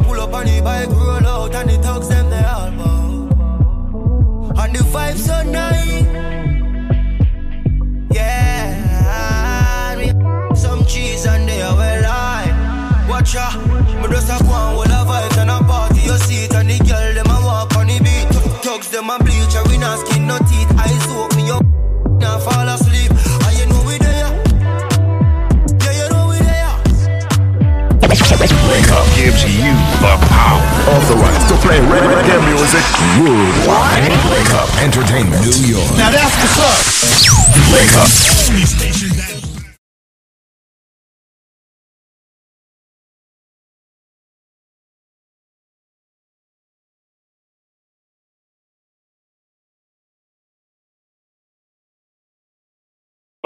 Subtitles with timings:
[0.00, 4.62] a pull up on the bike, roll out, and the thugs them they all bow.
[4.62, 5.95] And the vibe so nice.
[30.86, 32.84] Authorized to play reggae music
[33.18, 34.12] worldwide.
[34.30, 35.42] Wake Up Entertainment.
[35.42, 35.90] New York.
[35.98, 36.78] Now that's what's up.
[37.74, 38.26] Wake Up.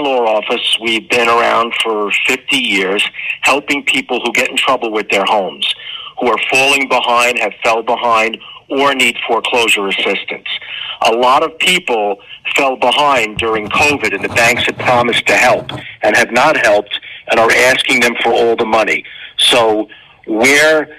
[0.03, 0.79] law office.
[0.81, 3.07] We've been around for 50 years
[3.43, 5.73] helping people who get in trouble with their homes,
[6.21, 10.47] who are falling behind, have fell behind, or need foreclosure assistance.
[11.07, 12.21] A lot of people
[12.57, 17.01] fell behind during COVID and the banks had promised to help and have not helped
[17.31, 19.05] and are asking them for all the money.
[19.39, 19.89] So
[20.27, 20.95] we're,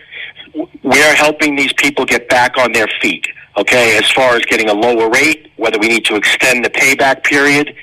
[0.84, 3.26] we're helping these people get back on their feet.
[3.58, 7.24] Okay, as far as getting a lower rate, whether we need to extend the payback
[7.24, 7.76] period,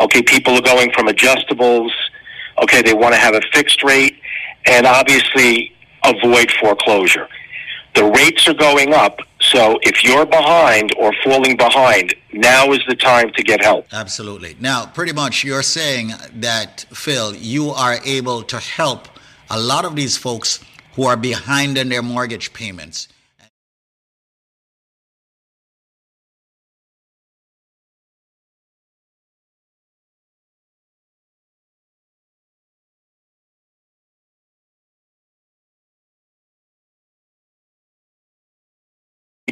[0.00, 1.90] Okay, people are going from adjustables.
[2.62, 4.20] Okay, they want to have a fixed rate
[4.66, 5.73] and obviously
[6.04, 7.28] avoid foreclosure.
[7.94, 12.96] The rates are going up, so if you're behind or falling behind, now is the
[12.96, 13.86] time to get help.
[13.92, 14.56] Absolutely.
[14.58, 19.06] Now, pretty much you're saying that, Phil, you are able to help
[19.50, 20.60] a lot of these folks
[20.94, 23.08] who are behind in their mortgage payments.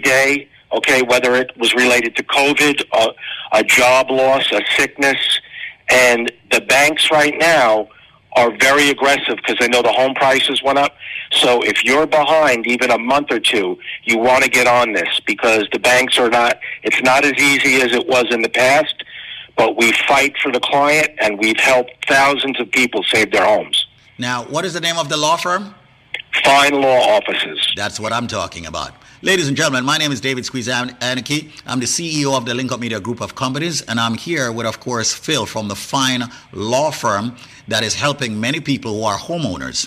[0.03, 5.41] Day, okay, whether it was related to COVID, a, a job loss, a sickness,
[5.91, 7.89] and the banks right now
[8.35, 10.97] are very aggressive because they know the home prices went up.
[11.33, 15.21] So if you're behind even a month or two, you want to get on this
[15.27, 19.05] because the banks are not, it's not as easy as it was in the past,
[19.59, 23.87] but we fight for the client and we've helped thousands of people save their homes.
[24.17, 25.75] Now, what is the name of the law firm?
[26.43, 27.71] Fine law offices.
[27.77, 28.95] That's what I'm talking about.
[29.25, 31.53] Ladies and gentlemen, my name is David Squeeze Anarchy.
[31.65, 34.67] I'm the CEO of the Link Up Media Group of Companies, and I'm here with,
[34.67, 37.37] of course, Phil from the Fine Law Firm
[37.69, 39.87] that is helping many people who are homeowners.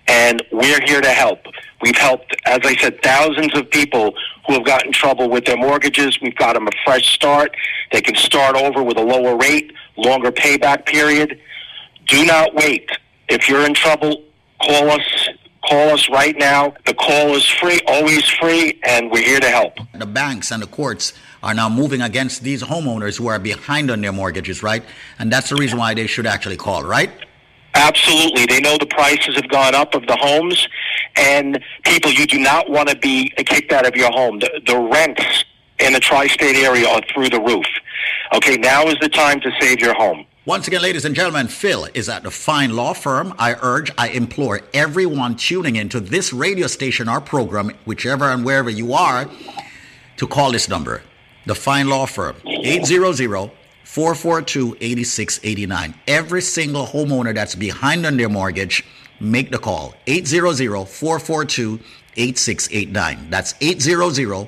[0.07, 1.39] and we're here to help.
[1.81, 4.15] We've helped, as I said, thousands of people
[4.47, 6.19] who have gotten trouble with their mortgages.
[6.21, 7.55] We've got them a fresh start.
[7.91, 11.39] They can start over with a lower rate, longer payback period.
[12.07, 12.89] Do not wait.
[13.27, 14.23] If you're in trouble,
[14.61, 15.29] call us.
[15.67, 16.73] Call us right now.
[16.85, 19.73] The call is free, always free, and we're here to help.
[19.93, 24.01] The banks and the courts are now moving against these homeowners who are behind on
[24.01, 24.83] their mortgages, right?
[25.17, 27.11] And that's the reason why they should actually call, right?
[27.73, 28.45] Absolutely.
[28.45, 30.67] They know the prices have gone up of the homes,
[31.15, 34.39] and people, you do not want to be kicked out of your home.
[34.39, 35.45] The, the rents
[35.79, 37.65] in the tri state area are through the roof.
[38.33, 40.25] Okay, now is the time to save your home.
[40.47, 43.33] Once again, ladies and gentlemen, Phil is at the fine law firm.
[43.39, 48.69] I urge, I implore everyone tuning into this radio station or program, whichever and wherever
[48.69, 49.27] you are,
[50.17, 51.01] to call this number.
[51.47, 53.51] The fine law firm, 800
[53.85, 55.95] 442 8689.
[56.07, 58.85] Every single homeowner that's behind on their mortgage,
[59.19, 59.95] make the call.
[60.05, 61.79] 800 442
[62.17, 63.31] 8689.
[63.31, 64.47] That's 800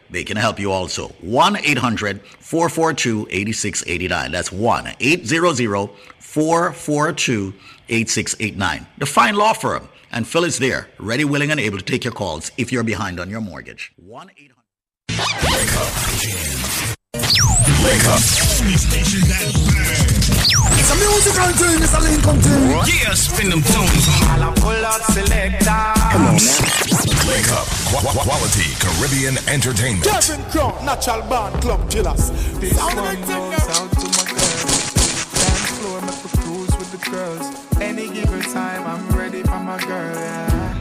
[0.11, 1.07] They can help you also.
[1.21, 4.31] 1 800 442 8689.
[4.31, 7.53] That's 1 800 442
[7.89, 8.87] 8689.
[8.97, 9.87] The fine law firm.
[10.13, 13.19] And Phil is there, ready, willing, and able to take your calls if you're behind
[13.19, 13.93] on your mortgage.
[13.95, 14.55] 1 800.
[15.09, 15.91] Wake up.
[17.83, 18.19] Wake up.
[19.29, 20.10] That bang.
[20.79, 22.69] It's a musical thing, it's a Lincoln thing.
[22.87, 24.05] Yeah, spin them tunes.
[24.29, 25.65] I'll pull out selector.
[26.11, 27.27] Come on now.
[27.27, 27.67] Wake up.
[27.91, 30.03] Qu- qu- quality Caribbean entertainment.
[30.05, 32.31] Kevin Crown, natural band club killers.
[32.59, 34.93] This Sound one like thing, goes out to my girls.
[35.31, 37.45] Dance floor, make we cruise with the girls.
[37.81, 40.15] Any given time, I'm ready for my girl.
[40.15, 40.77] Yeah.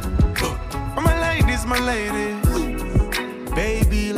[0.94, 4.09] For my ladies, my ladies, baby,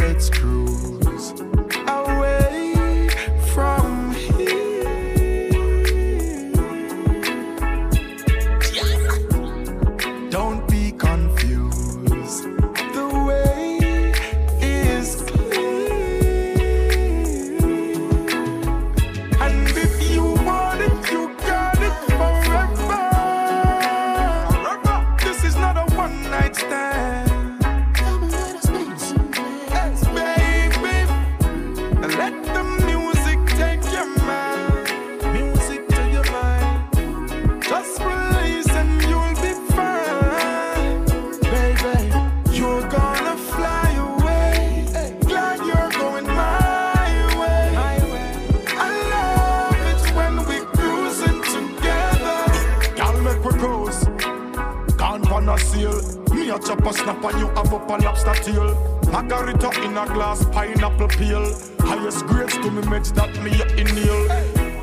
[56.63, 59.01] A chop a snap and you have up a lobster tail.
[59.11, 61.45] Margarita in a glass, pineapple peel.
[61.81, 64.31] Highest grades to me meds that me a inhale.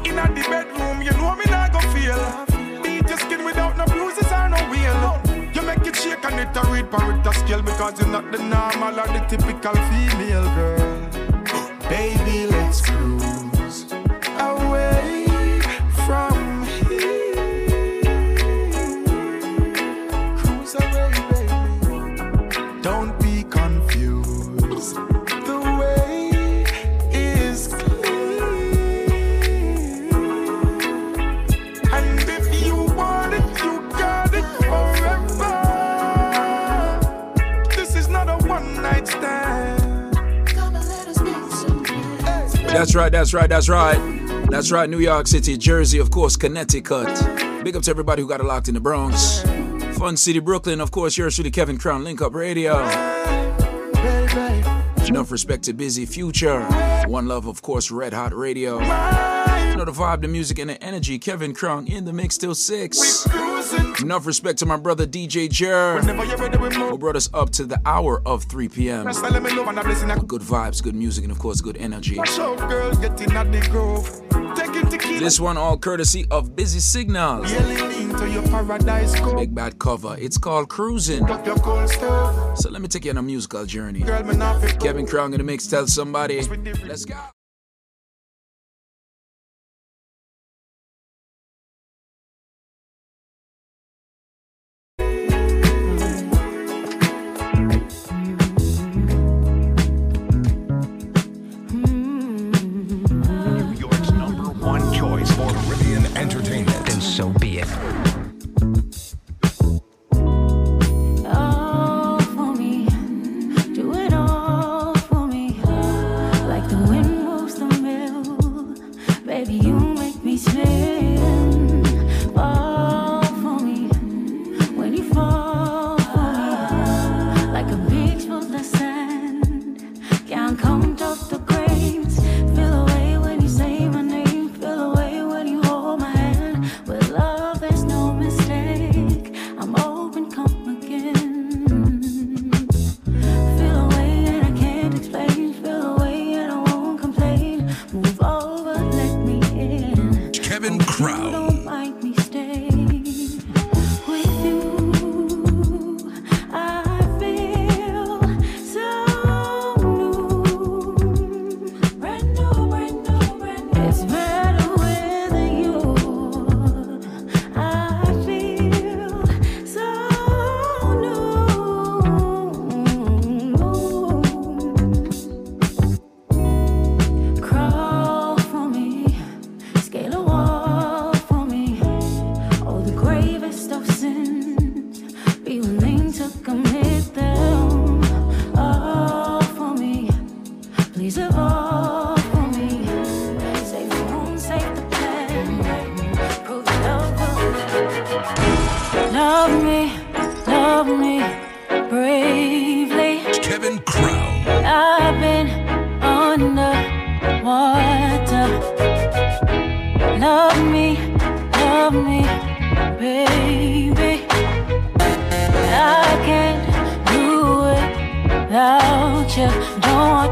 [0.05, 2.83] In a the bedroom, you know me not go feel.
[2.83, 5.51] Beat your skin without no bruises or no wheel.
[5.53, 8.99] You make it shake and it a read parita scale because you're not the normal
[8.99, 11.79] or the typical female girl.
[11.89, 13.28] Baby, let's cruise
[42.89, 44.49] That's right, that's right, that's right.
[44.49, 47.05] That's right, New York City, Jersey, of course, Connecticut.
[47.63, 49.41] Big up to everybody who got it locked in the Bronx.
[49.99, 52.79] Fun City, Brooklyn, of course, yours truly, Kevin Crown, Link Up Radio.
[55.05, 56.63] Enough respect to Busy Future.
[57.05, 58.79] One Love, of course, Red Hot Radio.
[59.79, 61.17] Know the vibe, the music, and the energy.
[61.17, 63.25] Kevin Crown in the mix till 6.
[64.01, 67.49] Enough respect to my brother DJ Jer, Whenever you're ready, we who brought us up
[67.51, 69.05] to the hour of 3 p.m.
[69.05, 70.11] Rest let me love and a blessing.
[70.11, 72.19] a Good vibes, good music, and of course, good energy.
[72.25, 74.05] Show girl getting at the grove.
[74.53, 75.19] Taking tequila.
[75.21, 77.49] This one all courtesy of Busy Signals.
[77.49, 79.33] Really into your paradise go.
[79.33, 80.17] Big bad cover.
[80.19, 81.23] It's called Cruising.
[81.29, 82.57] Up your cold stove.
[82.57, 84.01] So let me take you on a musical journey.
[84.01, 84.77] Girl, me not fit.
[84.81, 86.41] Kevin Crown gonna mix tell somebody.
[86.85, 87.15] Let's go.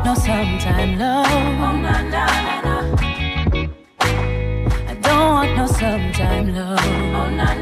[0.08, 0.94] No sometime.
[1.02, 1.24] Oh,
[1.84, 2.28] nah,
[4.88, 7.57] I don't want no sometime love.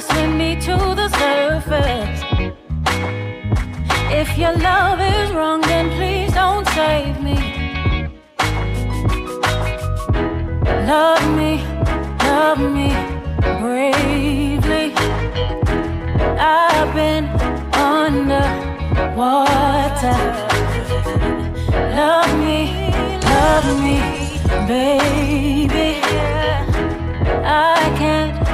[0.00, 2.22] Swim me to the surface.
[4.10, 7.36] If your love is wrong, then please don't save me.
[10.86, 11.62] Love me,
[12.24, 12.88] love me
[13.60, 14.94] bravely.
[16.38, 17.26] I've been
[17.74, 18.46] under
[19.14, 20.18] water.
[21.94, 22.58] Love me,
[23.34, 23.98] love me,
[24.66, 26.00] baby.
[27.44, 28.51] I can't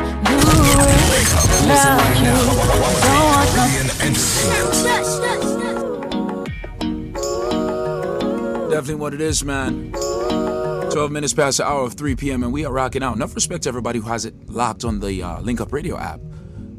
[8.70, 9.92] Definitely what it is, man.
[9.92, 12.42] 12 minutes past the hour of 3 p.m.
[12.42, 13.16] and we are rocking out.
[13.16, 16.20] Enough respect to everybody who has it locked on the uh, Link Up Radio app.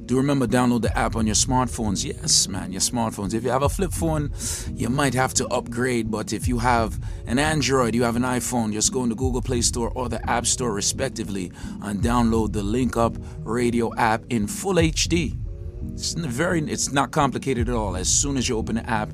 [0.09, 2.03] Do remember download the app on your smartphones.
[2.03, 3.35] Yes, man, your smartphones.
[3.35, 4.31] If you have a flip phone,
[4.73, 6.09] you might have to upgrade.
[6.09, 9.43] But if you have an Android, you have an iPhone, just go in the Google
[9.43, 11.51] Play Store or the App Store, respectively,
[11.83, 15.37] and download the Link Up Radio app in full HD.
[15.93, 17.95] It's very, it's not complicated at all.
[17.95, 19.13] As soon as you open the app,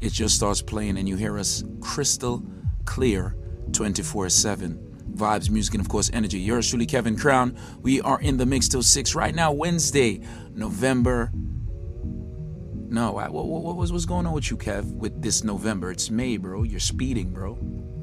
[0.00, 2.44] it just starts playing, and you hear us crystal
[2.84, 3.34] clear,
[3.72, 4.87] 24/7
[5.18, 6.38] vibes, music, and of course, energy.
[6.38, 7.56] Yours truly, Kevin Crown.
[7.82, 10.20] We are in the mix till 6 right now, Wednesday,
[10.54, 11.30] November.
[11.34, 15.90] No, what, what, what was what's going on with you, Kev, with this November?
[15.90, 16.62] It's May, bro.
[16.62, 17.58] You're speeding, bro.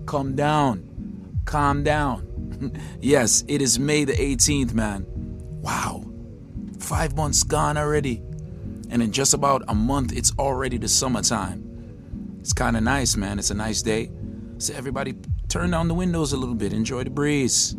[0.05, 1.41] Calm down.
[1.45, 2.79] Calm down.
[3.01, 5.05] yes, it is May the 18th, man.
[5.09, 6.05] Wow.
[6.79, 8.21] Five months gone already.
[8.91, 12.37] And in just about a month, it's already the summertime.
[12.41, 13.39] It's kind of nice, man.
[13.39, 14.11] It's a nice day.
[14.59, 15.15] So everybody
[15.47, 17.75] turn down the windows a little bit, enjoy the breeze,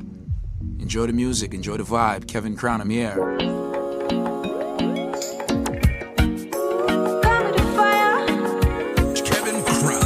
[0.78, 2.26] enjoy the music, enjoy the vibe.
[2.26, 3.14] Kevin Crown, I'm here.
[9.24, 10.02] Kevin Crown.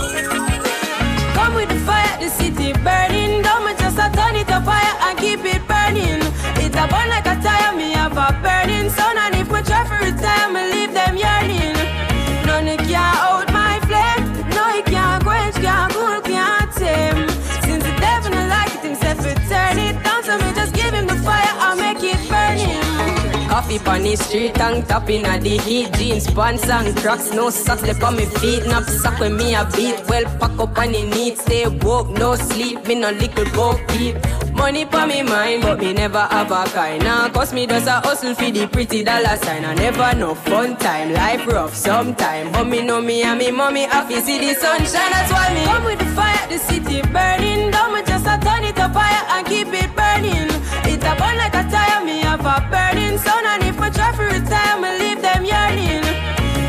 [1.34, 3.42] Come with the fire, the city burning.
[3.42, 6.20] Don't just a turn it a fire and keep it burning.
[6.62, 9.29] It's a burn like a tire, me have a burning sun.
[23.60, 25.92] Coffee on the street, tongue tapping at the heat.
[25.92, 28.64] Jeans, pants and tracks, no socks left on me feet.
[28.64, 30.00] Nap suck when me a beat.
[30.08, 32.86] Well, pack up on the need, stay woke, no sleep.
[32.86, 34.16] Me no little boat deep.
[34.54, 37.04] Money for me mind, but me never have a kind.
[37.04, 39.66] Now, cause me does a hustle for the pretty dollar sign.
[39.66, 42.50] I never no fun time, life rough sometime.
[42.52, 45.10] But me know me and me mommy happy see the sunshine.
[45.12, 47.70] That's why me come with the fire, the city burning.
[47.72, 50.49] Down me just a turn it up fire and keep it burning.
[51.10, 53.44] A burn like a tire, me have a burning sun.
[53.44, 56.06] And if I try for retire, me leave them yearning.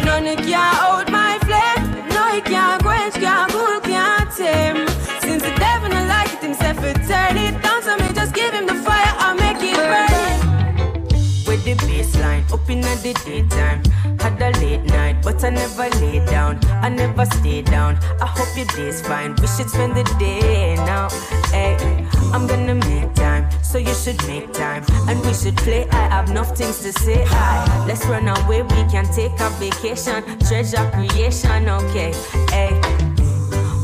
[0.04, 1.84] None can out my flame.
[2.10, 4.88] No, it can't quench, can't cool, can't tame.
[5.22, 7.84] Since the devil don't like it himself, it turn it down.
[7.84, 10.40] So me just give him the fire, I'll make it burn.
[11.46, 13.84] With the baseline, up in the daytime.
[14.22, 16.60] Had a late night, but I never lay down.
[16.82, 17.98] I never stay down.
[18.20, 19.36] I hope your day's fine.
[19.36, 21.10] We should spend the day now.
[21.52, 21.78] Hey,
[22.34, 24.84] I'm gonna make time, so you should make time.
[25.10, 25.88] And we should play.
[25.90, 27.24] I have enough things to say.
[27.28, 28.62] Hi, let's run away.
[28.62, 30.24] We can take a vacation.
[30.48, 32.14] Treasure creation, okay.
[32.50, 32.72] Hey,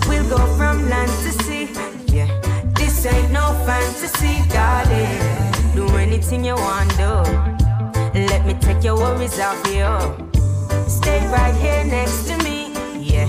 [0.08, 1.70] we'll go from land to sea.
[2.08, 2.30] Yeah,
[2.74, 5.48] this ain't no fantasy, darling.
[5.76, 7.14] Do anything you want, do.
[8.32, 9.92] Let me take your worries off you.
[10.88, 12.72] Stay right here next to me.
[12.98, 13.28] Yeah,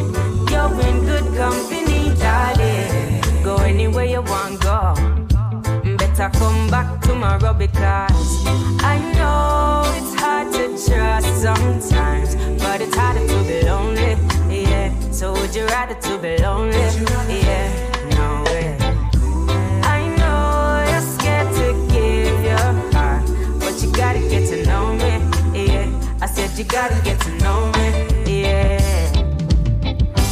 [0.51, 2.78] you're in good company, darling.
[3.49, 4.93] Go anywhere you want, go.
[5.97, 8.45] Better come back tomorrow because
[8.85, 14.19] I know it's hard to trust sometimes, but it's harder to be lonely.
[14.55, 16.77] Yeah, so would you rather to be lonely?
[16.77, 17.73] Yeah,
[18.19, 18.77] no way.
[19.97, 23.25] I know you're scared to give your heart,
[23.61, 25.65] but you gotta get to know me.
[25.65, 25.89] Yeah,
[26.21, 27.28] I said you gotta get to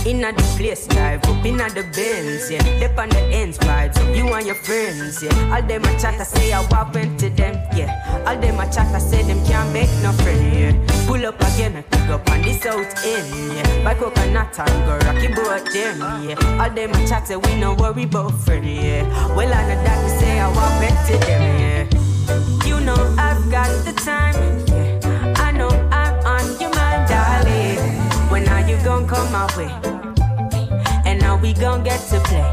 [0.07, 2.63] Inna the place, drive up inna the Benz, yeah.
[2.79, 5.53] Dip on the ends, vibes of you and your friends, yeah.
[5.53, 6.61] All them a chat, I say I
[6.95, 8.23] went to them, yeah.
[8.25, 11.07] All them a chat, I say them can't make no friend, yeah.
[11.09, 13.85] Pull up again, I pick up on the south end, yeah.
[13.85, 16.63] Buy coconut and go rocky boat them, yeah.
[16.63, 19.03] All them a chat, say we no worry about friend, yeah.
[19.35, 20.49] Well, I know that we say I
[20.79, 22.65] went to them, yeah.
[22.65, 24.37] You know I've got the time,
[28.31, 29.71] When are you gonna come my way?
[31.05, 32.51] And now we gon' get to play.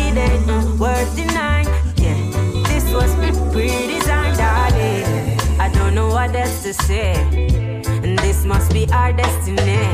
[0.00, 2.18] It ain't uh, worth denying, yeah.
[2.68, 3.12] This was
[3.52, 5.40] pre-designed, darling.
[5.60, 7.14] I don't know what else to say,
[8.04, 9.88] and this must be our destiny.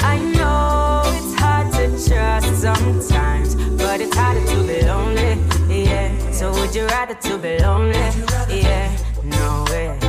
[0.00, 6.30] I know it's hard to trust sometimes, but it's harder to be lonely, yeah.
[6.30, 7.98] So would you rather to be lonely,
[8.48, 8.96] yeah?
[9.24, 10.07] No way.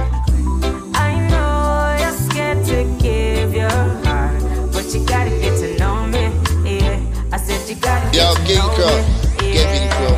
[8.56, 8.98] Got Yo, King Crow.
[9.38, 10.18] Kevin Crow.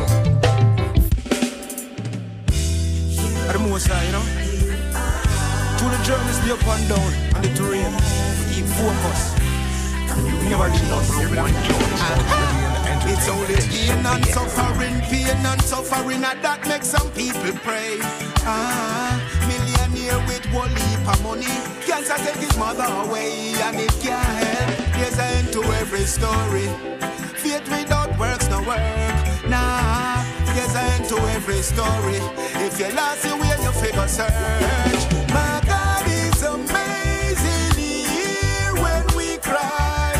[3.48, 4.24] At the most high, you know.
[5.78, 7.92] To the journeys be up and down and the terrain.
[8.52, 9.20] Keep focus.
[10.48, 11.08] Never leave us.
[13.04, 17.98] It's only pain and suffering, pain and suffering, and that makes some people pray.
[18.44, 21.52] Ah, millionaire with one leap of money,
[21.84, 24.94] cancer take his mother away, and it can't help.
[24.94, 26.68] There's an end to every story.
[27.42, 28.80] Faith without works no work.
[29.48, 30.22] Nah,
[30.54, 32.18] there's an end to every story.
[32.66, 35.02] If you lost your way, you figure search.
[35.28, 40.14] My God is amazing here when we cry.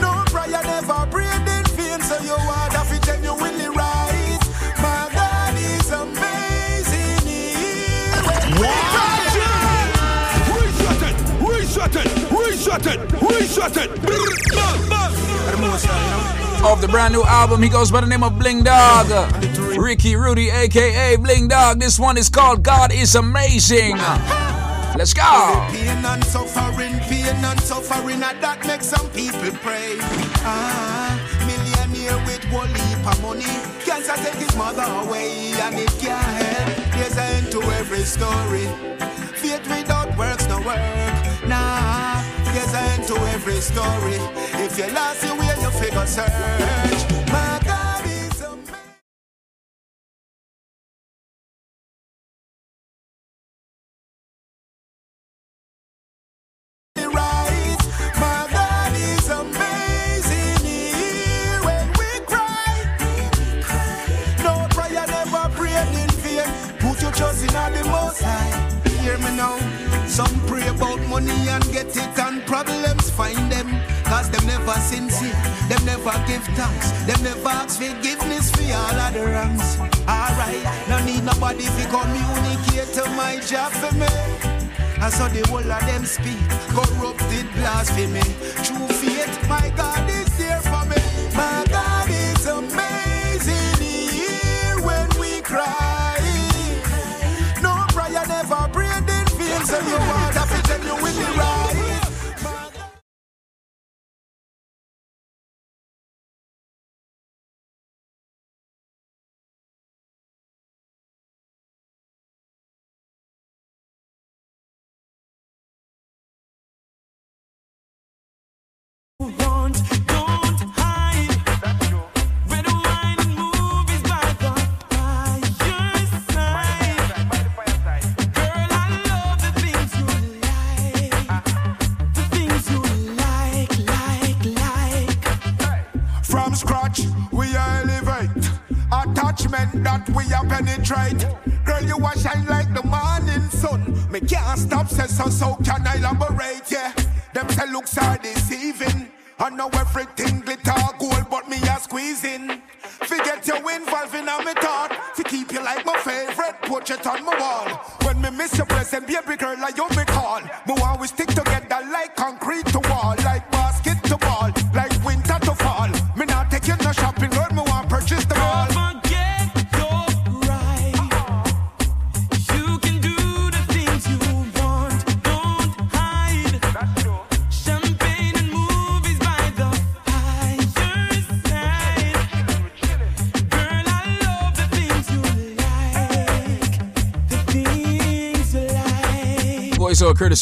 [0.00, 4.40] No prayer never prayed in vain, so you are the genuinely right.
[4.78, 9.22] My God is amazing here when we cry.
[10.50, 14.53] Reset it, reset it, reset it, reset it.
[16.64, 19.06] Off the brand new album, he goes by the name of Bling Dawg.
[19.76, 21.78] Ricky Rudy, aka Bling Dawg.
[21.78, 23.98] This one is called God is Amazing.
[24.96, 25.22] Let's go.
[25.70, 29.96] Pain and suffering, pain and suffering, and that makes some people pray.
[30.46, 33.44] Ah, millionaire with one leap of money,
[33.84, 36.94] cancer take his mother away, and it can't help.
[36.94, 38.66] An end to every story.
[39.34, 40.78] Faith without works no work.
[41.46, 42.13] Nah,
[43.06, 44.18] to every story.
[44.64, 46.93] If you lost your way, you figure search.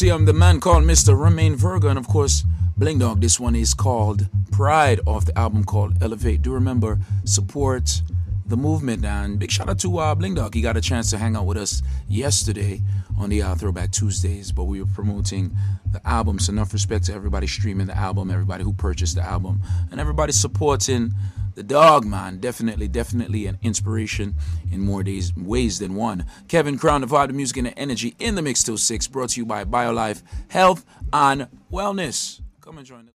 [0.03, 1.17] The man called Mr.
[1.17, 2.43] Romain Virgo, and of course,
[2.75, 6.41] Bling Dawg, this one is called Pride off the album called Elevate.
[6.41, 8.01] Do remember, support
[8.45, 9.05] the movement.
[9.05, 10.55] And big shout out to uh, Bling Dawg.
[10.55, 12.81] He got a chance to hang out with us yesterday
[13.17, 15.55] on the uh, Throwback Tuesdays, but we were promoting
[15.93, 16.37] the album.
[16.37, 20.33] So, enough respect to everybody streaming the album, everybody who purchased the album, and everybody
[20.33, 21.13] supporting
[21.55, 22.39] the dog, man.
[22.39, 24.35] Definitely, definitely an inspiration
[24.73, 26.25] in more days, ways than one.
[26.47, 29.39] Kevin Crown, the vibe, the music, and energy in the mix till six, brought to
[29.39, 32.41] you by BioLife Health and Wellness.
[32.61, 33.13] Come and join us.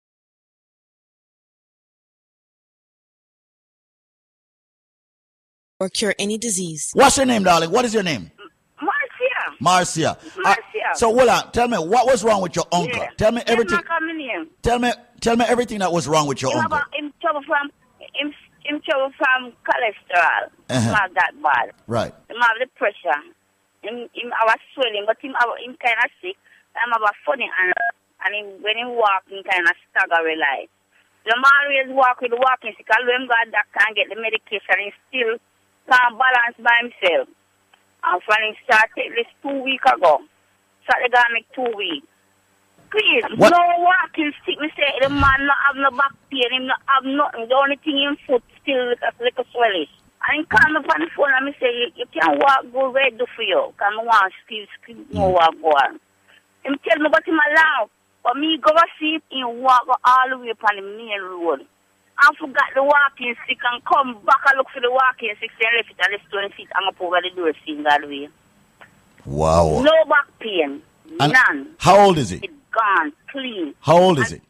[5.81, 6.91] or cure any disease.
[6.95, 7.71] What's your name, darling?
[7.71, 8.31] What is your name?
[8.81, 9.57] Marcia.
[9.61, 10.19] Marcia.
[10.39, 10.61] Marcia.
[10.91, 11.53] Uh, so hold on.
[11.53, 12.99] Tell me what was wrong with your uncle.
[12.99, 13.11] Yeah.
[13.17, 13.77] Tell me everything.
[13.77, 14.49] my common name.
[14.63, 14.91] Tell me
[15.21, 16.79] tell me everything that was wrong with your Him uncle.
[16.79, 17.71] about him trouble from
[18.69, 20.53] him trouble from cholesterol.
[20.69, 20.93] Uh-huh.
[20.93, 21.73] Not that bad.
[21.89, 22.13] Right.
[22.29, 23.17] Him have the pressure.
[23.83, 26.37] Him him have swelling, but him have, him kind of sick.
[26.77, 27.73] Him have a funny and
[28.27, 30.69] and him, when him walk, him kind of stagger like.
[31.25, 32.87] The man always walk with walking stick.
[32.93, 35.39] Although him got that can't get the medication, he still
[35.89, 37.29] can't balance by himself.
[38.05, 40.21] And when him start take this two week ago,
[40.85, 42.07] start the guy make two weeks.
[42.91, 43.53] Please, What?
[43.53, 44.59] no walking stick.
[44.59, 47.45] Me say the man not have no back pain, him not have nothing.
[47.49, 49.89] The only thing in foot still like a little swelling.
[50.29, 52.93] And he call me on the phone and me say, you, you can't walk good,
[52.93, 53.73] where do for you?
[53.81, 56.01] I want to still, still no walk go on.
[56.65, 57.89] Him tell me about him allow.
[58.25, 61.65] But me go and see him walk all the way upon the main road.
[62.19, 65.77] I forgot the walking stick and come back and look for the walking stick and
[65.79, 68.29] left it and the stone feet hang up over the door seeing that way.
[69.25, 69.81] Wow.
[69.81, 70.83] No back pain.
[71.21, 71.75] And None.
[71.79, 72.37] how old is he?
[72.43, 73.13] It's gone.
[73.31, 73.73] Clean.
[73.81, 74.41] How old is he?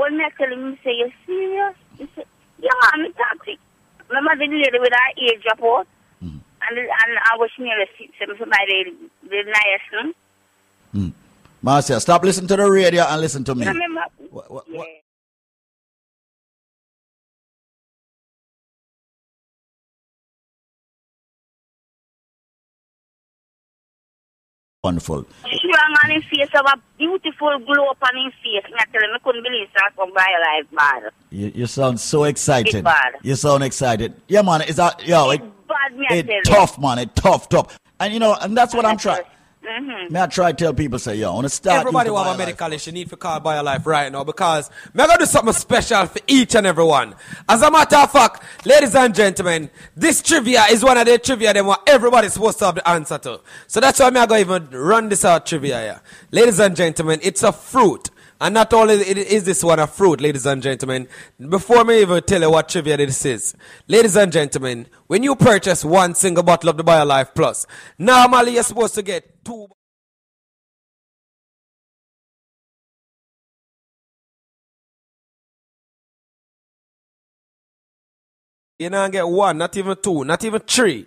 [0.00, 1.74] When me tell him, say, you serious?
[1.98, 2.24] He say,
[2.58, 3.58] yeah, me toxic.
[4.08, 5.86] Remember the lady with her ear drop out?
[6.22, 6.38] Mm-hmm.
[6.68, 10.14] And, and I was near the seat, so somebody, the nice
[10.94, 11.12] one.
[11.62, 13.66] Marcia, stop listening to the radio and listen to me.
[13.66, 14.02] Remember?
[14.30, 14.88] What- what- what-
[24.84, 25.24] Wonderful.
[25.46, 28.68] Strong on his face, have a beautiful glow up on his face.
[28.68, 31.12] Me I tell him, I couldn't believe that from life bad.
[31.30, 32.74] You, you sound so excited.
[32.74, 33.12] It's bad.
[33.22, 34.12] You sound excited.
[34.26, 34.62] Yeah, man.
[34.62, 35.30] It's that yo.
[35.30, 36.98] It, Bad, me it tough, man.
[36.98, 37.78] It tough, tough.
[38.00, 39.22] And you know, and that's what I'm trying.
[39.62, 40.12] Mm-hmm.
[40.12, 41.80] May I try to tell people say, yo, I want to start.
[41.80, 44.70] Everybody you who have a buy medical issue need to call BioLife right now because
[44.92, 47.14] me gonna do something special for each and every one.
[47.48, 51.52] As a matter of fact, ladies and gentlemen, this trivia is one of the trivia
[51.52, 53.40] them what everybody's supposed to have the answer to.
[53.68, 56.00] So that's why me I gonna even run this out trivia here.
[56.32, 58.10] Ladies and gentlemen, it's a fruit.
[58.42, 61.06] And not only is this one a fruit, ladies and gentlemen,
[61.48, 63.54] before me even tell you what trivia this is,
[63.86, 68.64] ladies and gentlemen, when you purchase one single bottle of the BioLife Plus, normally you're
[68.64, 69.68] supposed to get two
[78.80, 81.06] You know, get one, not even two, not even three.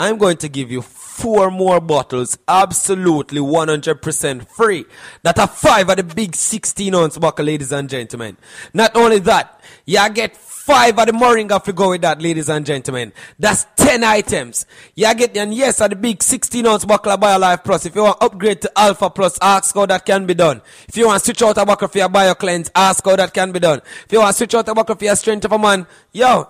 [0.00, 4.86] I'm going to give you four more bottles, absolutely 100% free.
[5.24, 8.38] That are five of the big 16 ounce bottle, ladies and gentlemen.
[8.72, 12.48] Not only that, you get five of the Moringa if you go with that, ladies
[12.48, 13.12] and gentlemen.
[13.38, 14.64] That's 10 items.
[14.94, 17.84] You get, and yes, of the big 16 ounce bottle of BioLife Plus.
[17.84, 20.62] If you want upgrade to Alpha Plus, ask how that can be done.
[20.88, 23.60] If you want switch out a bottle for your BioCleanse, ask how that can be
[23.60, 23.82] done.
[24.06, 26.48] If you want switch out a bottle for your Strength of a Man, yo,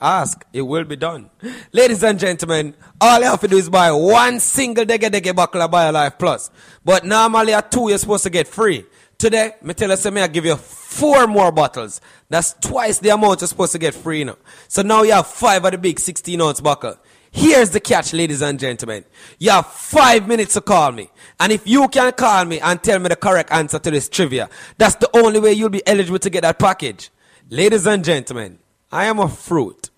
[0.00, 1.30] Ask, it will be done.
[1.72, 5.62] Ladies and gentlemen, all you have to do is buy one single Dege Dege buckle
[5.62, 6.50] of BioLife Plus.
[6.84, 8.84] But normally at two, you're supposed to get free.
[9.16, 12.02] Today, me tell you, say me I give you four more bottles.
[12.28, 14.36] That's twice the amount you're supposed to get free now.
[14.68, 16.98] So now you have five of the big 16 ounce buckle.
[17.30, 19.04] Here's the catch, ladies and gentlemen.
[19.38, 21.10] You have five minutes to call me.
[21.40, 24.50] And if you can call me and tell me the correct answer to this trivia,
[24.76, 27.10] that's the only way you'll be eligible to get that package.
[27.48, 28.58] Ladies and gentlemen,
[28.90, 29.90] I am a fruit.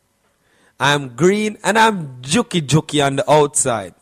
[0.81, 3.95] I'm green and I'm juky juky on the outside.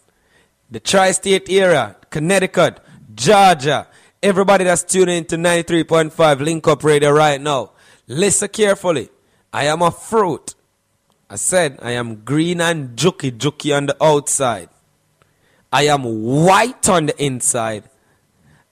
[0.70, 2.81] The tri state area, Connecticut,
[3.14, 3.88] Georgia,
[4.22, 7.72] everybody that's tuning into 93.5 Link Up Radio right now,
[8.07, 9.09] listen carefully.
[9.53, 10.55] I am a fruit.
[11.31, 14.68] I said I am green and juky juky on the outside.
[15.72, 17.85] I am white on the inside.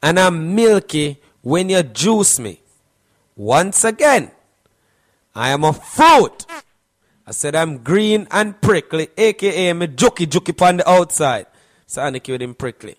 [0.02, 2.60] And I'm milky when you juice me.
[3.36, 4.30] Once again,
[5.34, 6.46] I am a fruit.
[7.26, 11.46] I said I'm green and prickly, aka me juky juky on the outside.
[11.86, 12.96] So I with him prickly.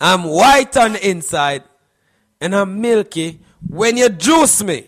[0.00, 1.64] I'm white on the inside,
[2.40, 4.86] and I'm milky when you juice me.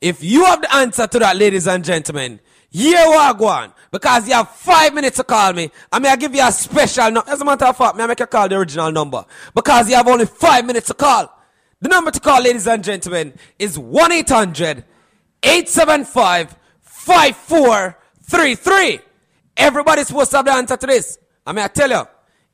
[0.00, 2.40] If you have the answer to that, ladies and gentlemen,
[2.72, 3.72] Yeah, Wagwan.
[3.90, 5.70] Because you have five minutes to call me.
[5.92, 7.30] I mean, I give you a special number.
[7.30, 9.24] As a matter of fact, may I make you call the original number.
[9.54, 11.30] Because you have only five minutes to call.
[11.80, 14.84] The number to call, ladies and gentlemen, is 1 800
[15.42, 19.00] 875 5433.
[19.56, 21.18] Everybody's supposed to have the answer to this.
[21.46, 22.04] I mean, I tell you,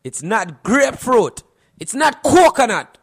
[0.03, 1.43] it's not grapefruit,
[1.79, 2.99] it's not coconut,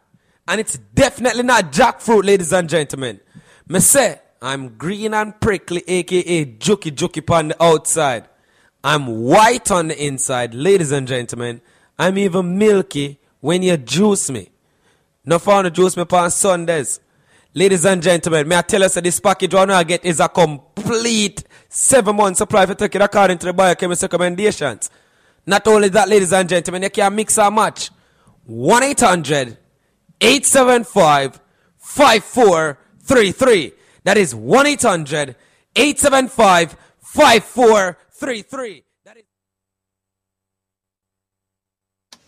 [0.48, 3.20] and it's definitely not jackfruit, ladies and gentlemen.
[3.68, 8.28] Me say, I'm green and prickly, aka jokey jokey on the outside.
[8.84, 11.62] I'm white on the inside, ladies and gentlemen.
[11.98, 14.50] I'm even milky when you juice me.
[15.24, 17.00] No fun to juice me on Sundays.
[17.56, 20.28] Ladies and gentlemen, may I tell us that this package one I get is a
[20.28, 24.90] complete seven month supply take it according to the biochemist recommendations.
[25.46, 27.88] Not only that, ladies and gentlemen, you can mix and match.
[28.44, 29.56] 1 800
[30.20, 31.40] 875
[31.78, 33.72] 5433.
[34.04, 35.34] That is 1 800
[35.74, 38.84] 875 5433.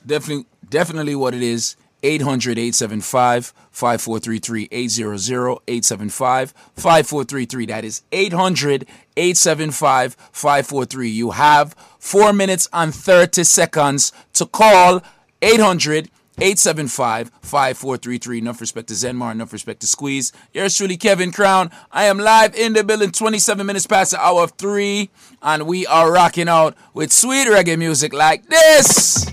[0.06, 1.76] Definitely, definitely what it is.
[2.02, 7.66] 800 875 5433 800 875 5433.
[7.66, 11.08] That is 800 875 5433.
[11.08, 15.02] You have four minutes and 30 seconds to call
[15.42, 18.38] 800 875 5433.
[18.38, 20.32] Enough respect to Zenmar, enough respect to Squeeze.
[20.52, 21.70] Yours truly, Kevin Crown.
[21.90, 25.10] I am live in the building, 27 minutes past the hour of three,
[25.42, 29.26] and we are rocking out with sweet reggae music like this.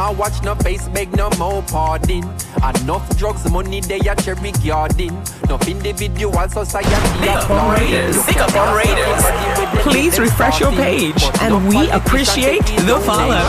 [0.00, 2.24] Now watch no face, beg no more pardon.
[2.70, 5.12] Enough drugs, money they a cherry garden.
[5.44, 6.88] Enough individual society.
[7.20, 8.24] Big up on Raiders.
[8.24, 9.79] Big up on Raiders.
[10.20, 13.40] Refresh your page, and we appreciate the follow.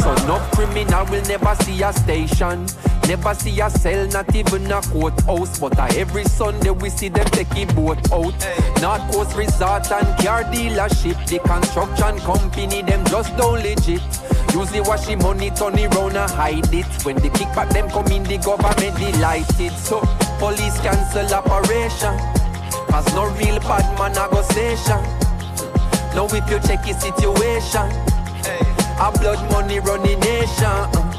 [0.00, 2.66] So no criminal will never see a station.
[3.06, 5.58] Never see a cell, not even a courthouse.
[5.60, 7.26] But uh, every Sunday we see them
[7.74, 8.34] boat out.
[8.80, 11.16] North Coast Resort and car dealership.
[11.28, 14.00] The construction company, them just don't legit.
[14.54, 16.86] Usually wash the money, turn it round and hide it.
[17.04, 19.72] When the kickback them come in, the government delighted.
[19.72, 20.00] So
[20.38, 22.18] police cancel operation.
[22.88, 25.15] Cause no real bad man a go station.
[26.16, 27.92] Now if you check the situation,
[28.98, 30.64] a blood money running nation.
[30.64, 31.12] uh.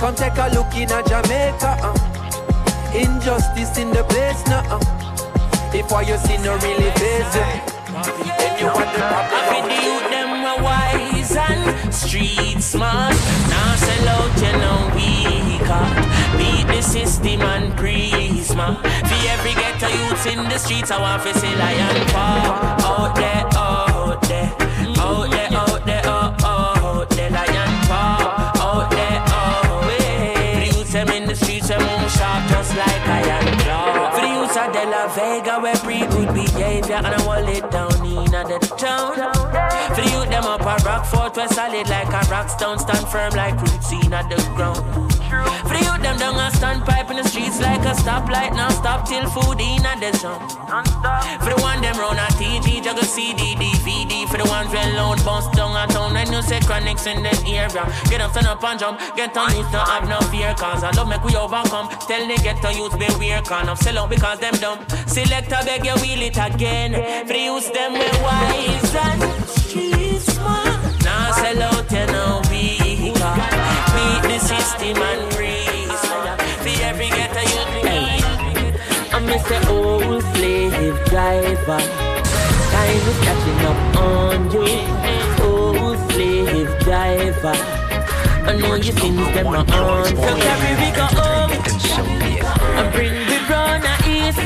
[0.00, 1.76] Come take a look in a Jamaica.
[1.84, 1.92] uh.
[2.94, 4.64] Injustice in the place now.
[4.72, 4.80] uh.
[5.74, 7.44] If what you see no really face you,
[8.40, 9.36] then you want the problem.
[9.36, 13.14] I feel the youth them are wise and street smart.
[13.52, 15.92] Now sell out, you know we got
[16.38, 18.80] beat the system and prisma.
[18.80, 23.44] For every ghetto youths in the streets, I want to there, out there, out there,
[23.54, 23.91] oh,
[25.04, 26.62] Oh, oh, oh,
[35.14, 39.14] Vega, where pre good behavior, and I want it down in the town.
[39.14, 43.06] For the youth, them up a rock fort, we solid like a rock stone, stand
[43.08, 45.11] firm like roots in the ground.
[45.32, 49.08] For the youth, them down a standpipe in the streets like a stoplight, now stop
[49.08, 50.40] till food in at the zone.
[51.40, 54.28] For the one them round a TG, juggle CD, DVD.
[54.28, 57.32] For the ones well loud, bounce down a town, when you say chronics in the
[57.48, 57.84] area.
[58.10, 60.90] Get up, stand up and jump, get on youth, don't have no fear, cause I
[60.92, 61.88] love make we overcome.
[62.06, 64.84] Tell the get on youth, beware, can of sell out because them dumb.
[65.06, 66.92] Select a beg you wheel it again.
[67.26, 70.80] For the youth, them we wise and street smart.
[71.04, 72.42] Now sell out, you know,
[74.62, 76.04] beat the and breeze.
[76.62, 78.24] For every get a youth, we need.
[79.12, 79.58] I'm Mr.
[79.68, 81.82] Old Slave Driver.
[82.72, 84.66] Time is catching up on you.
[85.44, 87.56] Old Slave Driver.
[88.44, 90.06] I know your sins them are on.
[90.06, 91.50] So carry we go home.
[92.78, 94.38] And bring the brown a east.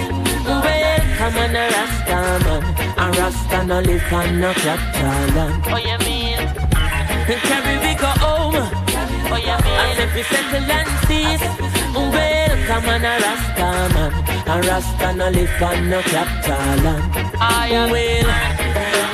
[0.46, 2.62] Welcome on a Rasta man.
[2.98, 5.62] A Rasta no live on no Catalan.
[5.66, 6.38] Oh, you mean?
[7.28, 8.85] And carry we go home.
[9.28, 10.00] Oh, mean?
[10.00, 11.46] And we settle and cease.
[11.94, 14.12] Welcome on a Rasta man.
[14.46, 17.02] A Rasta no live on no Catalan.
[17.40, 18.66] I am well.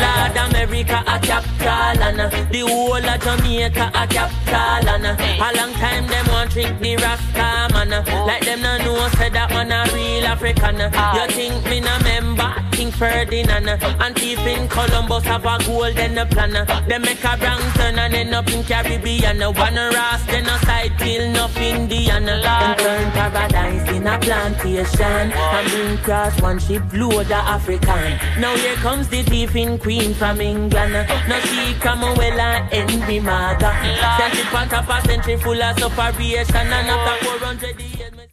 [0.03, 5.49] Lord America a capital and uh, the whole of Jamaica a capital and uh, a
[5.57, 9.51] long time them want trick the Rasta man uh, like them no know say that
[9.51, 14.67] man a real African you think me no member King Ferdinand uh, and thief in
[14.67, 18.65] Columbus have a golden plan uh, them make a brown turn and end up in
[18.65, 24.05] Caribbean uh, one Ras then a side till nothing Indian uh, them turn paradise in
[24.05, 25.31] a plantation.
[25.31, 28.19] And bring cross one ship load the African.
[28.41, 30.93] Now here comes the thief in Queen from England.
[31.29, 33.75] Now she Cromwell and Henry Morgan.
[34.19, 36.67] Sent it on top a century full of separation.
[36.67, 38.32] And after 400 years.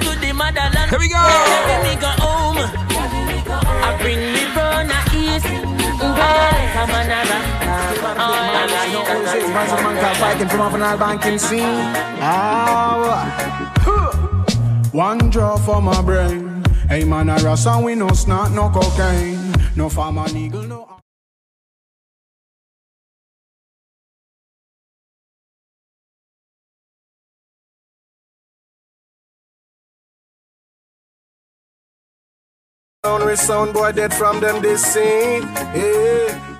[0.00, 0.90] To the motherland.
[0.90, 1.16] Here we go.
[1.16, 2.58] Carry me go home.
[2.58, 4.42] I bring me
[5.14, 5.46] east.
[6.76, 7.06] Come on,
[9.54, 11.62] Massive man called from off an old banking scene.
[12.20, 13.56] Ah.
[14.92, 16.62] One draw for my brain.
[16.88, 19.52] Hey man, I and we no snort, no cocaine.
[19.76, 20.95] No farmer eagle, no.
[33.06, 35.42] Sound sound boy dead from them this scene.
[35.42, 36.58] Yeah.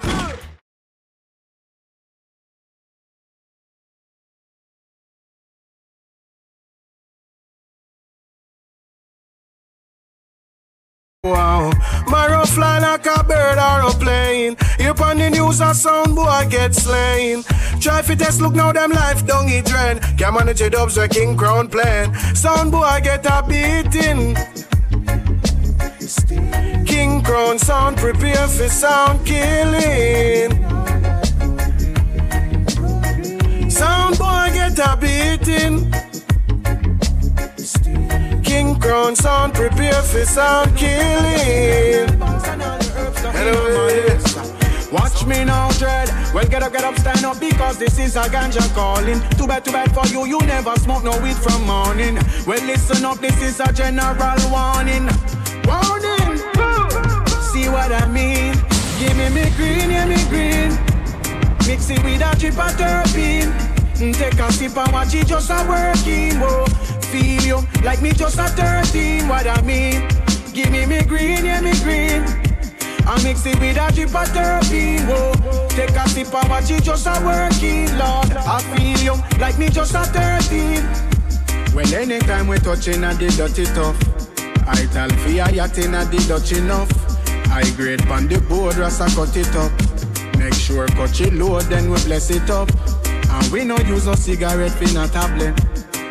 [11.24, 11.72] Wow,
[12.08, 14.56] Marrow fly like a bird or a plane.
[14.78, 17.42] Here on the news, a sound boy get slain.
[17.80, 19.98] Try fi test, look now them life down it drain.
[20.16, 22.14] Can't manage it up, so King Crown playing.
[22.36, 24.36] Sound boy get a beating.
[26.28, 30.50] King Crown sound prepare for sound killing.
[33.70, 35.92] Sound boy get a beating.
[38.42, 42.10] King Crown sound prepare for sound killing.
[43.34, 44.18] Anyway,
[44.92, 46.08] Watch me now, dread.
[46.34, 49.20] Well, get up, get up, stand up, because this is a ganja calling.
[49.36, 52.18] Too bad, too bad for you, you never smoke no weed from morning.
[52.46, 55.08] Well, listen up, this is a general warning.
[55.66, 56.05] Warning!
[57.68, 58.54] What I mean?
[58.98, 60.70] Give me me green, yeah, me green.
[61.66, 63.52] Mix it with a drip of terpene.
[63.96, 66.38] Take a sip and watch it just a working.
[66.40, 66.64] Whoa.
[67.10, 69.28] Feel you like me just a 13.
[69.28, 70.08] What I mean?
[70.52, 72.22] Give me me green, yeah, me green.
[73.06, 75.06] I mix it with a drip of terpene.
[75.06, 75.68] Whoa.
[75.70, 77.86] Take a sip and watch it just a working.
[77.98, 81.74] Lord, I feel you like me just a 13.
[81.74, 84.16] Well, anytime we touching at the dirty tough.
[84.68, 86.90] I tell fear yachting at the Dutch enough.
[87.50, 89.72] I grade on the board, Rasta cut it up.
[90.38, 92.70] Make sure cut it low, then we bless it up.
[93.30, 95.58] And we no use a cigarette for no tablet.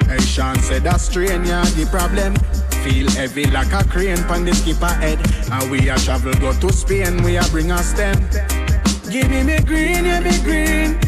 [0.08, 2.36] Hey, Sean said that strain, yeah, the problem.
[2.84, 5.20] Feel heavy like a crane pan the skipper head.
[5.52, 8.18] And we a travel go to Spain, we a bring a stem.
[9.10, 11.00] Give me me green, yeah, me green.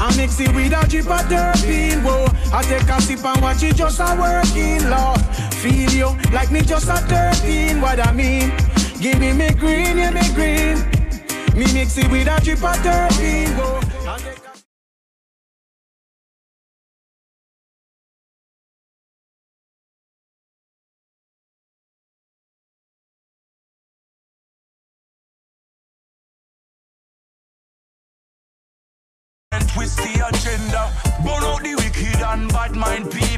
[0.00, 2.26] I mix it with a drip of terpene, whoa.
[2.56, 5.20] I take a sip and watch it just a working, Lord.
[5.60, 8.50] Feel you like me just a 13, what I mean.
[9.00, 10.76] Give me me green, yeah, me green.
[11.56, 13.80] Me mix it with a drip of terpene,
[29.74, 30.92] twist the agenda.
[31.24, 33.29] Burn out the wicked and bad mind people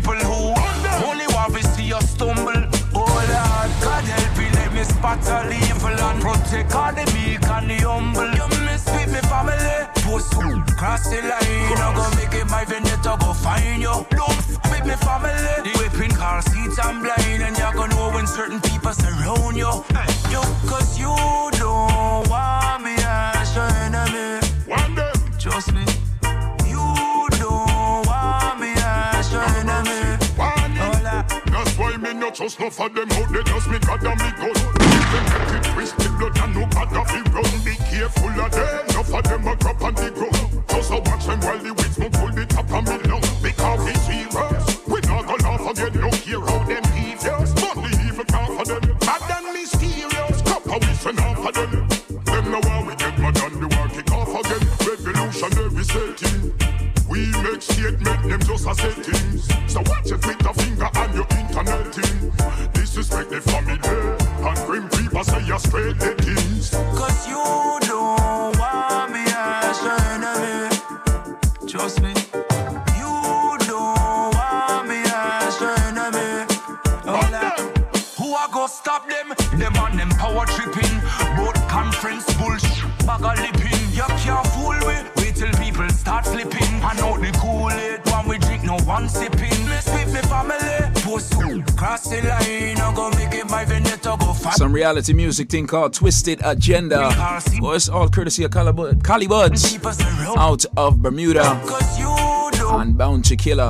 [6.53, 8.29] protect all the meek and the humble.
[8.29, 10.33] You miss with me family, post
[10.77, 11.81] cross the line.
[11.81, 14.07] I go make it my vendetta, go find you.
[14.11, 14.37] Don't
[14.69, 15.33] with me family.
[15.65, 19.73] The whipping car seats and blind, and you gonna know when certain people surround you.
[20.31, 21.52] You, cause you
[32.33, 34.55] not trust no for them out there just me God and me gun.
[35.13, 37.65] Them get it twisted blood and no God of it run.
[37.65, 40.65] Be careful of them, no for them a drop on the ground.
[40.69, 43.25] Just a watch them while the weeds smoke pull the top of me lung.
[43.43, 46.01] Because we serious, we not gonna laugh again.
[46.01, 48.97] No care how them devious, but the evil can't for them.
[49.05, 51.71] Bad and mysterious, copper we send off for them.
[52.25, 54.65] Them now we get mad and the war kick off again.
[54.81, 56.72] Revolutionary setting.
[57.13, 59.47] We make shit, make them just a settings.
[59.71, 62.33] So watch your Twitter finger and your internet thing.
[62.73, 66.71] Disrespect the family and grim people say you're straight the things.
[66.71, 67.45] Cause you
[67.83, 70.75] don't want me as your enemy.
[71.69, 72.15] Trust me.
[72.97, 76.47] You don't want me as your enemy.
[78.17, 79.35] Who I go stop them?
[79.59, 80.97] Them on them power tripping.
[81.37, 83.07] Both conference bullshit.
[83.07, 83.23] Bag
[88.93, 91.01] we drink, no one with me family.
[91.01, 91.33] Post
[91.77, 92.77] cross the line.
[92.77, 97.11] I go make it my vendetta go Some reality music thing called Twisted Agenda.
[97.61, 100.03] Well, it's all courtesy of Buds
[100.37, 101.61] out of Bermuda.
[102.75, 103.69] And Bounty Killer,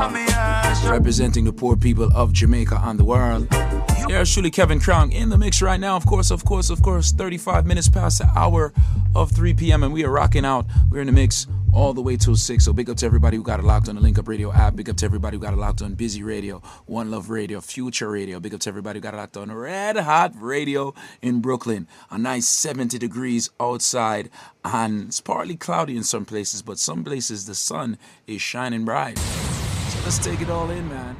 [0.85, 3.47] representing the poor people of Jamaica and the world.
[4.09, 5.97] Yeah, truly Kevin Crown in the mix right now.
[5.97, 7.13] Of course, of course, of course.
[7.13, 8.73] 35 minutes past the hour
[9.15, 9.85] of 3 p.m.
[9.85, 10.67] and we are rocking out.
[10.91, 12.65] We're in the mix all the way till 6.
[12.65, 14.77] So big up to everybody who got it locked on the Link Up Radio app.
[14.77, 18.11] Big up to everybody who got it locked on Busy Radio, One Love Radio, Future
[18.11, 18.41] Radio.
[18.41, 21.89] Big up to everybody who got it locked on Red Hot Radio in Brooklyn.
[22.11, 24.31] A nice 70 degrees outside
[24.65, 29.19] and it's partly cloudy in some places, but some places the sun is shining bright.
[29.19, 31.17] So let's take it all in, man.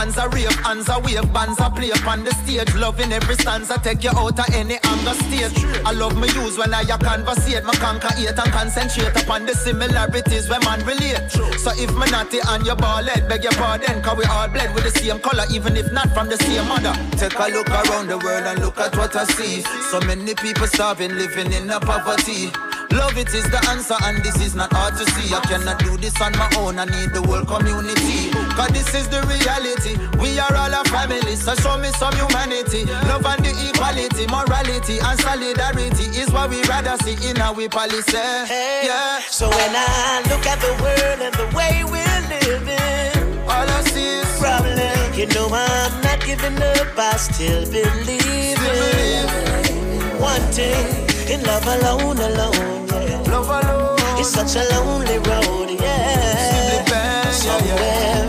[0.00, 2.74] Fans are rave, hands are wave, bands are play upon the stage.
[2.74, 5.52] Loving every stanza, take you out of any anger stage.
[5.84, 10.48] I love my use when I conversate, my conquer hate and concentrate upon the similarities
[10.48, 11.30] where man relate.
[11.60, 14.74] So if my natty and your ball head, beg your pardon, cause we all bled
[14.74, 16.96] with the same color, even if not from the same mother.
[17.18, 19.60] Take a look around the world and look at what I see.
[19.90, 22.48] So many people starving, living in a poverty.
[22.92, 25.32] Love it is the answer, and this is not hard to see.
[25.32, 28.30] I cannot do this on my own, I need the whole community.
[28.58, 29.94] Cause this is the reality.
[30.18, 32.84] We are all a family, so show me some humanity.
[33.06, 38.18] Love and the equality, morality, and solidarity is what we rather see in our policy.
[38.50, 39.20] Yeah.
[39.30, 44.18] So when I look at the world and the way we're living, all I see
[44.18, 45.14] is problem.
[45.14, 51.09] You know I'm not giving up, I still believe in one thing.
[51.30, 53.22] In love alone, alone, yeah.
[53.30, 53.96] Love alone.
[54.18, 57.30] It's such a lonely road, yeah.
[57.30, 58.28] Somewhere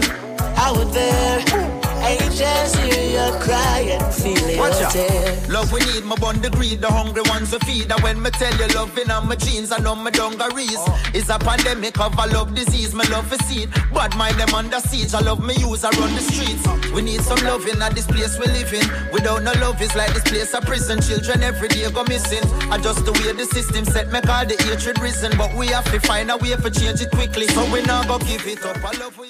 [0.56, 1.81] out there,
[2.12, 4.92] angels hear you cry and feel Watch your out.
[4.92, 5.50] tears.
[5.50, 7.92] Love we need, my bond the greed, the hungry ones to feed.
[7.92, 11.12] And when me tell you loving on my jeans and on my dungarees, oh.
[11.14, 12.94] it's a pandemic of a love disease.
[12.94, 15.14] My love for seed, bad mind them under siege.
[15.14, 16.66] I love me use, I run the streets.
[16.92, 18.88] We need some loving at this place we live in.
[19.12, 21.02] Without no love, it's like this place a prison.
[21.02, 22.44] Children every day go missing.
[22.72, 25.32] And just the way the system set, make all the hatred risen.
[25.38, 27.48] But we have to find a way to change it quickly.
[27.48, 28.78] So we not go give it up.
[28.84, 29.30] I love we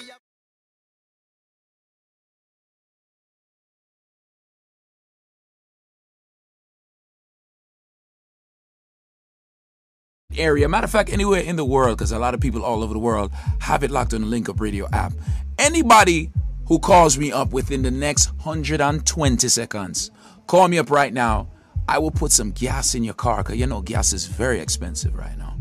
[10.38, 10.68] area.
[10.68, 12.98] Matter of fact, anywhere in the world, because a lot of people all over the
[12.98, 15.12] world have it locked on the Link Up Radio app.
[15.58, 16.30] Anybody
[16.66, 20.10] who calls me up within the next 120 seconds,
[20.46, 21.48] call me up right now.
[21.88, 25.14] I will put some gas in your car, because you know gas is very expensive
[25.14, 25.56] right now.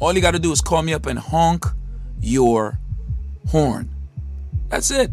[0.00, 1.64] All you got to do is call me up and honk
[2.20, 2.78] your
[3.48, 3.90] horn.
[4.68, 5.10] That's it.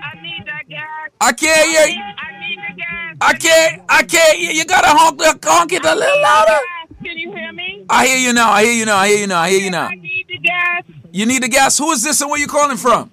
[0.00, 1.10] I need that gas.
[1.20, 1.56] I need that gas.
[1.60, 2.02] I can't hear you.
[2.02, 3.16] I need the gas.
[3.20, 3.82] I can't.
[3.88, 4.64] I can't you.
[4.64, 6.58] Gotta honk, honk it a little louder.
[7.02, 7.84] Can you hear me?
[7.88, 8.50] I hear you now.
[8.50, 8.96] I hear you now.
[8.96, 9.40] I hear you now.
[9.40, 9.86] I hear you now.
[9.86, 10.84] I need the gas.
[11.12, 11.78] You need the gas.
[11.78, 13.10] Who is this and where you calling from?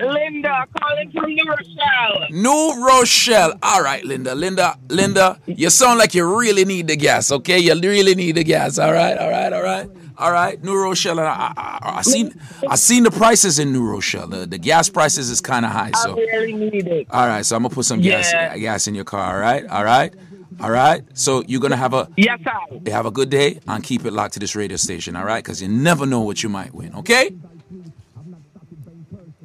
[0.00, 2.26] Linda calling from New Rochelle.
[2.30, 3.54] New Rochelle.
[3.62, 4.34] All right, Linda.
[4.34, 7.58] Linda, Linda, you sound like you really need the gas, okay?
[7.58, 8.78] You really need the gas.
[8.78, 9.88] All right, all right, all right.
[10.18, 11.20] All right, New Rochelle.
[11.20, 12.34] I, I, I seen
[12.68, 14.26] I seen the prices in New Rochelle.
[14.26, 15.90] The, the gas prices is kind of high.
[15.94, 17.06] I So, really need it.
[17.10, 17.46] all right.
[17.46, 18.52] So I'm gonna put some gas Yeah.
[18.54, 19.32] Uh, gas in your car.
[19.34, 20.12] All right, all right,
[20.60, 21.04] all right.
[21.14, 22.90] So you're gonna have a Yes, I.
[22.90, 25.14] have a good day and keep it locked to this radio station.
[25.14, 26.94] All right, because you never know what you might win.
[26.96, 27.30] Okay.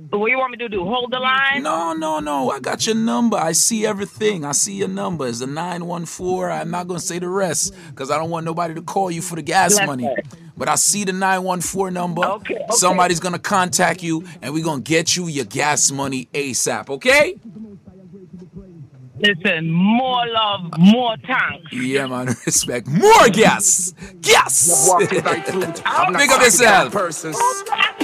[0.09, 0.85] What do you want me to do?
[0.85, 1.63] Hold the line?
[1.63, 2.51] No, no, no.
[2.51, 3.35] I got your number.
[3.35, 4.45] I see everything.
[4.45, 5.25] I see your number.
[5.27, 6.51] It's the 914.
[6.51, 9.23] I'm not going to say the rest because I don't want nobody to call you
[9.23, 10.05] for the gas Bless money.
[10.05, 10.15] her.
[10.55, 12.23] But I see the 914 number.
[12.25, 12.65] Okay, okay.
[12.71, 16.89] Somebody's going to contact you and we're going to get you your gas money ASAP,
[16.91, 17.35] okay?
[19.19, 21.71] Listen, more love, more thanks.
[21.71, 22.27] Yeah, man.
[22.45, 22.87] Respect.
[22.87, 23.93] More gas.
[24.21, 24.91] Gas.
[24.99, 26.91] Big up yourself.
[26.91, 27.37] persons.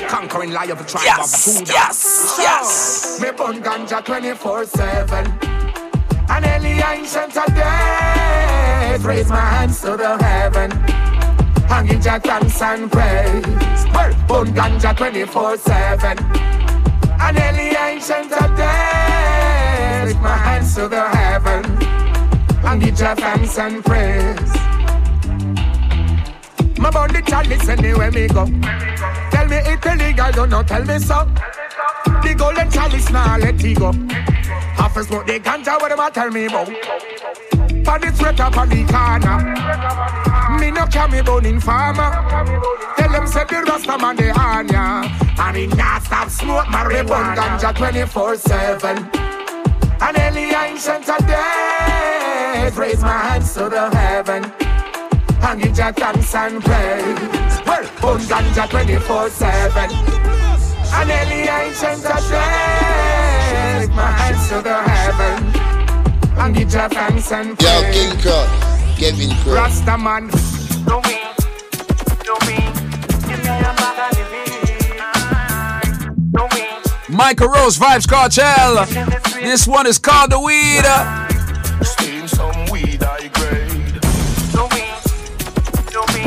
[0.08, 1.72] Conquering lion of the tribe Yes, of Judah.
[1.74, 3.20] yes, yes.
[3.22, 5.26] Me burn ganja 24 7.
[6.32, 10.72] And any ancient of days, raise my hands to the heaven.
[11.70, 13.46] Hanging your thanks and praise.
[13.94, 16.18] Well, burn ganja 24 7.
[17.22, 21.64] And any ancient of days, raise my hands to the heaven.
[22.66, 24.54] And give your thanks and praise.
[26.80, 28.46] My body chalice anywhere me go.
[29.32, 31.26] Tell me it illegal, don't know, tell me so.
[32.24, 33.92] The golden chalice now let it go.
[34.80, 36.70] Half a smoke the ganja, what am I tell me about?
[37.84, 39.38] Pan straight up on the corner.
[40.60, 42.12] Me no carry bone in farmer.
[42.98, 45.04] Tell them say the rasta man the anya.
[45.40, 47.36] And he not stop smoke marijuana.
[47.36, 49.30] ganja 24-7.
[50.02, 54.44] And any ancient days, raise my hands to the heaven.
[55.42, 57.62] And give your thanks and praise.
[57.66, 60.30] Well, burn ganja 24-7.
[60.92, 65.39] And any ancient days, my hands to the heaven.
[66.42, 67.70] And give your thanks and praise.
[67.70, 68.48] Yo, King Crow,
[68.98, 69.54] Kevin Crow.
[69.56, 70.30] Rasta man.
[77.10, 78.86] Michael Rose Vybz Kartel.
[79.42, 80.86] This one is called The Weed.
[81.86, 84.00] Steam some weed I grade.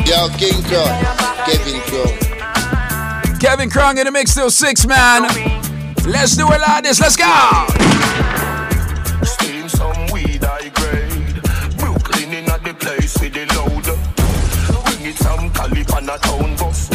[0.07, 0.85] Yo, King Crow,
[1.47, 3.39] Kevin Crow.
[3.39, 5.23] Kevin Crown in the mix till six, man.
[6.05, 6.99] Let's do it like this.
[6.99, 7.23] Let's go.
[16.13, 16.92] A town bus.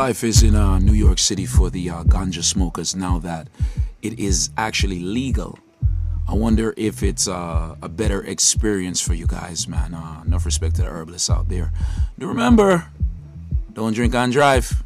[0.00, 3.48] Life is in uh, New York City for the uh, ganja smokers now that
[4.00, 5.58] it is actually legal.
[6.26, 9.92] I wonder if it's uh, a better experience for you guys, man.
[9.92, 11.70] Uh, enough respect to the herbalists out there.
[12.18, 12.86] Do remember,
[13.74, 14.82] don't drink and drive.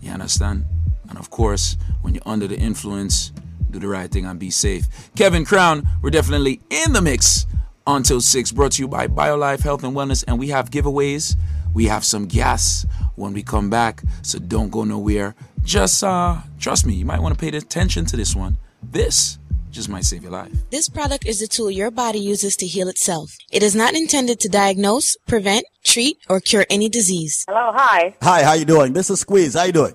[0.00, 0.64] You understand?
[1.08, 3.32] And of course, when you're under the influence,
[3.68, 4.86] do the right thing and be safe.
[5.16, 7.46] Kevin Crown, we're definitely in the mix
[7.84, 8.52] until 6.
[8.52, 10.22] Brought to you by BioLife Health and Wellness.
[10.28, 11.34] And we have giveaways.
[11.74, 14.02] We have some gas when we come back.
[14.22, 15.34] So don't go nowhere.
[15.64, 18.58] Just uh, trust me, you might want to pay attention to this one.
[18.82, 19.38] This
[19.70, 20.52] just might save your life.
[20.70, 23.36] This product is a tool your body uses to heal itself.
[23.50, 27.44] It is not intended to diagnose, prevent, treat, or cure any disease.
[27.48, 28.14] Hello, hi.
[28.22, 28.92] Hi, how you doing?
[28.92, 29.54] This is Squeeze.
[29.54, 29.94] How you doing?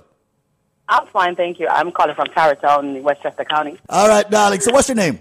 [0.90, 1.68] I'm fine, thank you.
[1.68, 3.78] I'm calling from Tarrytown, Westchester County.
[3.90, 4.62] All right, darling.
[4.62, 5.20] So what's your name?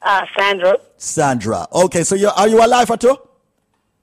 [0.00, 0.76] Uh, Sandra.
[0.96, 1.66] Sandra.
[1.72, 3.28] Okay, so you are you alive at all?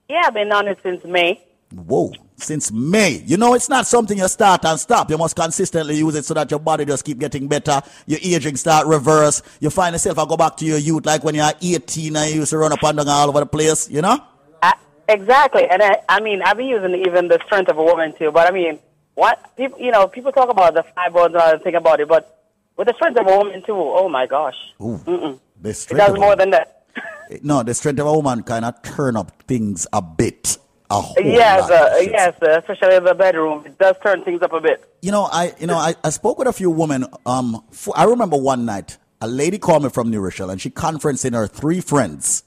[0.08, 1.42] Yeah, I've been on it since May.
[1.72, 2.12] Whoa.
[2.36, 3.22] Since May.
[3.26, 5.10] You know, it's not something you start and stop.
[5.10, 7.80] You must consistently use it so that your body just keep getting better.
[8.06, 9.42] Your aging start reverse.
[9.60, 12.40] You find yourself, I go back to your youth, like when you're 18 and you
[12.40, 14.18] used to run up and down all over the place, you know?
[14.62, 14.74] I,
[15.08, 15.66] exactly.
[15.68, 18.30] And I, I mean, I've been using even the strength of a woman too.
[18.30, 18.78] But I mean,
[19.14, 22.08] what people, you know, people talk about the fibroids and all that, think about it.
[22.08, 22.44] But
[22.76, 24.56] with the strength of a woman too, oh my gosh.
[24.80, 25.00] Ooh.
[25.06, 25.40] Mm-mm.
[25.60, 26.72] The It strength does more than that.
[27.42, 30.58] No, the strength of a woman kind of turn up things a bit.
[30.88, 31.72] A whole yes, lot.
[31.72, 33.64] uh, yes, uh, especially in the bedroom.
[33.66, 34.88] It does turn things up a bit.
[35.02, 37.06] You know, I you know I, I spoke with a few women.
[37.24, 37.64] Um,
[37.94, 41.48] I remember one night a lady called me from New Rochelle and she conferencing her
[41.48, 42.44] three friends,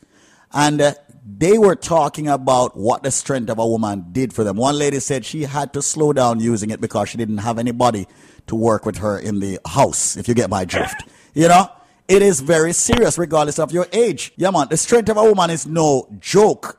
[0.54, 0.94] and uh,
[1.26, 4.56] they were talking about what the strength of a woman did for them.
[4.56, 8.08] One lady said she had to slow down using it because she didn't have anybody
[8.48, 10.16] to work with her in the house.
[10.16, 11.70] If you get my drift, you know.
[12.08, 14.34] It is very serious, regardless of your age.
[14.36, 14.66] Yeah, man.
[14.68, 16.79] The strength of a woman is no joke.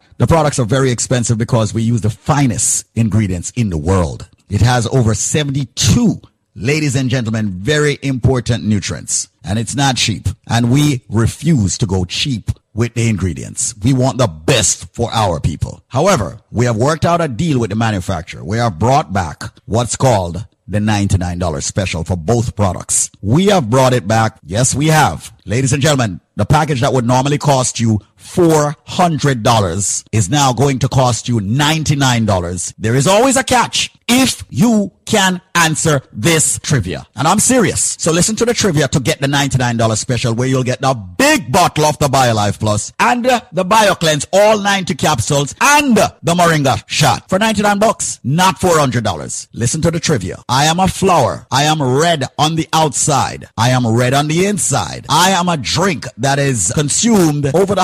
[0.21, 4.29] The products are very expensive because we use the finest ingredients in the world.
[4.51, 6.21] It has over 72,
[6.53, 9.29] ladies and gentlemen, very important nutrients.
[9.43, 10.27] And it's not cheap.
[10.47, 13.73] And we refuse to go cheap with the ingredients.
[13.83, 15.83] We want the best for our people.
[15.87, 18.43] However, we have worked out a deal with the manufacturer.
[18.43, 23.09] We have brought back what's called the $99 special for both products.
[23.21, 24.37] We have brought it back.
[24.45, 25.33] Yes, we have.
[25.45, 30.87] Ladies and gentlemen, the package that would normally cost you $400 is now going to
[30.87, 32.73] cost you $99.
[32.77, 37.05] There is always a catch if you can answer this trivia.
[37.15, 37.95] And I'm serious.
[37.99, 41.51] So listen to the trivia to get the $99 special where you'll get the big
[41.51, 46.83] bottle of the BioLife Plus and uh, the BioCleanse, all 90 capsules and the Moringa
[46.87, 49.47] shot for 99 bucks, not $400.
[49.53, 50.41] Listen to the trivia.
[50.47, 51.45] I am a flower.
[51.51, 53.47] I am red on the outside.
[53.57, 55.05] I am red on the inside.
[55.09, 57.83] I am a drink that is consumed over the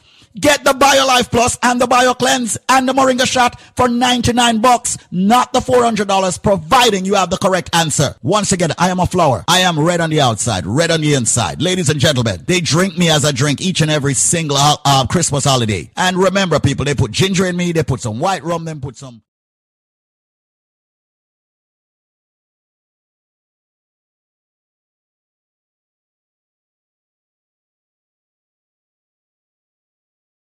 [0.39, 5.51] Get the BioLife Plus and the BioCleanse and the Moringa shot for 99 bucks, not
[5.51, 8.15] the $400, providing you have the correct answer.
[8.21, 9.43] Once again, I am a flower.
[9.47, 11.61] I am red on the outside, red on the inside.
[11.61, 15.43] Ladies and gentlemen, they drink me as I drink each and every single uh, Christmas
[15.43, 15.91] holiday.
[15.97, 18.95] And remember, people, they put ginger in me, they put some white rum, then put
[18.95, 19.21] some.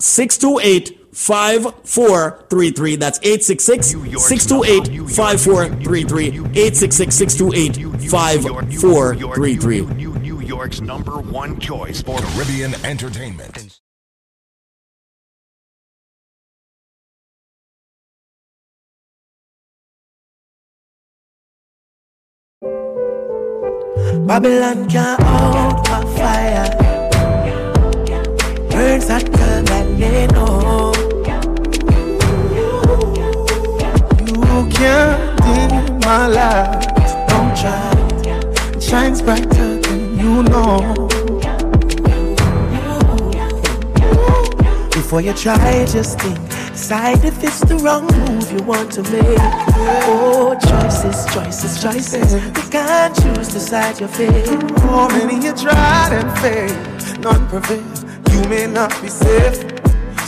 [0.00, 2.96] 628 5433.
[2.96, 3.86] That's 866
[4.24, 6.28] 628 5433.
[6.28, 9.80] 866 628 5433.
[9.82, 13.80] New York's number one choice for Caribbean entertainment.
[24.26, 26.70] Babylon can't hold my fire.
[28.70, 30.06] Burns hotter than You
[34.70, 36.88] can't dim my light.
[37.28, 37.92] Don't try.
[38.74, 40.94] It shines brighter than you know.
[44.90, 46.38] Before you try, just think.
[46.72, 49.38] Decide if it's the wrong move you want to make.
[50.08, 52.32] Oh, choices, choices, choices.
[52.32, 54.48] You can't choose, decide your fate.
[54.48, 57.84] Oh, many you tried and failed, none prevail.
[58.32, 59.62] You may not be safe,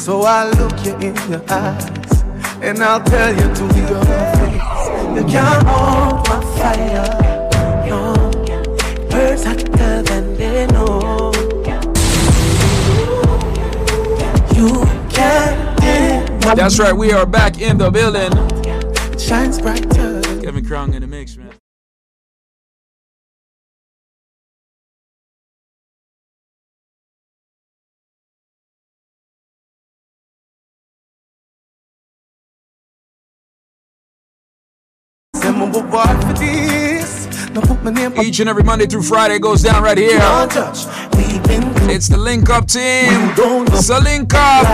[0.03, 2.23] so I'll look you in your eyes
[2.61, 4.87] and I'll tell you to your face.
[5.15, 8.31] You can't hold my fire, no.
[9.09, 11.31] Birds hotter than they know.
[14.57, 18.33] You can't That's right, we are back in the building.
[19.13, 20.21] It shines brighter.
[20.43, 21.62] Kevin Crown in the mix, man.
[38.23, 40.19] Each and every Monday through Friday goes down right here.
[40.19, 40.87] Don't touch.
[41.17, 43.33] We've been It's the Link Up team.
[43.37, 44.67] It's So Link Up.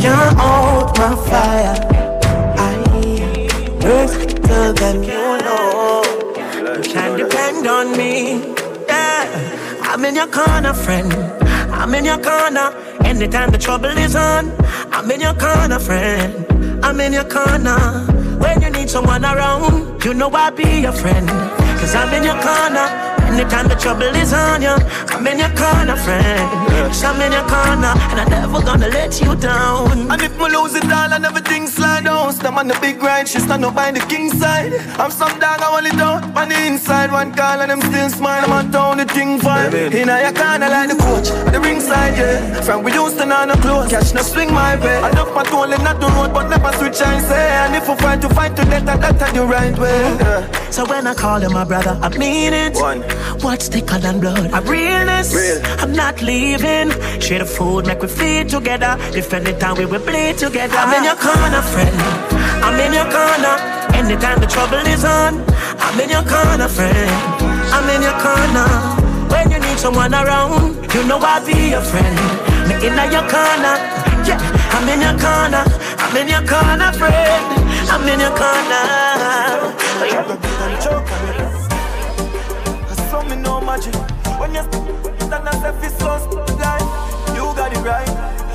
[0.00, 1.88] Can't hold my fire.
[2.58, 2.82] I
[4.52, 6.02] hotter than you know.
[6.76, 8.54] You can depend on me.
[8.86, 11.12] Yeah, I'm in your corner, friend.
[11.72, 12.72] I'm in your corner.
[13.04, 14.52] Anytime the trouble is on,
[14.92, 16.46] I'm in your corner, friend.
[16.84, 17.78] I'm in your corner.
[18.38, 21.61] When you need someone around, you know I'll be your friend.
[21.82, 23.11] Cause I'm in your corner.
[23.32, 24.76] Anytime the trouble is on you,
[25.08, 26.44] I'm in your corner, friend.
[26.68, 30.10] Yes, I'm in your corner, and I'm never gonna let you down.
[30.12, 33.26] And if me lose it all and everything slide down, stand on the big ride,
[33.26, 34.74] she stand up by the king side.
[35.00, 37.10] I'm some dog, I hold it down on the inside.
[37.10, 39.72] One call and them still smile, I'm on town, the thing fine.
[39.72, 42.60] In a your corner like the coach, at the ringside, yeah.
[42.60, 44.98] From we used to know no close, catch no swing my way.
[44.98, 47.48] I love my tool and not the road, but never switch I say.
[47.48, 47.64] Eh.
[47.64, 50.00] And if we fight to fight to death, that that's the right way.
[50.20, 50.70] Yeah.
[50.70, 52.76] So when I call you my brother, I mean it.
[52.76, 53.02] One.
[53.42, 54.50] What's thicker than blood?
[54.52, 55.34] A realness.
[55.34, 55.60] Real.
[55.80, 56.90] I'm not leaving.
[57.20, 58.96] Share the food, make we feed together.
[59.14, 60.76] If anytime we will bleed together.
[60.76, 61.96] I'm in your corner, friend.
[62.64, 63.56] I'm in your corner.
[63.94, 65.42] Anytime the trouble is on,
[65.78, 67.10] I'm in your corner, friend.
[67.74, 68.68] I'm in your corner.
[69.32, 72.16] When you need someone around, you know I'll be your friend.
[72.68, 73.76] Me in your corner.
[74.26, 74.38] Yeah,
[74.74, 75.64] I'm in your corner.
[75.98, 77.44] I'm in your corner, friend.
[77.90, 78.92] I'm in your corner.
[83.12, 83.92] Saw me no magic.
[84.40, 85.44] When you stand
[85.84, 86.16] it's so
[86.56, 86.80] like
[87.36, 88.08] you got it right,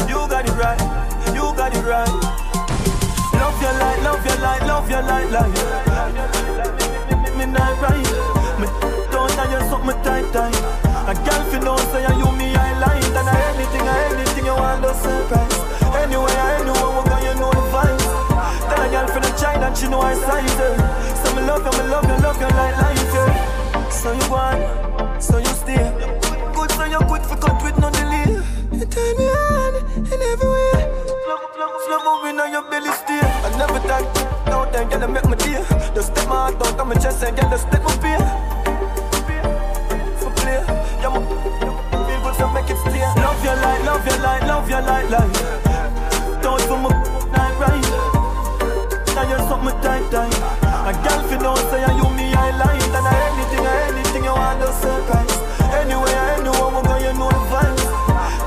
[0.09, 0.81] you got it right,
[1.29, 2.09] you got it right.
[3.37, 5.53] Love your light, love your light, love your light, light.
[7.37, 8.01] Me not right,
[8.57, 8.65] me
[9.13, 10.57] don't know you something tight, tight.
[11.05, 14.93] A girl fi know say you me I light, and anything, anything you want to
[14.97, 15.53] surprise.
[16.01, 18.05] Anywhere, anywhere we go, you know the vibes.
[18.73, 19.29] Tell a girl fi the
[19.61, 20.73] that she know I size her.
[21.21, 22.86] So me love you, me love you, love you like.
[23.97, 25.83] So you want, so you stay.
[26.53, 28.29] Good, so you good for cut with no delay.
[28.71, 30.77] You turn me on in every way.
[31.85, 33.19] Slow moving on your belly stay.
[33.19, 34.05] I never talk
[34.53, 35.65] out there, girl, make my day.
[35.95, 38.21] Just step my heart out of my chest and girl, just step my fear.
[40.21, 41.19] For yeah, my
[42.05, 43.01] feel good, so make it stay.
[43.17, 45.33] Love your light, love your light, love your light, light.
[46.43, 46.89] Don't for my
[47.33, 47.85] night right.
[49.15, 50.35] Now you're something tight, tight.
[50.87, 52.06] A girl fi know say you
[54.57, 55.37] want to surprise
[55.73, 57.83] Anywhere, anywhere we go you know the vibes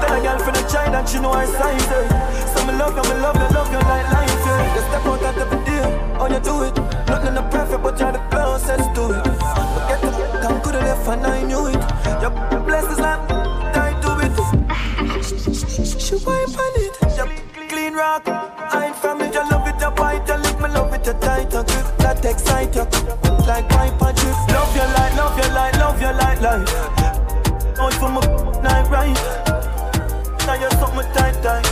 [0.00, 2.04] Tell a girl fi the try that she know I size her
[2.52, 4.74] So me love you, me love you, love you like life yeah.
[4.74, 5.82] You step out at every day,
[6.18, 6.76] how you do it?
[7.08, 9.24] Nothing not perfect but you're the closest to it.
[9.24, 10.10] But get the
[10.42, 11.82] come have left and I knew it.
[12.22, 12.32] Your
[12.66, 13.28] blessings like
[13.74, 14.34] tied to it.
[16.00, 16.94] She wipe on it.
[17.16, 17.28] Your
[17.68, 19.34] clean rock, I ain't from it.
[19.34, 22.24] You love it, you bite, you lick me love it, you tight, you grip That
[22.24, 22.84] excite you,
[23.46, 23.99] like pipe
[26.50, 27.74] die.
[27.76, 28.20] Boy, for my
[28.62, 29.14] night right.
[30.46, 31.66] Now you're something tight, tight.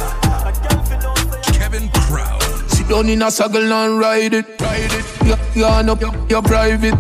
[1.53, 2.41] Kevin Crown.
[2.69, 4.47] Sit down in a saddle and ride it.
[4.61, 5.57] Ride it.
[5.57, 6.95] Yarn up your, your private.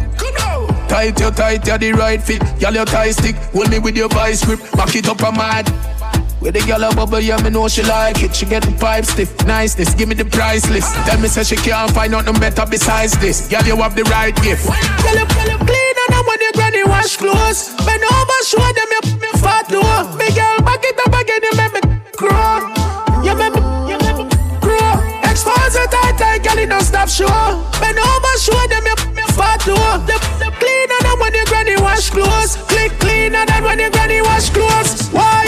[0.89, 2.43] Tight, you tight, you the right fit.
[2.61, 3.37] Y'all your tie stick.
[3.53, 4.61] Hold me with your vice grip.
[4.73, 5.69] Back it up, I'm mad.
[6.41, 8.35] With the yellow bubble, yeah, me know she like it.
[8.35, 10.95] She get the pipe stiff, niceness, give me the price list.
[11.05, 13.49] Tell me, say she can't find nothing better besides this.
[13.49, 14.65] Girl, you have the right gift.
[14.65, 15.88] Tell her, tell her, please
[16.19, 17.71] and when your granny wash clothes.
[17.87, 19.99] Bend over, show them your, your fat door.
[20.19, 21.83] Me girl, back it up again, you make me
[22.19, 22.67] grow.
[23.23, 24.25] You make me, you make me
[24.59, 24.91] grow.
[25.23, 27.31] Expose it tight, tight, girl, it don't stop show.
[27.79, 29.91] Bend over, show them your, your fat door.
[30.11, 32.57] The, the cleaner than when your granny wash clothes.
[32.67, 35.09] Click cleaner than when your granny wash clothes.
[35.11, 35.47] Why?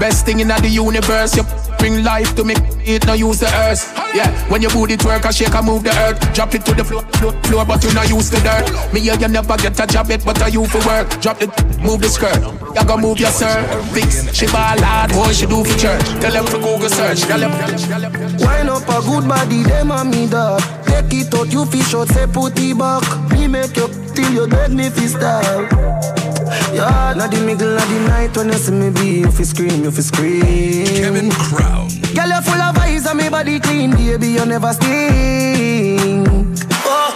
[0.00, 1.44] Best thing in the universe, you
[1.80, 2.54] bring life to me.
[2.84, 3.92] It no use the earth.
[4.14, 6.20] Yeah, when you booty twerk, I shake, I move the earth.
[6.34, 8.68] Drop it to the floor, floor, floor but you no use the dirt.
[8.92, 11.08] Me, you never get a job it, but I you for work.
[11.20, 11.50] Drop it,
[11.80, 12.38] move the skirt.
[12.76, 14.30] You go move your cervix.
[14.36, 16.04] She ball hard, boy, she do for church.
[16.20, 17.22] Tell them to Google search.
[17.22, 17.52] Tell them.
[18.38, 20.60] Wine up a good body, them a me dog.
[20.84, 23.02] Take it out, you fish out, say put it back.
[23.32, 26.29] Me make you till you beg me fi stop.
[26.72, 29.84] Yeah, not the middle of the night when you see me be, you fi scream,
[29.84, 30.86] you fi scream.
[30.86, 31.88] Kevin Crown.
[32.14, 36.28] Girl, you full of eyes and me body clean, baby, you never stink.
[36.84, 37.10] Oh,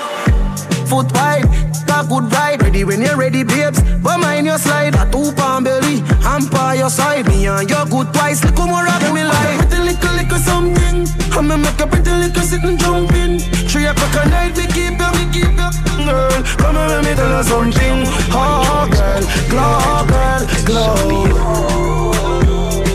[0.87, 1.47] foot wide,
[1.87, 3.81] got good ride, ready when you're ready, babes.
[4.03, 7.85] But mind your slide, a two pound belly, I'm by your side, me and you
[7.91, 8.45] good twice.
[8.45, 11.09] Look more rock me like pretty little little something.
[11.33, 13.41] I'ma make a pretty little sit and jump in.
[13.67, 16.43] Three o'clock at night, keep you, we keep you, girl.
[16.59, 18.03] Come and let me tell you something.
[18.35, 20.95] Oh, girl, glow, girl, glow.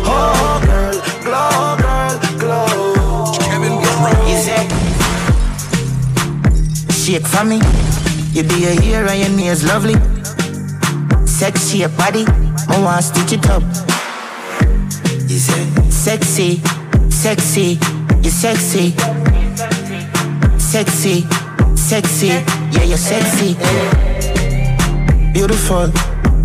[0.05, 3.31] Oh, girl, glow, girl, glow.
[3.39, 3.75] Kevin
[4.45, 4.63] say,
[6.91, 7.59] shake for me.
[8.33, 9.95] You be a hero, your nails lovely.
[11.25, 12.25] Sexy your body,
[12.67, 13.63] I want stitch it up.
[15.29, 16.61] You say, sexy,
[17.09, 17.79] sexy,
[18.21, 18.93] you sexy.
[20.57, 21.25] Sexy,
[21.89, 23.55] sexy, yeah, you're sexy.
[25.33, 25.87] Beautiful,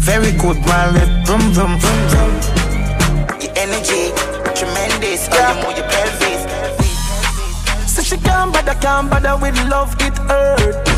[0.00, 0.56] very good.
[0.64, 2.34] Left, vroom, vroom, vroom, vroom.
[3.42, 4.08] Your energy,
[4.56, 5.28] tremendous.
[5.30, 6.42] Oh, you move your pelvis.
[7.92, 10.88] So she can't bother, can't bother with love, it hurt.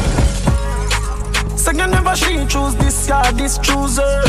[1.58, 4.22] So you never she choose this guy, this chooser.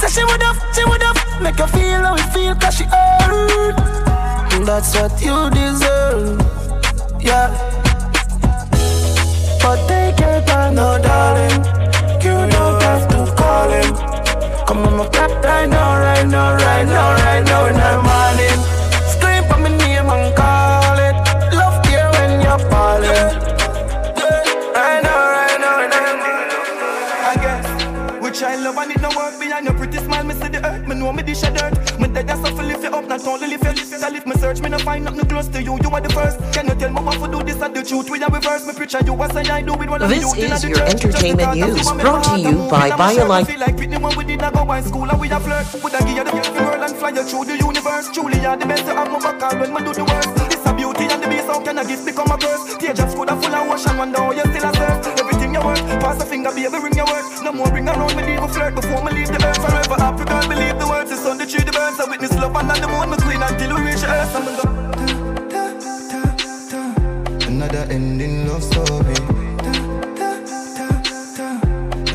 [0.00, 2.84] So she would have, she would have make her feel how it feel, cause she
[2.84, 3.76] hurt.
[4.66, 6.40] That's what you deserve,
[7.20, 7.73] yeah.
[10.74, 11.64] No darling.
[12.24, 13.94] You don't have to call him.
[14.66, 18.23] Come on, my flat right now, right now, right now, right now, in the morning.
[29.16, 31.74] Work behind your pretty smile Me see the earth, me know me dish a dirt.
[32.00, 34.60] Me dead as so lift you up, not only lift you So lift me search,
[34.60, 37.00] me no find nothing close to you You are the first, can you tell me
[37.00, 38.10] what to do this and the truth?
[38.10, 40.64] We are reverse, me preach and you say I do what I do This is
[40.64, 43.46] your entertainment news brought to you by BioLife.
[43.46, 45.66] feel like Whitney when we did not go school and we a flirt.
[45.82, 48.10] Would I give you the world and fly you through the universe.
[48.12, 50.34] Truly you're the best, you have my back when me do the worst.
[50.50, 52.76] This a beauty and the beast, how can a gift become a curse?
[52.76, 55.23] Teardrops could have full of ocean, wonder how you still a surf Everything you
[55.64, 57.24] work, pass a finger, baby, ring your work.
[57.42, 59.96] No more ring around me, leave a flirt before me leave the earth Forever.
[60.24, 61.98] Girl, believe the words, the sun, the tree, the birds.
[62.00, 64.34] I witness love on the moon, my queen until we reach earth.
[64.36, 64.64] I'm go
[67.46, 69.33] Another ending love story.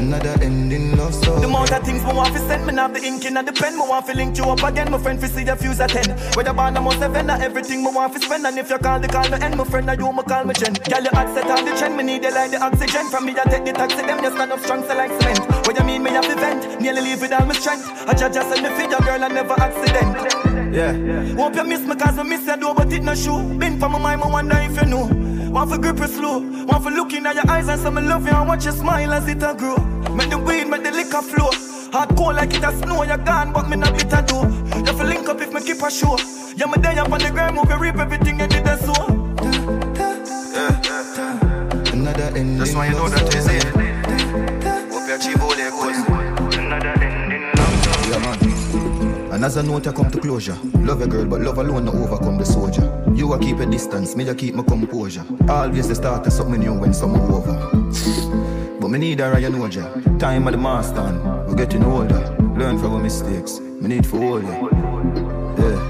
[0.09, 1.41] Another ending love story.
[1.41, 3.53] The amount of things me want to send, me have the ink in and the
[3.53, 3.77] pen.
[3.77, 5.19] Me want to link you up again, my friend.
[5.19, 6.17] For see the fuse at ten.
[6.33, 8.43] Whether band I'm on seven, or everything me want to spend.
[8.47, 10.53] And if you call the call me end, my friend, I you me call me
[10.55, 10.73] Jen.
[10.73, 13.05] Girl, you hot set on the trend, me need you like the oxygen.
[13.11, 15.45] From me, I take the taxi, them you stand up strong, so like cement.
[15.67, 16.81] What you mean, me have the vent?
[16.81, 17.85] Nearly leave with all my strength.
[18.09, 20.73] I judge just send me feed your girl, I never accident.
[20.73, 20.93] Yeah.
[21.35, 23.89] Hope you miss me cause me miss you do but it no show Been for
[23.89, 25.07] my mind, I wonder if you know
[25.49, 28.25] Want for grip you slow Want for looking at your eyes and some me love
[28.25, 29.77] you And watch you smile as it a grow.
[30.13, 31.49] Make the weed, make the liquor flow.
[31.91, 34.35] Hard cold like it a snow, you gone but me not bitter do
[34.77, 36.17] You feel link up if me keep a show.
[36.55, 39.29] Yeah, me day up on the ground, move you reap everything you did a sow
[41.93, 42.57] Another ending.
[42.57, 43.63] That's why you know that is it.
[44.91, 46.18] Hope you achieve all your goals.
[49.39, 50.57] And as a note, I come to closure.
[50.79, 52.83] Love your girl, but love alone no overcome the soldier.
[53.15, 55.23] You a keep a distance, me a keep my composure.
[55.47, 57.53] Always the start of something new when summer over.
[58.81, 60.19] But me need a Oja.
[60.19, 62.19] Time of the master, we're getting older.
[62.57, 63.61] Learn from our mistakes.
[63.61, 64.67] Me need for ya.
[65.57, 65.88] Yeah.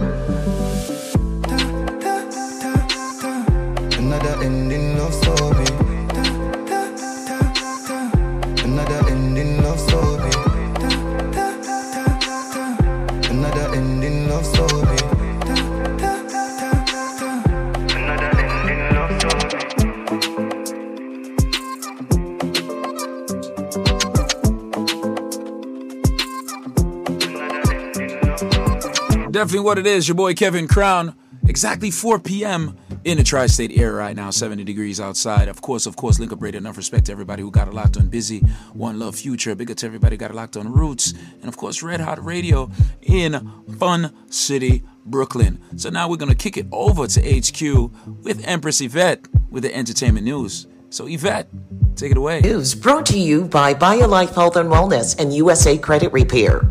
[29.58, 30.08] What it is.
[30.08, 31.16] Your boy Kevin Crown.
[31.47, 32.78] Exactly 4 p.m.
[33.04, 35.47] in the tri-state area right now, 70 degrees outside.
[35.47, 36.60] Of course, of course, link up radio.
[36.60, 38.39] Enough respect to everybody who got it locked on Busy,
[38.74, 39.56] One Love Future.
[39.56, 42.70] Big up to everybody got it locked on Roots, and of course, Red Hot Radio
[43.02, 45.60] in Fun City, Brooklyn.
[45.78, 47.91] So now we're gonna kick it over to HQ
[48.24, 50.68] with Empress Yvette with the entertainment news.
[50.92, 51.48] So Yvette,
[51.96, 52.42] take it away.
[52.42, 56.62] News brought to you by BioLife Health and Wellness and USA Credit Repair.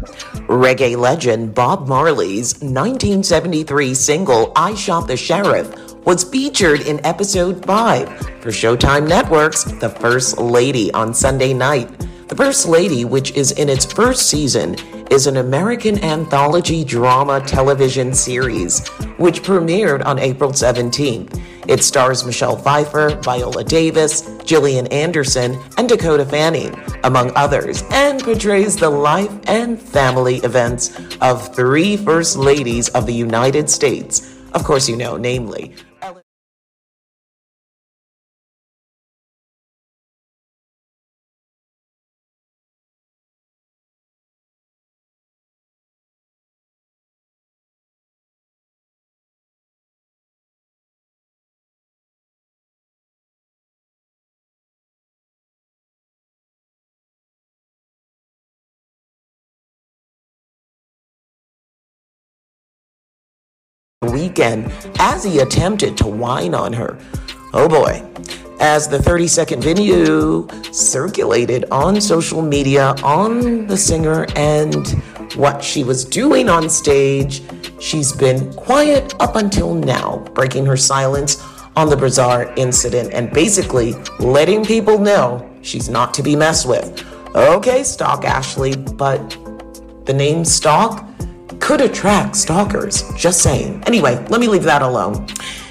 [0.49, 5.73] Reggae legend Bob Marley's 1973 single I Shot the Sheriff
[6.05, 12.08] was featured in episode 5 for Showtime Network's The First Lady on Sunday night.
[12.29, 14.77] The First Lady, which is in its first season,
[15.11, 21.43] is an American anthology drama television series which premiered on April 17th.
[21.67, 28.77] It stars Michelle Pfeiffer, Viola Davis, Gillian Anderson, and Dakota Fanning, among others, and portrays
[28.77, 34.37] the life and family events of three First Ladies of the United States.
[34.53, 35.75] Of course, you know, namely
[64.09, 66.99] weekend as he attempted to whine on her.
[67.53, 68.05] Oh boy.
[68.61, 74.89] As the 30 second video circulated on social media on the singer and
[75.37, 77.43] what she was doing on stage,
[77.81, 81.41] she's been quiet up until now, breaking her silence
[81.77, 87.05] on the bizarre incident and basically letting people know she's not to be messed with.
[87.37, 89.37] Okay, Stalk Ashley, but
[90.07, 91.07] the name Stalk
[91.69, 93.05] could attract stalkers.
[93.15, 93.83] Just saying.
[93.87, 95.27] Anyway, let me leave that alone.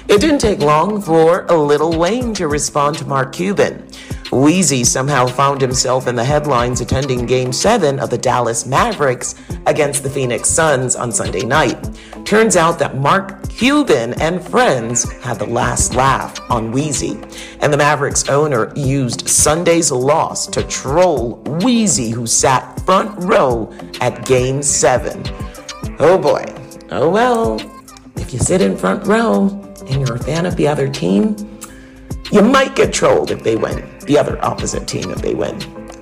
[0.06, 3.82] It didn't take long for a Lil Wayne to respond to Mark Cuban.
[4.30, 9.34] Weezy somehow found himself in the headlines attending Game 7 of the Dallas Mavericks
[9.66, 11.90] against the Phoenix Suns on Sunday night.
[12.24, 17.16] Turns out that Mark Cuban and friends had the last laugh on Weezy,
[17.60, 24.24] and the Mavericks owner used Sunday's loss to troll Weezy, who sat front row at
[24.26, 25.24] Game 7.
[26.00, 26.44] Oh boy.
[26.90, 27.60] Oh well.
[28.16, 29.48] If you sit in front row
[29.88, 31.36] and you're a fan of the other team,
[32.30, 33.84] you might get trolled if they win.
[34.06, 35.60] The other opposite team if they win.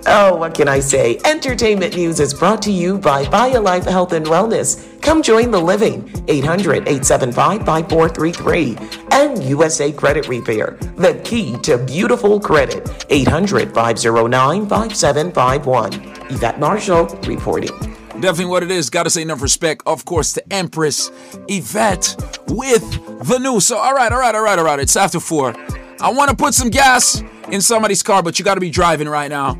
[0.08, 1.18] Oh, what can I say?
[1.24, 5.00] Entertainment news is brought to you by BioLife Health and Wellness.
[5.00, 6.08] Come join the living.
[6.28, 8.76] 800 875 5433.
[9.12, 13.06] And USA Credit Repair, the key to beautiful credit.
[13.08, 15.92] 800 509 5751.
[16.30, 17.95] Yvette Marshall reporting.
[18.20, 18.88] Definitely what it is.
[18.88, 21.10] Gotta say enough respect, of course, to Empress
[21.48, 22.14] Yvette
[22.48, 22.82] with
[23.26, 23.66] the news.
[23.66, 24.80] So, all right, all right, all right, all right.
[24.80, 25.54] It's after four.
[26.00, 29.28] I want to put some gas in somebody's car, but you gotta be driving right
[29.28, 29.58] now.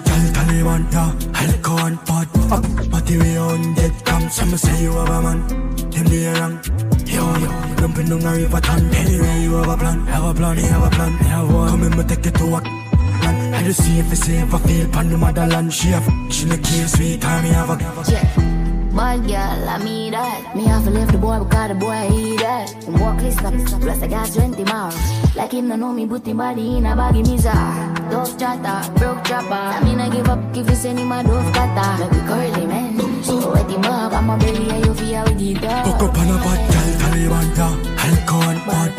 [7.04, 10.56] Yo, yo, jumping down the river ton Anyway, you have a plan, have a plan,
[10.56, 13.98] have a plan, have one Come in, me take it to work I just see
[13.98, 17.44] if it's safe, I feel pan the motherland She have, she the case, sweet time,
[17.44, 18.53] me have a Yeah
[18.94, 20.54] Bad girl, I mean that.
[20.54, 22.72] Me have to leave the boy because the boy eat that.
[22.86, 24.96] And walk this up, plus I got 20 miles.
[25.34, 28.10] Like him no know me, but him body in a baggy mizar.
[28.10, 29.52] Dove chatter, broke chopper.
[29.52, 32.04] I mean I give up, if you send him a dove cutter.
[32.04, 33.24] Make we curly man.
[33.24, 35.86] So wet him up, I'm a belly, and you feel with the dog.
[35.86, 37.74] Hook up on a bad girl, Taliban, yeah.
[38.06, 38.90] Alcohol, bad.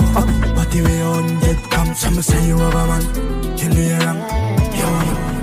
[0.55, 3.03] But the way on dead come, some say you have a man.
[3.55, 4.11] Kill the air,
[4.74, 4.74] yo,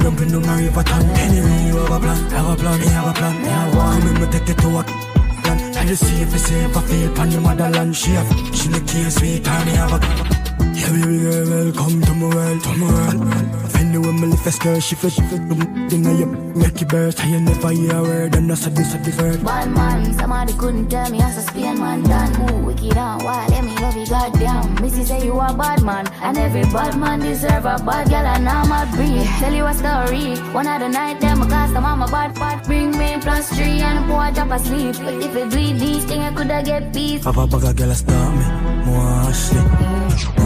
[0.02, 0.10] yo.
[0.10, 3.08] Jumping on the river ton Anyway, you have a plan, have a plan, you have
[3.08, 6.04] a plan, you have one Come in, me take it to a plan I just
[6.06, 9.44] see if it's safe, I feel pan the motherland She have, she the case, sweet
[9.44, 13.20] time, me have a Yeah, baby girl, welcome to my world, to my world.
[13.64, 15.42] Offend the woman, if a skirt, she fit, she fit,
[15.90, 16.24] then I
[16.56, 17.20] make it burst.
[17.22, 19.44] I never hear a word, and that's a this, a this word.
[19.44, 22.32] Bad man, somebody couldn't tell me as a Spain man done.
[22.50, 24.74] Ooh, wicked and wild, let me love you, goddamn.
[24.82, 28.48] Missy say you a bad man, and every bad man deserve a bad girl, and
[28.48, 29.26] I'm a breed.
[29.40, 30.36] Tell you a story.
[30.54, 32.64] One of the night, them a custom, I'm a bad part.
[32.64, 34.96] Bring me plus three, and boy drop asleep.
[34.96, 37.24] If it bleed, these things I coulda get beef.
[37.24, 38.44] Papa a girl stop me,
[38.86, 40.41] more Ashley.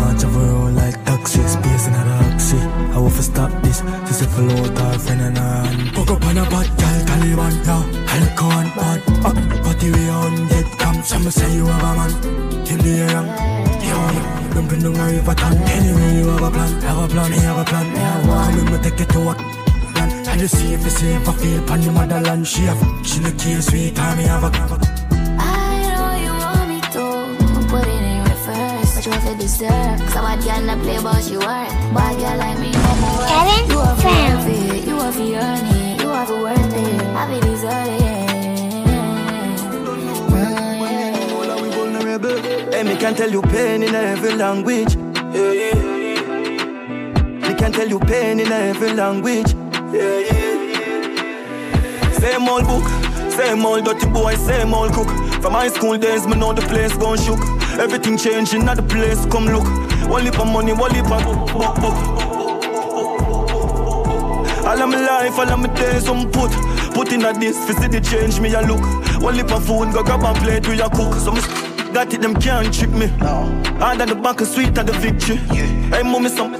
[1.26, 2.58] Like taxi, space in a taxi.
[2.94, 5.90] I want to stop this, this is follow out our friend and I.
[5.92, 8.20] Fuck up on a bad girl, Taliban, yeah.
[8.20, 11.02] Look on bad, uh, party we on dead come.
[11.02, 12.10] Some say you have a man,
[12.66, 13.22] in the air,
[13.82, 14.52] yeah.
[14.54, 15.56] Don't bring down a river town.
[15.56, 18.54] Anyway, you have a plan, have a plan, me have a plan, me have one.
[18.54, 19.40] Come in, me take it to work.
[19.98, 23.20] And you see if you see if I feel pan the motherland, she have, she
[23.20, 24.46] no care, sweet time, me have a.
[24.46, 24.95] I
[29.26, 29.98] to deserve.
[30.00, 31.72] Cause a bad girl not play about she worth.
[31.94, 33.26] Bad girl like me, no more.
[33.26, 34.50] Kevin you have to Fam.
[34.50, 38.26] it, you have to earn it, you have to worth it, have to deserve it.
[41.74, 42.38] vulnerable.
[42.72, 44.94] Hey, me can tell you pain in every language.
[45.34, 45.74] Yeah, yeah.
[47.48, 49.52] Me can tell you pain in every language.
[49.92, 52.12] Yeah, yeah.
[52.12, 52.84] Same old book,
[53.32, 55.08] same old dirty boy, same old cook.
[55.42, 57.55] From high school days, me know the place gone shook.
[57.78, 59.66] Everything changing at the place, come look.
[60.08, 61.96] One lip of money, one lip of book, book, book.
[64.66, 66.50] All of my life, all of my days, I'm put.
[66.94, 68.80] Put in a this, see the change me a look.
[69.22, 71.14] One lip of food, go grab a plate, we a cook.
[71.14, 71.40] So me
[71.92, 73.06] got it, them can't trick me.
[73.78, 75.36] Hard at the back, and sweet at the victory.
[75.36, 76.54] Hey, mommy, some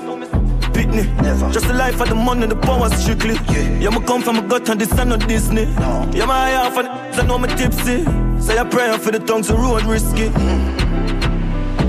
[0.77, 1.07] Pitney.
[1.23, 1.51] Never.
[1.51, 3.35] Just the life of the money, the power strictly.
[3.81, 5.65] Yeah, me come from a gut and this is not Disney.
[6.13, 8.05] Yeah, my half and I know me tipsy.
[8.39, 10.29] Say a prayer for the tongues, the road risky.
[10.29, 11.06] Mm.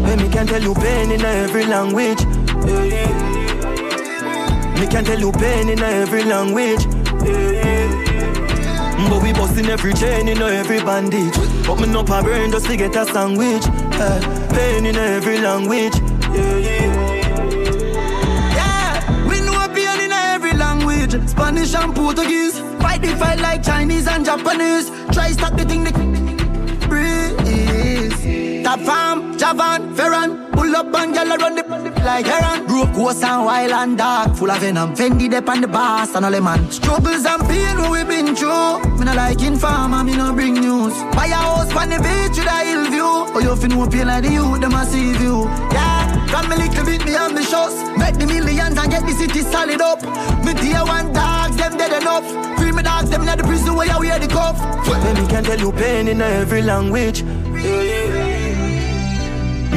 [0.08, 2.26] When me can tell you pain in every language.
[4.80, 6.86] Me can tell you pain in every language.
[9.10, 11.38] But we busting every chain in every bandage.
[11.68, 13.66] Me up a brain just to get a sandwich.
[13.66, 15.96] Eh, pain in every language.
[18.56, 21.20] Yeah, we know pain in every language.
[21.28, 22.60] Spanish and Portuguese.
[22.80, 24.90] Fight the fight like Chinese and Japanese.
[25.12, 25.92] Try stop the thing, the
[26.88, 27.28] breeze.
[28.86, 30.52] Farm, Javan, Ferran.
[30.52, 31.64] Pull up and gyal run the
[32.04, 32.66] like Heron.
[32.66, 34.96] Broke coast and wild and dark, full of venom.
[34.96, 36.72] Fendi dep on the boss and all the man.
[36.72, 38.80] Struggles and pain what we been through.
[38.98, 40.94] Me no like informer, me no bring news.
[41.14, 43.14] Buy a house on the beach with a hill view.
[43.36, 45.46] Oh, you fin know pain like the youth, them a see you.
[45.72, 47.76] Yeah, come me little bit me ambitious.
[47.98, 50.02] Make the millions and get the city solid up.
[50.44, 52.26] Me tier one dogs, them dead enough.
[52.60, 54.58] Me dogs, them in the prison where you wear the cuff.
[54.88, 57.22] When me can tell you pain in every language.
[57.22, 58.37] Yeah, yeah.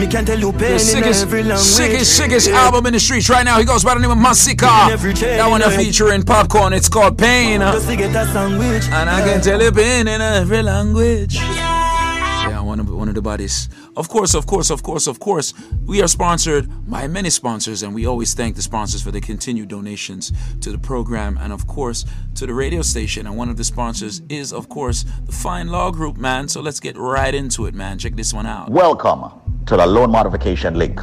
[0.01, 1.61] Me can tell you pain The sickest, in every language.
[1.67, 2.63] sickest, sickest Yeah.
[2.65, 3.59] album in the streets right now.
[3.59, 4.89] He goes by the name of Masicka.
[5.21, 6.73] That one a featuring Popcaan.
[6.73, 7.61] It's called Pain.
[7.61, 8.85] Just get a sandwich.
[8.91, 11.35] And I can tell you pain in every language.
[11.35, 13.69] Yeah, one of one of the bodies.
[13.95, 15.53] Of course, of course, of course, of course.
[15.85, 19.69] We are sponsored by many sponsors, and we always thank the sponsors for the continued
[19.69, 20.33] donations
[20.63, 22.07] to the program, and of course
[22.37, 23.27] to the radio station.
[23.27, 26.49] And one of the sponsors is, of course, the Fine Law Group, man.
[26.49, 27.99] So let's get right into it, man.
[27.99, 28.71] Check this one out.
[28.71, 29.25] Welcome
[29.67, 31.01] to the loan modification link.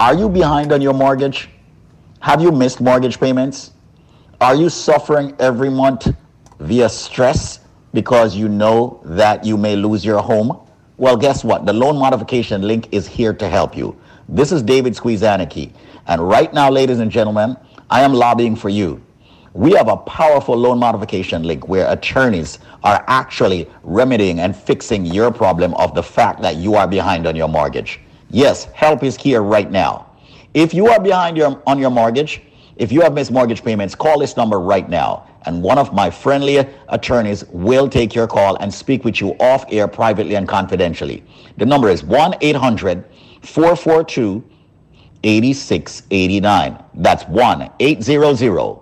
[0.00, 1.48] Are you behind on your mortgage?
[2.20, 3.72] Have you missed mortgage payments?
[4.40, 6.08] Are you suffering every month
[6.58, 7.60] via stress
[7.92, 10.58] because you know that you may lose your home?
[10.96, 11.66] Well, guess what?
[11.66, 13.96] The loan modification link is here to help you.
[14.28, 15.72] This is David Squeezaniki.
[16.06, 17.56] And right now, ladies and gentlemen,
[17.90, 19.02] I am lobbying for you.
[19.54, 25.30] We have a powerful loan modification link where attorneys are actually remedying and fixing your
[25.30, 28.00] problem of the fact that you are behind on your mortgage.
[28.30, 30.06] Yes, help is here right now.
[30.54, 32.40] If you are behind your, on your mortgage,
[32.76, 35.28] if you have missed mortgage payments, call this number right now.
[35.44, 39.66] And one of my friendly attorneys will take your call and speak with you off
[39.70, 41.22] air privately and confidentially.
[41.58, 43.04] The number is 1 800
[43.42, 44.42] 442
[45.24, 46.82] 8689.
[46.94, 48.81] That's 1 800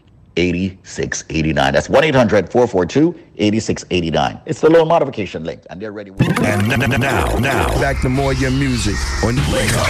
[0.37, 1.73] 8689.
[1.73, 4.39] That's 1 800 442 8689.
[4.45, 6.11] It's the loan modification link, and they're ready.
[6.11, 9.89] And n- n- now, now, back to more your music on Link Up.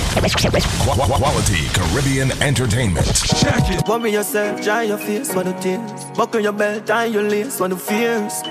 [1.17, 3.05] Quality Caribbean Entertainment.
[3.15, 3.87] Check it.
[3.87, 6.05] Worry yourself, dry your face for the tears.
[6.17, 8.41] Buckle your belt, tie your lace for the fears.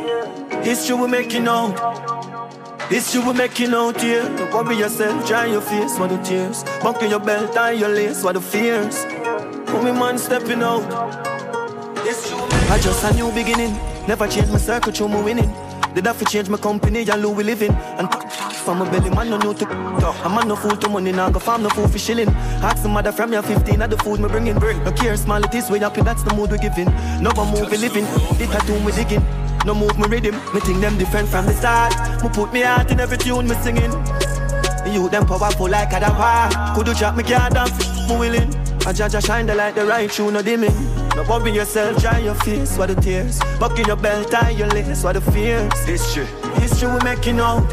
[0.64, 1.78] History we making out.
[2.90, 4.22] History we making out here.
[4.36, 6.64] Don't worry yourself, dry your face for the tears.
[6.82, 9.04] Buckle your belt, tie your lace for the fears.
[9.66, 11.29] Put me man stepping out.
[12.12, 13.72] I just a new beginning.
[14.08, 15.48] Never change my circle, through my winning.
[15.94, 17.70] Did I change my company who we living?
[17.70, 18.12] And
[18.64, 21.38] from my belly, man, no new to A man no fool to money, now go
[21.38, 22.28] farm no fool for shilling.
[22.62, 24.56] Ask some mother from your 15 of the food me bringing.
[24.56, 26.86] No care, small it is, way happy, that's the mood we giving.
[27.22, 28.04] No one move we living,
[28.38, 29.24] the tattoo we digging.
[29.64, 31.94] No move me rhythm, me think them different from the start.
[32.24, 33.92] Me put me heart in every tune me singing.
[34.92, 36.74] You them powerful like a.
[36.74, 38.54] Could you drop me card and f- me willing?
[38.84, 40.99] I judge I shine the light, the right tune, no dimming.
[41.16, 43.38] No worry yourself, dry your face, what the tears.
[43.58, 45.72] Buckle your belt, tie your lace, what the fears.
[45.84, 46.26] History,
[46.60, 47.66] History we making out.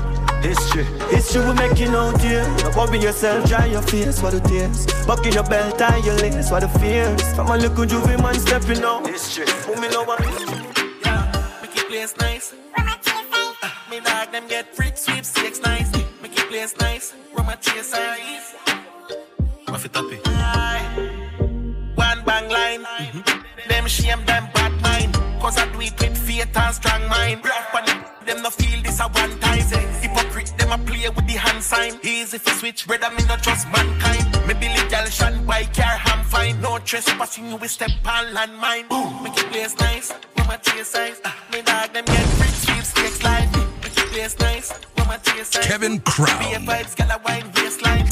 [0.44, 0.84] history.
[1.10, 2.44] History we making out here.
[2.64, 4.86] No worry yourself, dry your face, what the tears.
[5.06, 7.22] Buckle your belt, tie your lace, what the fears.
[7.36, 9.06] From a little juvie man stepping out.
[9.08, 9.46] History.
[9.66, 12.54] Who me know what Make it place nice.
[12.78, 15.92] Uh, me dog them get freak sweepstakes nice.
[16.22, 17.14] Make it place nice.
[17.36, 18.56] Run my chase eyes.
[19.70, 20.06] Rough it up,
[23.88, 25.14] Them shame them bad mind.
[25.40, 27.40] Cause I do it with faith and strong mind.
[27.42, 28.26] Rough on it.
[28.26, 29.64] Them no feel this a one time.
[30.02, 31.98] Hypocrite them a play with the hand sign.
[32.04, 34.28] Easy fi switch, brother me not trust mankind.
[34.46, 36.60] Me Billy gal shan by car ham fine.
[36.60, 38.90] No trespassing you will step on landmine.
[38.90, 40.12] Boom, make it place nice.
[40.38, 41.22] Run my chase eyes.
[41.24, 43.50] Uh, me dog them get freak sweepstakes life.
[43.82, 44.74] Make it place nice.
[44.98, 45.66] Run my chase eyes.
[45.66, 46.38] Kevin Crown.
[46.40, 48.08] Be a vibes, gal a wine waistline.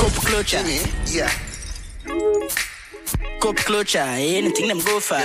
[0.00, 0.64] Cup clutcher.
[1.12, 2.71] Yeah.
[3.40, 4.06] Cup clutcher.
[4.18, 5.22] Eh, anything them go for.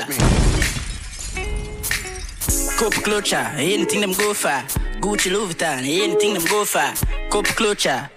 [2.77, 3.45] Cup clutcher.
[3.55, 4.61] Eh, anything them go for.
[4.99, 5.84] Gucci Louis Vuitton.
[5.84, 6.93] Eh, anything them go for.
[7.30, 8.09] Cup clutcher.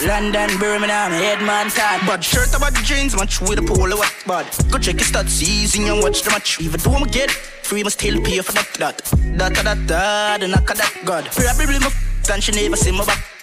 [0.00, 2.00] London, Birmingham, headman tag.
[2.06, 4.44] Bad shirt about the jeans, match with a polo what bad.
[4.70, 6.60] Go check your stats, season and watch the match.
[6.60, 8.74] Even though I'm get free, must still pay for that.
[8.74, 8.98] That,
[9.38, 11.24] that, that, that, the knock of that, God.
[11.26, 13.33] Probably my f- and she never see my back.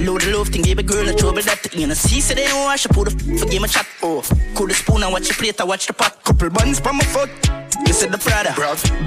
[0.00, 2.46] Load the love thing, give a girl a trouble that You know, see, say they
[2.46, 3.86] don't wash, I put the f- for game a chat.
[4.02, 4.22] Oh,
[4.54, 6.22] cool the spoon and watch the plate, I watch the pot.
[6.24, 7.30] Couple buns from my foot.
[7.86, 8.54] You said the Prada.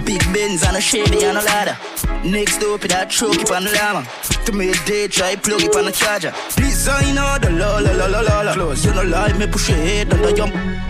[0.05, 1.77] Big Benz and a shady and a ladder.
[2.23, 4.05] Next door, put that truck up on the llama.
[4.45, 6.33] To me a day, try plug it on the charger.
[6.55, 8.53] Designer, the la la la la la la.
[8.53, 10.89] Close, you know lie, me push your head and the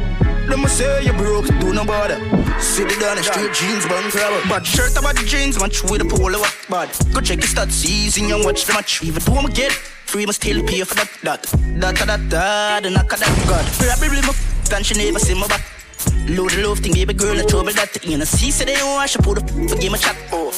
[0.57, 2.19] me say you broke, do no bother.
[2.59, 4.41] Sit it down the straight jeans, bun grabber.
[4.49, 6.89] Bad shirt about the jeans, match with a polo up bad.
[7.13, 9.03] Go check your stats, season and watch the match.
[9.03, 11.09] Even though I'm get free, must still pay for that.
[11.23, 13.65] That, that, that, that, the knock of that God.
[13.77, 14.33] Probably my
[14.75, 15.63] and she never see my back.
[16.27, 18.05] Load the love thing, baby girl, a trouble that.
[18.05, 20.15] You know, see, say they don't wash, I put the f- for game a chat.
[20.31, 20.51] Oh,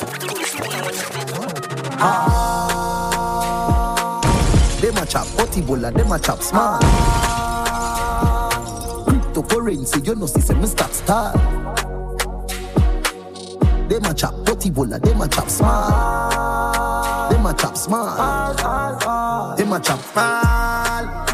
[4.81, 7.40] Them a chop potty bola, them a chop smart.
[9.41, 11.33] Cryptocurrency, you know, see, say me stop style.
[13.87, 17.31] Them a chop potty bola, them a chop smart.
[17.31, 19.57] Them a chop smart.
[19.57, 21.27] Them a chop smart.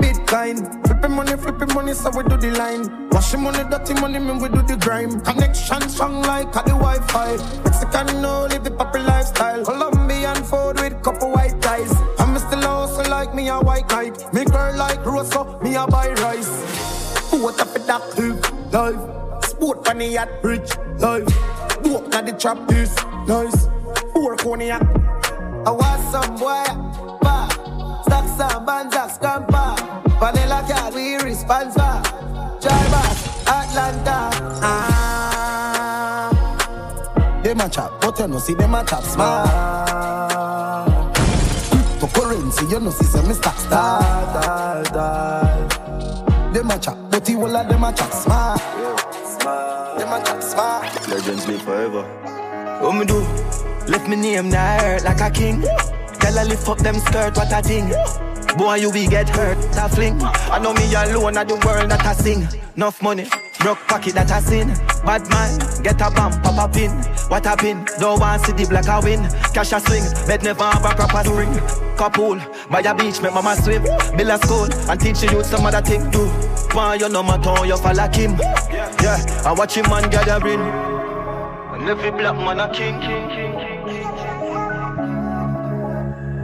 [0.00, 3.08] Bitcoin, Flipping money, flipping money, so we do the line.
[3.10, 5.20] Washing money, dirty money, me we do the grime.
[5.20, 7.36] Connection strong like a the Wi-Fi.
[7.64, 9.64] Mexican no live the poppy lifestyle.
[9.64, 11.92] Colombian food with couple white ties.
[12.18, 14.32] I'm still also like me a white knight.
[14.34, 16.95] Me girl like Rosa, me a buy rice.
[17.30, 18.40] Boat up a dock live,
[18.72, 19.00] live.
[19.44, 21.26] Sport on the yacht bridge, live.
[21.82, 22.94] Dope on the trap is
[23.26, 23.66] nice.
[24.14, 24.70] Work on the.
[24.72, 26.64] I want some boy,
[27.20, 27.48] pa.
[28.04, 29.74] Stacks and bands, scamper.
[30.18, 32.00] Vanilla cat, we response, pa.
[32.60, 34.30] Jarvis, Atlanta.
[34.62, 36.30] Ah.
[37.42, 39.48] Them a chop, but you no see them a chop smart.
[39.48, 40.84] Ah.
[42.00, 44.02] Cryptocurrency, you no see some stock star.
[46.56, 48.58] Them a chop, but the whole of them a chop smart.
[48.58, 49.98] Smart.
[49.98, 51.06] Them a chop smart.
[51.06, 52.02] Legends live forever.
[52.80, 53.20] What me do?
[53.86, 55.60] Left me name now hurt like a king.
[55.60, 57.92] Girl, I lift up them skirt, what a thing.
[58.56, 60.18] Boy, you will get hurt, that fling.
[60.22, 62.48] I know me alone at the world that I sing.
[62.74, 63.26] Enough money,
[63.60, 64.68] broke pocket that I sin.
[65.04, 66.90] Bad man, get a bump, pop a pin.
[67.28, 69.22] What pin, don't want see the black a win.
[69.52, 71.52] Cash a swing, bed never have a proper spring.
[71.96, 72.38] Couple,
[72.70, 73.82] by a beach, make mama swim.
[74.16, 76.26] Build a school, and teach you some other thing do.
[76.72, 78.36] Why you no matter, you follow him.
[79.02, 80.60] Yeah, I watch him man gathering.
[80.60, 82.96] And every black man a king.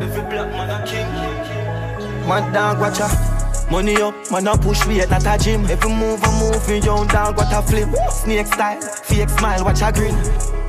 [0.00, 2.28] Every black man a king.
[2.28, 3.31] Man dog watch a
[3.72, 5.64] Money up, man a push weight, not a gym.
[5.64, 7.88] Every move I move in young dog, what a flip.
[8.10, 10.14] Snake style, fake smile, watch a grin.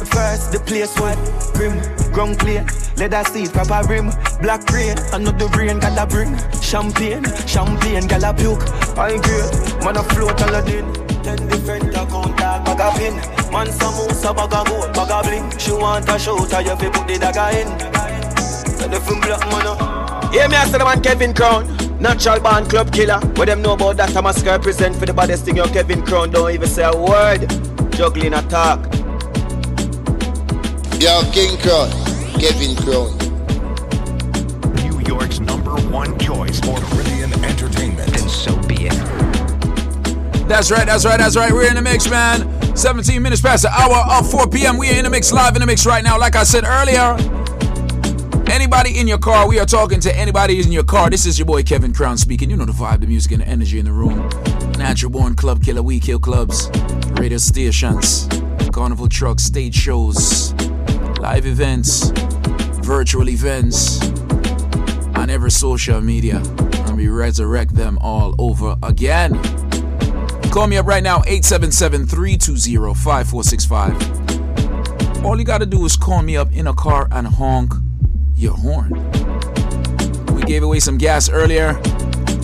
[0.08, 1.20] First, the place white,
[1.54, 1.76] grim.
[2.14, 2.66] Ground clear,
[2.96, 4.10] leather seat, proper rim.
[4.42, 6.32] Black rain, another rain, gotta bring.
[6.62, 8.64] Champagne, champagne, gala puke.
[8.98, 9.52] I great,
[9.84, 10.88] man a float Aladdin
[11.24, 13.16] Ten different account, dog, bag a pin.
[13.52, 15.60] Man some moose, a bag a gold, bag a bling.
[15.60, 17.68] She want a shout, I have to put the dagger in.
[18.80, 21.68] And if I'm black man a yeah, me ask the man Kevin Crown,
[22.04, 23.18] natural born club killer.
[23.38, 24.16] What them know about that?
[24.16, 25.56] I'm a scar present for the baddest thing.
[25.56, 27.50] Yo, Kevin Crown don't even say a word.
[27.94, 28.80] Juggling attack.
[31.00, 31.90] Yo, King Crown,
[32.38, 33.18] Kevin Crown.
[34.84, 38.10] New York's number one choice for Caribbean entertainment.
[38.20, 38.94] And so be it.
[40.50, 41.54] That's right, that's right, that's right.
[41.54, 42.50] We're in the mix, man.
[42.76, 44.78] 17 minutes past the hour of 4 p.m.
[44.78, 46.20] We are in the mix, live in the mix right now.
[46.20, 47.16] Like I said earlier,
[48.54, 51.10] Anybody in your car, we are talking to anybody in your car.
[51.10, 52.52] This is your boy Kevin Crown speaking.
[52.52, 54.30] You know the vibe, the music, and the energy in the room.
[54.78, 56.70] Natural born club killer, we kill clubs,
[57.14, 58.28] radio stations,
[58.72, 60.54] carnival trucks, stage shows,
[61.20, 62.12] live events,
[62.84, 64.00] virtual events,
[65.16, 66.38] on every social media.
[66.86, 69.34] And we resurrect them all over again.
[70.52, 75.26] Call me up right now, 877 320 5465.
[75.26, 77.74] All you gotta do is call me up in a car and honk
[78.36, 78.90] your horn.
[80.36, 81.80] We gave away some gas earlier.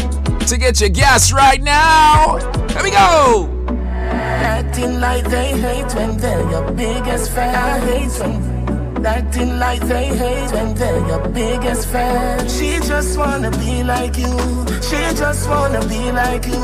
[0.45, 2.37] to get your gas right now.
[2.69, 3.49] Here we go.
[4.11, 7.55] Acting like they hate when they're your biggest fan.
[7.55, 8.48] I hate when
[9.05, 12.47] Acting like they hate when they're your biggest fan.
[12.47, 14.37] She just wanna be like you.
[14.81, 16.63] She just wanna be like you.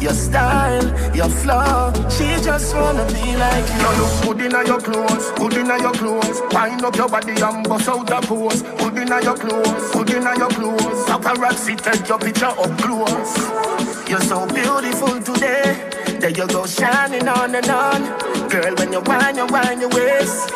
[0.00, 0.84] Your style,
[1.14, 1.92] your flow.
[2.08, 3.80] She just wanna be like you.
[3.80, 6.40] You look good inna your clothes, good inna your clothes.
[6.52, 8.62] Wind up your body and bust out the pose.
[8.62, 11.04] Good inna your clothes, good inna your clothes.
[11.06, 14.08] Paparazzi take your picture up close.
[14.08, 15.88] You're so beautiful today.
[16.18, 18.48] There you go shining on and on.
[18.48, 20.50] Girl, when you whine, you whine your waist.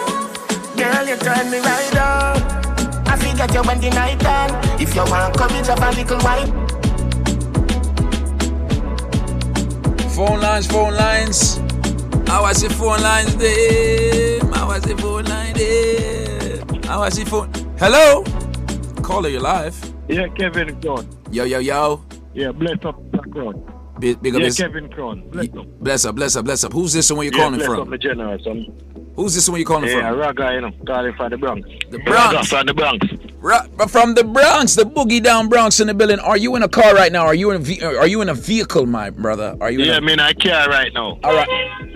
[0.77, 2.43] Girl, you turn me right on.
[3.07, 4.81] I forget you when the night done.
[4.81, 6.51] If you want courage of a little white.
[10.15, 11.57] Phone lines, phone lines.
[12.29, 14.41] How was the phone lines there?
[14.55, 16.59] How was the phone line there?
[16.89, 17.51] How was the phone?
[17.79, 18.23] Hello?
[19.03, 19.77] Caller, you live.
[20.09, 21.09] Yeah, Kevin Crown.
[21.31, 22.05] Yo, yo, yo.
[22.33, 23.63] Yeah, bless up Black Crown.
[24.01, 25.29] Big, big yeah, this- Kevin Crown.
[25.31, 25.67] Bless up.
[25.81, 26.73] Bless up, bless up, bless up.
[26.73, 27.81] Who's this and where you yeah, calling bless from?
[27.81, 28.67] up the general, son.
[28.97, 30.19] Um, Who's this one you calling yeah, from?
[30.19, 31.69] Raga, you know, calling from the Bronx.
[31.91, 32.49] The Bronx.
[32.49, 33.07] From the Bronx.
[33.39, 36.19] Ra- from the Bronx, the boogie down Bronx in the building.
[36.19, 37.27] Are you in a car right now?
[37.27, 39.57] Are you in a ve- are you in a vehicle, my brother?
[39.61, 39.81] Are you?
[39.85, 41.19] Yeah, in me in a car right now.
[41.23, 41.49] All right.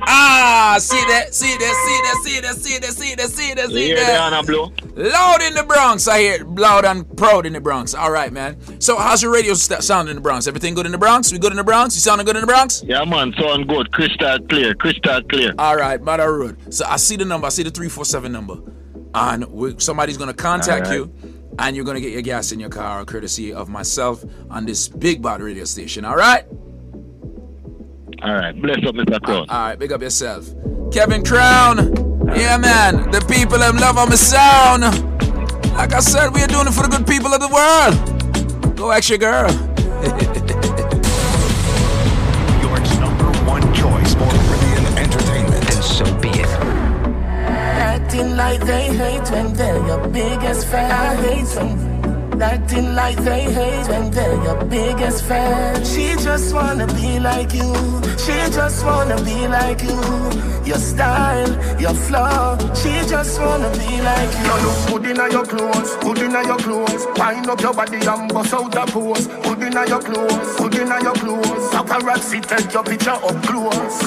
[0.03, 3.69] Ah, see that, see that, see that, see that, see that, see that, see that,
[3.70, 4.07] see Yeah, that.
[4.07, 4.73] they on a blow.
[4.95, 6.45] Loud in the Bronx, I hear.
[6.45, 7.95] Loud and proud in the Bronx.
[7.95, 8.57] All right, man.
[8.81, 10.47] So, how's your radio st- sound in the Bronx?
[10.47, 11.32] Everything good in the Bronx?
[11.32, 11.95] We good in the Bronx?
[11.95, 12.82] You sounding good in the Bronx?
[12.85, 13.90] Yeah, man, sound good.
[13.93, 15.55] Crystal clear, crystal clear.
[15.59, 16.74] All right, matter road.
[16.74, 17.47] So I see the number.
[17.47, 18.59] I see the three four seven number,
[19.14, 20.98] and somebody's gonna contact All right.
[20.98, 21.12] you,
[21.59, 25.22] and you're gonna get your gas in your car, courtesy of myself on this big
[25.22, 26.05] bad radio station.
[26.05, 26.44] All right.
[28.20, 29.22] All right, bless up, Mr.
[29.22, 29.47] Crown.
[29.48, 30.48] All right, big up yourself.
[30.93, 31.76] Kevin Crown.
[32.36, 33.10] Yeah, man.
[33.10, 34.82] The people them love on the sound.
[35.74, 38.76] Like I said, we are doing it for the good people of the world.
[38.76, 39.48] Go ask your girl.
[48.19, 50.90] Acting like they hate when they're your biggest fan.
[50.90, 55.85] I hate when acting like they hate when they're your biggest fan.
[55.85, 57.73] She just wanna be like you.
[58.19, 60.01] She just wanna be like you.
[60.65, 61.49] Your style,
[61.81, 62.59] your flow.
[62.74, 64.47] She just wanna be like you.
[64.47, 67.07] You look good inna your clothes, good inna your clothes.
[67.16, 69.28] Wind up your body and bust out the pose.
[69.28, 71.70] Good inna your clothes, good inna your clothes.
[71.70, 74.03] Paparazzi take your picture up close.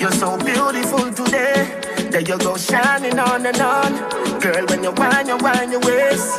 [0.00, 1.93] You're so beautiful today.
[2.14, 3.90] There you go, shining on and on.
[4.38, 6.38] Girl, when you whine, you whine your waist.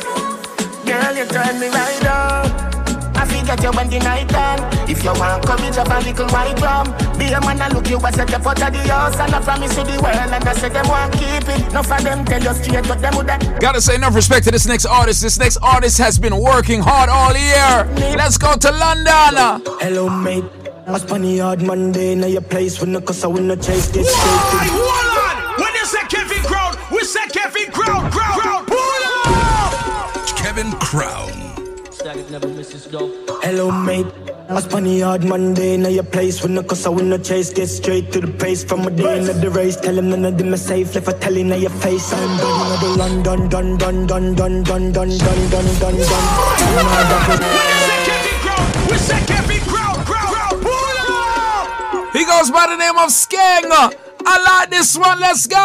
[0.88, 2.48] Girl, you turn me right on.
[3.12, 4.88] I forget you when the night done.
[4.88, 6.86] If you want courage of a little white rum,
[7.18, 9.40] be a man and look you as at the foot of the house and I
[9.42, 11.70] promise you the world and I say them want keep it.
[11.74, 14.66] No for them tell you straight, but them would Gotta say enough respect to this
[14.66, 15.20] next artist.
[15.20, 18.16] This next artist has been working hard all year.
[18.16, 19.60] Let's go to London.
[19.78, 20.44] Hello, mate.
[20.86, 23.92] I spun the hard Monday in your place when the cause I win the chase.
[23.92, 25.05] Get straight to
[30.86, 31.32] Crown.
[33.42, 34.06] Hello, mate.
[34.48, 37.52] I spun the hard Monday in your place when the cause I win the chase.
[37.52, 39.74] Get straight to the pace from a day into the race.
[39.74, 40.94] Tell him none of them are safe.
[40.94, 42.12] Left a telling of your face.
[42.12, 45.96] I'm done in the London, done, done, done, done, done, done, done, done, done, done.
[48.88, 50.60] We say Kevin Crown, Crown, Crown.
[50.62, 52.12] Pull up!
[52.12, 53.66] He goes by the name of Skeng.
[54.24, 55.18] I like this one.
[55.18, 55.56] Let's go.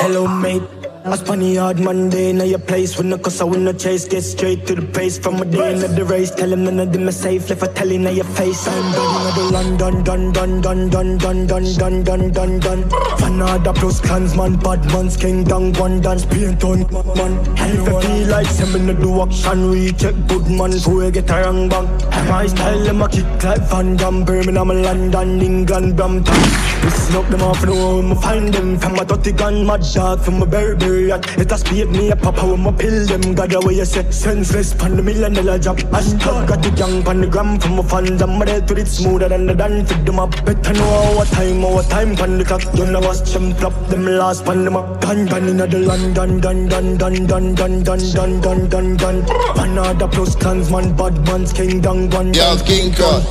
[0.00, 0.79] Hello, mate.
[1.02, 4.06] I spun the hard Monday in your place when the cause I win the chase.
[4.06, 6.30] Get straight to the pace from a day into the race.
[6.30, 7.48] Tell him none of them are safe.
[7.48, 8.68] Left a telling of your face.
[8.68, 12.82] I'm done London, done, done, done, done, done, done, done, done, done, done.
[13.18, 16.80] Fanada plus clansman, bad man's king, down one dance, paint on
[17.16, 17.32] man.
[17.56, 21.10] If I feel like send me no do action, we check good man, so we
[21.10, 21.86] get a wrong bang.
[22.28, 26.34] My style, them a kick like Van Damme, Birmingham, London, England, Brampton.
[26.82, 30.42] Listen up, them off the home, find them from a dirty gun, mad dog, from
[30.42, 31.10] a Burberry.
[31.10, 34.72] It a speed me a papa when my pill them, got away you say, senseless,
[34.72, 35.78] pan the million dollar job.
[35.92, 39.28] Hashtag got the gang, pan the gram from my fans, I'm ready to it smoother
[39.28, 40.30] than the dance, fit them up.
[40.44, 42.62] Better know our time, our time, pan the clock.
[42.74, 45.00] You know watch them flop, them last pan them up.
[45.00, 49.22] Done, done in the London, done, done, done, done, done, done, done, done, done, done.
[49.56, 52.32] Panada plus clansman, bad man's king, down one.
[52.32, 53.22] Yo, King Crown,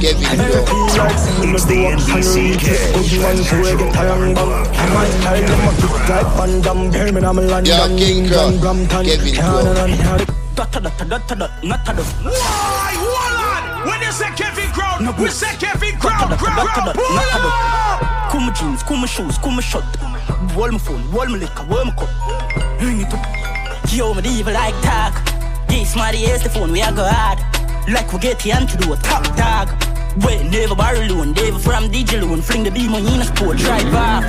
[0.00, 3.94] Kevin And if I feel like singing the do Big man swear them
[5.62, 8.58] a kick like Van Damme Hear me now me London Yeah, King Kevin
[12.26, 12.94] Why?
[12.98, 16.50] Hold When you say Kevin Crow We say Kevin Crow Crow
[18.30, 19.84] Pull up my jeans, cool my shoes, cool my shot
[20.56, 22.10] Wall my phone, wall my liquor, wall my cup
[22.82, 25.14] Ring it up Yo, me the evil like tag
[25.68, 27.38] This my the phone, we a go hard
[27.88, 32.42] Like we get the antidote, top dog Wait, never borrow loan, never from DJ loan.
[32.42, 34.24] Fling the beam on in a sport, drive off.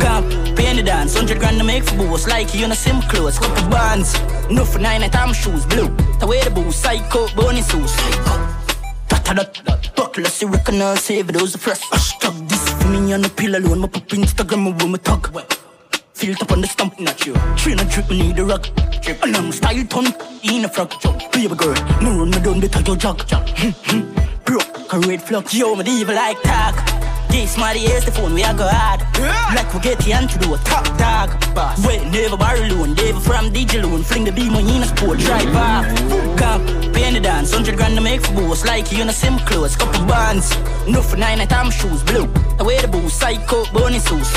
[0.00, 2.26] Come, pay the dance, 100 grand to make for boss.
[2.26, 4.14] Like you in a sim clothes, couple bands.
[4.50, 5.88] No for nine at time shoes, blue.
[6.20, 7.92] The way the boo, psycho, bonus shoes.
[9.34, 9.62] Dot.
[9.96, 11.80] Buckle, see recognize, save those fresh.
[11.88, 13.80] Hashtag this for me on the pill alone.
[13.80, 15.32] My pop Instagram, my woman talk.
[16.12, 17.34] Filter on the stump, not you.
[17.56, 18.68] Train a drip, me need a rug.
[19.00, 20.06] Drip, and I'm style ton,
[20.42, 20.92] in a frog.
[21.32, 24.31] Baby girl, no run me down the your jog.
[24.92, 25.54] Broke, a red flux.
[25.54, 26.74] Yo, evil like tag.
[27.30, 29.00] This my the the phone, we are go hard.
[29.56, 31.30] Like we get the to do a top dog.
[31.86, 34.02] Wait, never borrow loan, never from DJ loan.
[34.02, 35.86] Fling the beam on in a sport, drive off.
[36.36, 38.66] Come, pay the dance, 100 grand to make for boss.
[38.66, 40.50] Like you in a sim clothes, couple bands.
[40.86, 42.26] No for nine at time shoes, blue.
[42.58, 44.30] The way the boo, psycho, bonus shoes.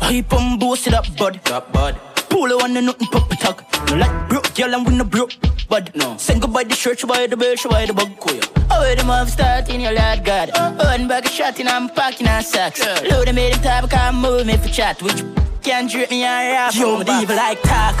[0.00, 1.40] And boast it up, bud.
[1.50, 2.00] Up, bud.
[2.30, 3.64] Polo and the nothing pop talk.
[3.90, 5.32] No like broke, girl, and we no broke,
[5.68, 5.90] bud.
[5.94, 6.16] No.
[6.16, 8.40] Send goodbye the shirt, she buy the bell, she buy the bug, queer.
[8.78, 10.50] Oh, the mouth start in your lad, God.
[10.76, 12.84] One bag of shot in, I'm packing on sacks.
[13.10, 15.00] Load in him time, can't move me for chat.
[15.00, 15.24] Which
[15.62, 16.74] can't drip me on rap.
[16.74, 17.96] Yo, the evil like talk.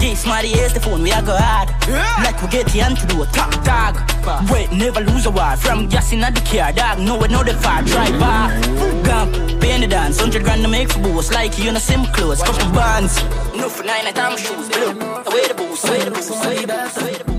[0.00, 1.68] This my the the phone, we are go hard.
[2.24, 3.94] Like we get the to do a top dog.
[4.50, 5.56] Wait, never lose a war.
[5.56, 6.98] From gas in the car, dog.
[7.00, 8.52] No, we know the far drive off.
[9.04, 11.30] Gump, pay the dance, 100 grand to make for boss.
[11.32, 13.22] Like you in a sim clothes, couple bands.
[13.54, 14.92] No for nine at time shoes, blue.
[15.28, 17.02] Away the boost, away the boost, away the boost, away the boost, away the boost,
[17.02, 17.33] away the boost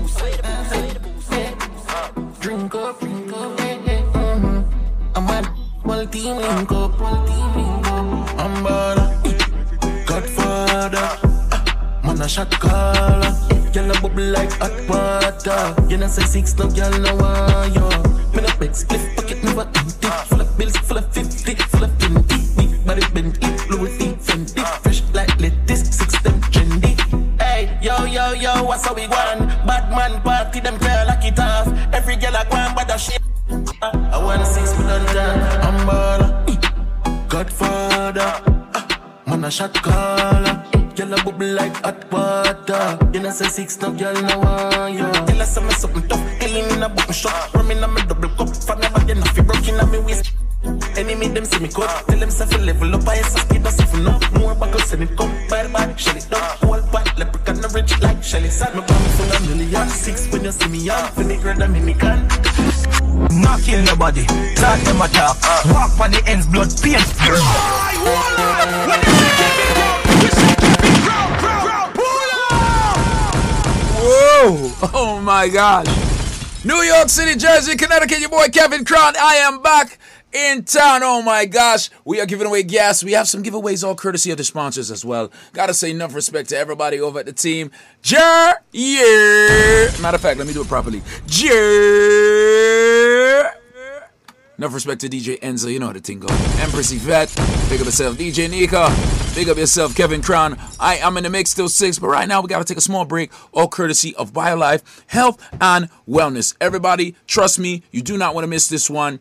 [2.40, 5.16] drink up, drink up, eh, eh, mm-hmm.
[5.16, 5.42] I'm a
[5.86, 8.38] multi link up, multi link up.
[8.38, 8.98] I'm bad,
[10.06, 11.08] Godfather.
[12.04, 13.32] Man a shot caller,
[13.72, 15.74] girl a bubble like hot water.
[15.88, 17.88] You know say six, no girl no want you.
[18.34, 20.08] Me no beg, split pocket never empty.
[20.28, 22.36] Full of bills, full of fifty, full of twenty.
[22.56, 26.94] Big body bend it, blue D, Fendi, fresh like lettuce, six them trendy.
[27.40, 29.48] Hey, yo yo yo, what's how we want?
[29.66, 31.55] Bad man party, them girl like it on
[32.96, 33.26] a.
[34.14, 35.40] I wanna six me done.
[35.62, 36.30] I'm baller.
[36.46, 38.32] Mm, Godfather.
[38.74, 40.64] Ah, man a shot caller.
[40.96, 42.98] Girl a bubble like hot water.
[43.12, 45.04] You know say six no girl no want you.
[45.28, 46.24] Girl I say me something tough.
[46.40, 47.54] Killing in a button shot.
[47.54, 48.48] Rum in a me double cup.
[48.56, 49.36] Fan a bag enough.
[49.36, 50.32] He broke in a me waist.
[50.96, 51.90] Enemy them see me cut.
[52.08, 53.06] Tell them say fi level up.
[53.06, 54.18] I ain't speed that's if know.
[54.40, 55.32] More buckles send it come.
[55.50, 55.94] Bye bye.
[55.96, 56.56] Shut it down.
[56.64, 58.50] Whole pot leprechaun the rich like Shelly.
[58.50, 59.88] Sad me bomb full of million.
[59.88, 62.26] Six when you see me on, vinegar Dominican.
[63.40, 64.24] Not kill nobody,
[64.54, 65.36] talk them attack.
[65.66, 66.98] Walk on the ends, blood pain.
[74.08, 74.72] Whoa!
[74.94, 75.86] Oh my gosh.
[76.64, 79.14] New York City, Jersey, Connecticut, your boy Kevin Crown.
[79.16, 79.98] I am back
[80.36, 81.00] in town.
[81.02, 81.88] Oh my gosh.
[82.04, 83.02] We are giving away gas.
[83.02, 85.32] We have some giveaways, all courtesy of the sponsors as well.
[85.52, 87.70] Gotta say enough respect to everybody over at the team.
[88.02, 89.90] Jer, yeah.
[90.00, 91.02] Matter of fact, let me do it properly.
[91.26, 92.26] Jer.
[94.58, 96.28] Enough respect to DJ Enzo, you know how the thing go.
[96.62, 97.28] Empress Yvette,
[97.68, 98.16] big up yourself.
[98.16, 98.88] DJ Nika,
[99.34, 99.94] big up yourself.
[99.94, 102.78] Kevin Crown, I am in the mix still six, but right now we gotta take
[102.78, 106.56] a small break, all courtesy of BioLife Health and Wellness.
[106.58, 109.20] Everybody, trust me, you do not want to miss this one.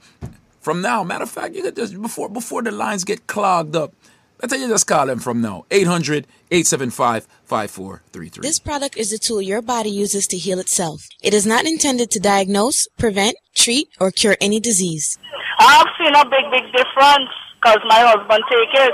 [0.65, 3.93] From now, matter of fact, you could just before before the lines get clogged up.
[4.41, 5.65] I tell you, just call them from now.
[5.69, 8.41] 800 875 5433.
[8.41, 11.07] This product is a tool your body uses to heal itself.
[11.21, 15.19] It is not intended to diagnose, prevent, treat, or cure any disease.
[15.59, 17.29] I've seen a big, big difference
[17.61, 18.93] because my husband take it.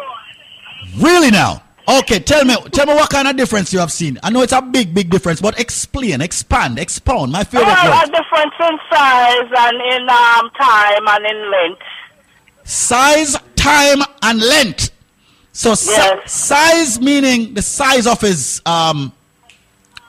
[1.02, 1.64] Really now?
[1.88, 4.18] Okay, tell me, tell me what kind of difference you have seen.
[4.24, 7.32] I know it's a big, big difference, but explain, expand, expound.
[7.32, 8.08] My favorite Well, word.
[8.08, 11.82] a difference in size and in um, time and in length.
[12.64, 14.91] Size, time, and length.
[15.53, 15.91] So si-
[16.28, 19.12] size meaning the size of his um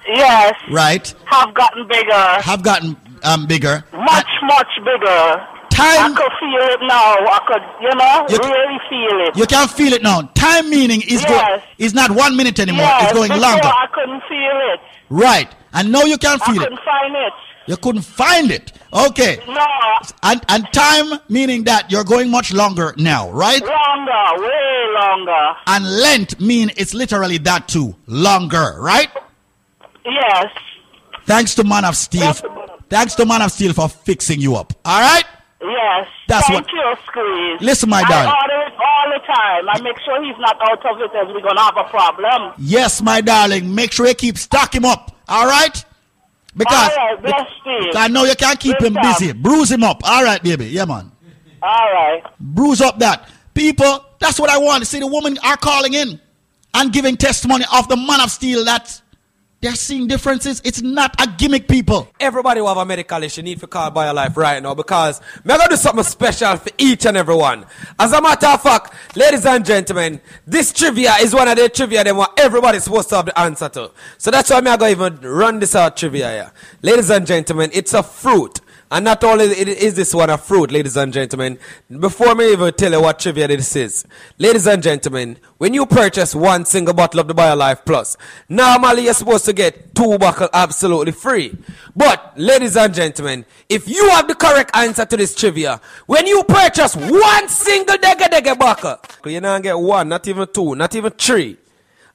[0.06, 2.26] Yes, right have gotten bigger.
[2.42, 3.82] have gotten um bigger.
[3.92, 5.46] Much, much bigger.
[5.82, 7.14] Time- I could feel it now.
[7.36, 9.36] I could, you know, You- really feel it.
[9.36, 10.22] You can feel it now.
[10.34, 11.60] Time meaning is Yes.
[11.78, 12.84] is not one minute anymore.
[12.86, 13.66] yes, it's going before longer.
[13.66, 14.80] I couldn't feel it.
[15.10, 15.48] Right.
[15.74, 16.64] And now you can I feel it.
[16.64, 17.32] couldn't find it.
[17.66, 18.72] You couldn't find it.
[18.92, 19.38] Okay.
[19.46, 19.64] No,
[20.24, 23.62] And and time meaning that you're going much longer now, right?
[23.62, 25.54] longer, way longer.
[25.68, 27.94] And length mean it's literally that too.
[28.06, 29.10] Longer, right?
[30.04, 30.46] Yes.
[31.24, 32.32] Thanks to Man of Steel.
[32.90, 34.72] Thanks to Man of Steel for fixing you up.
[34.84, 35.24] All right?
[35.62, 36.08] Yes.
[36.28, 37.60] That's Thank what- you, Squeeze.
[37.60, 38.34] Listen, my I darling.
[38.42, 39.68] order it all the time.
[39.68, 42.52] I make sure he's not out of it as we're to have a problem.
[42.58, 43.74] Yes, my darling.
[43.74, 45.16] Make sure you keep stock him up.
[45.28, 45.84] All right?
[46.56, 47.92] Because All right, bless you.
[47.94, 49.18] I know you can't keep Good him job.
[49.18, 49.32] busy.
[49.32, 50.02] Bruise him up.
[50.04, 50.66] All right, baby.
[50.66, 51.10] Yeah, man.
[51.62, 52.22] All right.
[52.40, 53.28] Bruise up that.
[53.54, 54.98] People, that's what I want to see.
[54.98, 56.20] The women are calling in
[56.74, 59.00] and giving testimony of the man of steel that
[59.62, 60.60] they're seeing differences.
[60.64, 62.08] It's not a gimmick, people.
[62.18, 65.68] Everybody who have a medical issue need to call BioLife right now because me gonna
[65.68, 67.64] do something special for each and every one.
[67.96, 72.02] As a matter of fact, ladies and gentlemen, this trivia is one of the trivia
[72.02, 73.92] them what everybody's supposed to have the answer to.
[74.18, 76.52] So that's why I go even run this out trivia here.
[76.82, 78.60] Ladies and gentlemen, it's a fruit.
[78.92, 81.58] And not only is this one a fruit, ladies and gentlemen,
[81.98, 84.04] before me even tell you what trivia this is,
[84.36, 88.18] ladies and gentlemen, when you purchase one single bottle of the BioLife Plus,
[88.50, 91.56] normally you're supposed to get two bottles absolutely free.
[91.96, 96.44] But, ladies and gentlemen, if you have the correct answer to this trivia, when you
[96.44, 101.12] purchase one single Dega Dega bottle, you not get one, not even two, not even
[101.12, 101.56] three,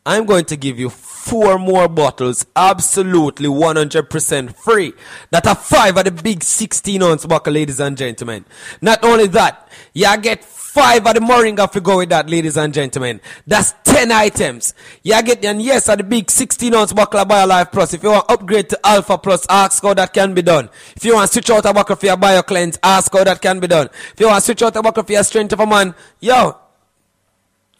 [0.07, 4.93] I'm going to give you four more bottles absolutely 100% free.
[5.31, 8.45] That are five of the big 16 ounce bottle, ladies and gentlemen.
[8.79, 12.55] Not only that, you get five of the Moringa if you go with that, ladies
[12.55, 13.19] and gentlemen.
[13.45, 14.73] That's 10 items.
[15.03, 17.93] You get, and yes, of the big 16 ounce bottle of BioLife Plus.
[17.93, 20.69] If you want upgrade to Alpha Plus, ask how that can be done.
[20.95, 23.67] If you want switch out a bottle for your BioCleanse, ask how that can be
[23.67, 23.89] done.
[24.13, 26.55] If you want switch out a bottle for your Strength of a Man, yo,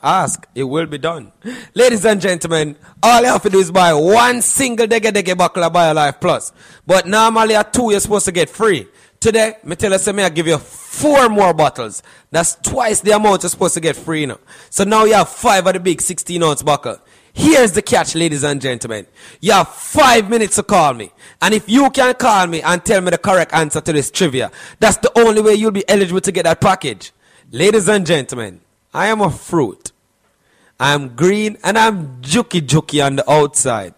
[0.01, 1.31] Ask, it will be done.
[1.73, 5.63] Ladies and gentlemen, all you have to do is buy one single Dege Dege bottle
[5.63, 6.51] of BioLife Plus.
[6.85, 8.87] But normally at two, you're supposed to get free.
[9.19, 12.03] Today, me tell you, me I give you four more bottles.
[12.29, 14.39] That's twice the amount you're supposed to get free you now.
[14.69, 16.99] So now you have five of the big 16 ounce bottle.
[17.33, 19.07] Here's the catch, ladies and gentlemen.
[19.41, 21.11] You have five minutes to call me.
[21.41, 24.51] And if you can call me and tell me the correct answer to this trivia,
[24.79, 27.11] that's the only way you'll be eligible to get that package.
[27.51, 28.61] Ladies and gentlemen,
[28.97, 29.91] I am a fruit.
[30.79, 33.93] I'm green and I'm juky juky on the outside.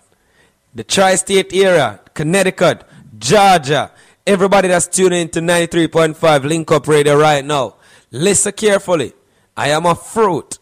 [0.76, 2.84] The tri state area, Connecticut,
[3.17, 3.91] Georgia,
[4.27, 7.76] everybody that's tuning into 93.5 Link Up Radio right now,
[8.11, 9.13] listen carefully.
[9.55, 10.59] I am a fruit.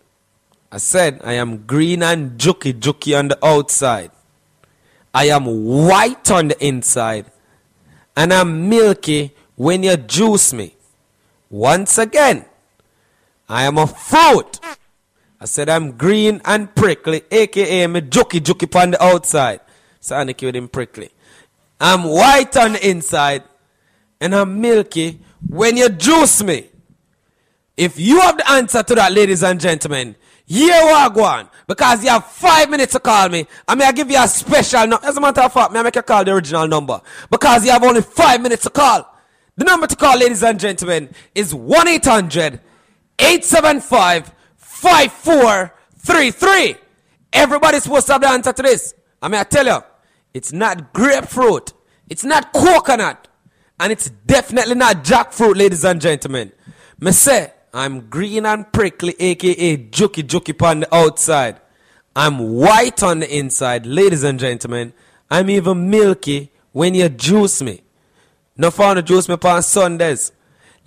[0.71, 4.11] I said I am green and juky juky on the outside.
[5.15, 7.25] I am white on the inside.
[8.15, 10.75] And I'm milky when you juice me.
[11.49, 12.45] Once again,
[13.49, 14.59] I am a fruit.
[15.39, 19.61] I said I'm green and prickly, aka me jokey jokey on the outside.
[19.99, 21.09] Sonic with him prickly.
[21.79, 23.43] I'm white on the inside
[24.19, 26.69] and I'm milky when you juice me.
[27.75, 30.15] If you have the answer to that, ladies and gentlemen,
[30.45, 31.49] here we go on.
[31.67, 33.45] Because you have five minutes to call me.
[33.67, 35.05] I mean, I give you a special number.
[35.05, 36.99] As a matter of fact, may I make you call the original number.
[37.29, 39.13] Because you have only five minutes to call.
[39.57, 42.61] The number to call, ladies and gentlemen, is 1 800
[43.19, 46.75] 875 5433.
[47.33, 48.93] Everybody's supposed to have the answer to this.
[49.21, 49.79] I mean, I tell you,
[50.33, 51.73] it's not grapefruit,
[52.09, 53.27] it's not coconut,
[53.79, 56.51] and it's definitely not jackfruit, ladies and gentlemen.
[56.99, 61.59] Me say, I'm green and prickly, aka jokey jokey on the outside.
[62.15, 64.93] I'm white on the inside, ladies and gentlemen.
[65.29, 67.81] I'm even milky when you juice me.
[68.55, 70.31] No fun to juice me upon Sundays.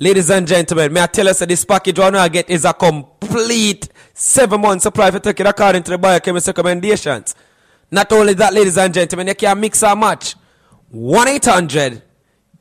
[0.03, 2.73] Ladies and gentlemen, may I tell us that this package one I get is a
[2.73, 7.35] complete seven month supply for taking according to the biochemist recommendations.
[7.91, 10.37] Not only that, ladies and gentlemen, you can mix and match.
[10.89, 12.03] 1 800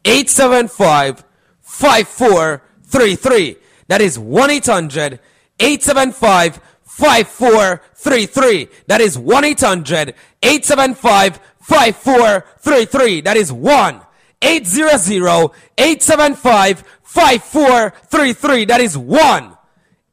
[0.04, 1.24] 875
[1.62, 3.56] 5433.
[3.88, 5.20] That is 1 800
[5.62, 8.68] 875 5433.
[8.88, 10.14] That is 1 800
[10.44, 13.22] 875 5433.
[13.22, 14.02] That is 1
[14.42, 18.66] 800 875 5433.
[18.66, 19.58] That is 1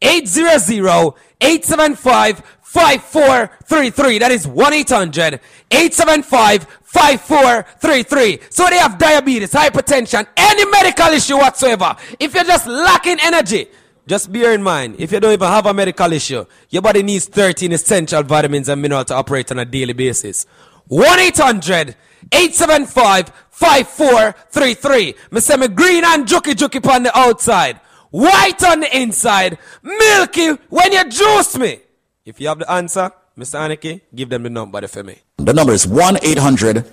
[0.01, 4.19] 800 875 5433.
[4.19, 5.41] That is 1 800
[5.71, 8.41] 875 5433.
[8.49, 11.95] So they have diabetes, hypertension, any medical issue whatsoever.
[12.19, 13.69] If you're just lacking energy,
[14.07, 17.27] just bear in mind, if you don't even have a medical issue, your body needs
[17.27, 20.47] 13 essential vitamins and minerals to operate on a daily basis.
[20.87, 21.95] 1 800
[22.33, 25.15] 875 5433.
[25.31, 27.81] Me green and jokey jokey on the outside,
[28.11, 31.81] white on the inside, milky when you juice me.
[32.25, 33.59] If you have the answer, Mr.
[33.61, 35.19] Aniki, give them the number for me.
[35.39, 36.85] The number is 1 800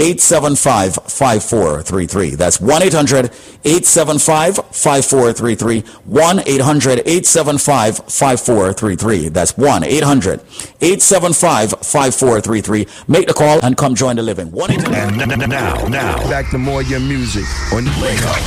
[0.00, 2.34] 875 5433.
[2.34, 3.26] That's 1 800
[3.64, 5.80] 875 5433.
[6.04, 9.28] 1 800 875 5433.
[9.28, 10.40] That's 1 800
[10.80, 12.86] 875 5433.
[13.08, 14.50] Make the call and come join the living.
[14.50, 18.40] 1 And now, now, back to more your music on Link Up.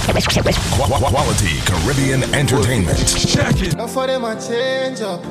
[1.14, 2.98] Quality Caribbean Entertainment.
[3.08, 3.76] Check it.
[3.76, 5.22] Now for them I change up,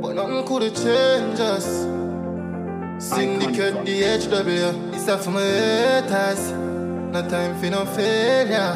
[0.00, 2.07] but nothing could change us.
[2.98, 6.50] Syndicate the HW, it's up for my haters.
[6.50, 8.74] No time for no failure.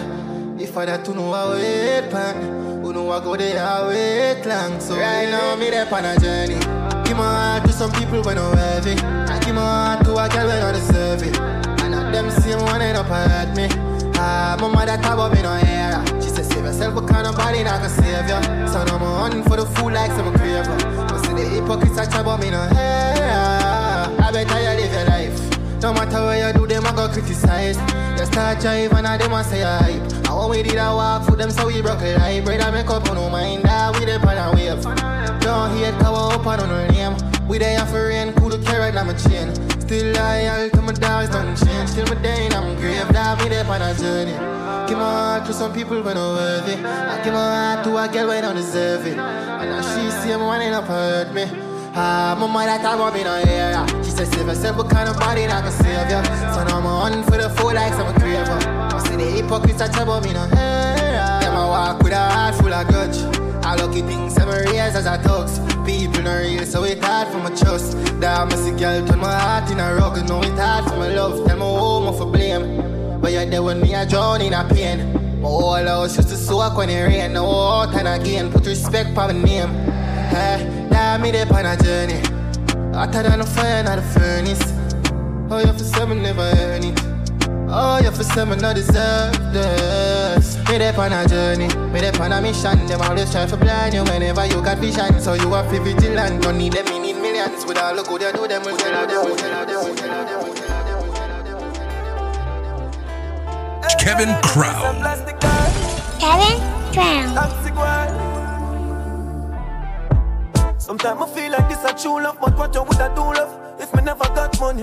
[0.60, 4.46] If I that to know I wait pan, who know I go there I wait
[4.46, 4.78] long.
[4.78, 6.54] So right now me there on a journey.
[7.04, 8.92] Give my heart to some people when I'm heavy.
[8.92, 11.36] I give my heart to a girl when I deserve it.
[11.82, 13.66] And at them same one end up at me.
[14.14, 16.00] Ah, my mother talk about me no hair.
[16.22, 18.40] She said save yourself, but kind of body not gonna save ya.
[18.66, 20.78] So now I'm on for the fool like some craver.
[21.08, 23.41] But see the hypocrites I talk about me no hair.
[24.32, 25.82] Better you live your life.
[25.82, 27.76] No matter where you do, them I go criticize.
[28.18, 30.12] You start drive and them I say I hype.
[30.24, 32.40] And when we did a walk for them, so we broke a.
[32.40, 34.82] Bread and make up, on no mind that we the pan and wave.
[35.42, 37.14] Don't hate cover up on our name.
[37.46, 39.52] We there for rain, cool to carry on my chain.
[39.80, 41.90] Still loyal to my dogs, nothing change.
[41.90, 44.32] Still my day in I'm grave, that me there on a journey.
[44.88, 46.74] Give my heart to some people when I'm worthy.
[46.82, 49.18] I give my heart to a girl when I don't deserve it.
[49.18, 51.71] And now she see me wanting up hurt me.
[51.94, 53.86] Ah, my mother talk about me no area.
[54.02, 56.22] She said yourself, what kind of body not gonna save ya?
[56.54, 58.48] So now I'm on for the fool like some craver.
[58.94, 61.38] I see the hypocrites I talk about me no area.
[61.42, 63.18] Them I walk with a heart full of grudge.
[63.62, 65.58] I lucky things seven years as I talks.
[65.84, 67.94] People not real, so it hard for my trust.
[68.24, 70.16] I see girl turn my heart in a rug.
[70.26, 71.46] No, it hard for my love.
[71.46, 73.20] Tell me home for blame.
[73.20, 75.12] But you're there when me I drown in a pain.
[75.42, 77.34] My whole house used to soak when it rain.
[77.34, 80.01] Now out and again, put respect for my name.
[80.32, 82.18] Hey, now me there on a journey.
[82.94, 84.64] Hotter than a fire in the furnace.
[85.50, 86.98] Oh, you for seven never earn it.
[87.68, 90.56] Oh, you for seven not deserve this.
[90.70, 92.86] Me there on a journey, me there on a mission.
[92.86, 95.20] Them always try to blind you whenever you got vision.
[95.20, 97.66] So you are vigilant, don't need them, me need millions.
[97.66, 100.14] With all the good you do, them will tell them will tell them will tell
[100.16, 100.52] them.
[104.00, 104.96] Kevin Crown.
[106.18, 106.58] Kevin
[106.92, 108.31] Crown.
[110.82, 113.94] Sometimes I feel like this a true love, but what you woulda do love if
[113.94, 114.82] me never got money?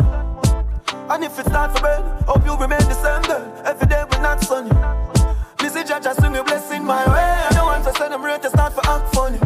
[1.10, 3.44] And if it's not for bed, hope you remain the same girl.
[3.66, 4.72] Every day when not sunny.
[5.62, 7.20] Missy Judge, I swing a blessing my way.
[7.20, 9.40] I don't want to send them rate to start for act funny.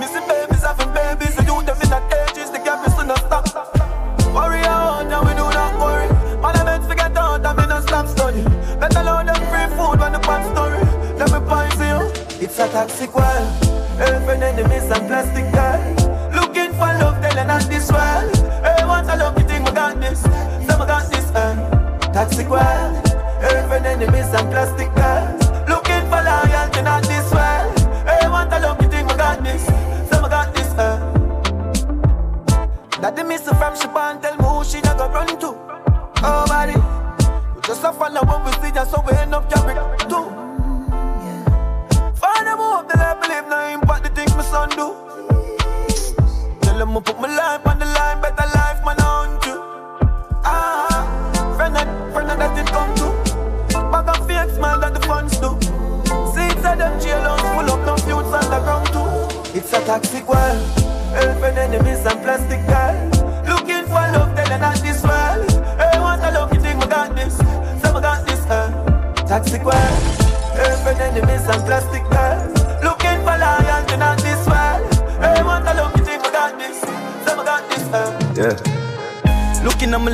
[0.00, 3.76] Missy babies having babies, they do them in that ages, the gap is not stop.
[4.32, 6.08] Worry out, now we do not worry.
[6.64, 8.42] Meant to get out, I'm in a stop study.
[8.80, 10.80] Better load them free food when the pan story.
[11.20, 12.44] Let me point to you.
[12.44, 13.69] It's a toxic world.
[15.10, 16.30] Plastic girl.
[16.32, 18.30] Looking for love, telling not this world.
[18.64, 20.20] Hey, want a lucky thing, I got this.
[20.22, 22.94] Some I got this, uh, toxic world.
[23.68, 25.42] Friend, enemies and plastic girls.
[25.68, 27.78] Looking for loyalty, not this world.
[28.06, 29.64] Hey, want a lucky thing, I got this.
[30.08, 30.70] Some I got this.
[33.00, 35.48] That the miss from Shaban tell me who she not go run to.
[36.22, 36.76] Oh, body.
[37.54, 39.99] We just a follow what we see, just so we end up carry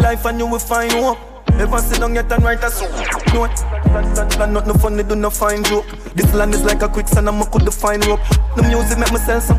[0.07, 1.19] life and you will find hope.
[1.59, 2.93] Never sit down yet and write a song.
[3.93, 5.87] Land, land, not no funny, do no fine joke.
[6.15, 8.21] This land is like a quicksand and I could find rope.
[8.55, 9.59] The music make myself some.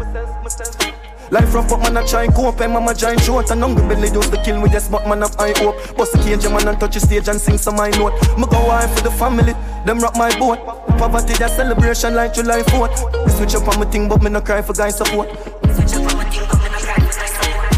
[1.31, 2.61] Life rough, but man I try and cope.
[2.61, 4.69] And mama giant short and hungry belly used to kill me.
[4.71, 5.75] Yes, but man high hope.
[5.97, 8.15] Bust the cage, man and touch the stage and sing some my note.
[8.37, 9.53] Me go high for the family,
[9.85, 10.59] them rock my boat.
[10.97, 12.95] Poverty, that celebration like July 4th.
[13.25, 15.27] Me switch up on my thing, but me no cry for guys support.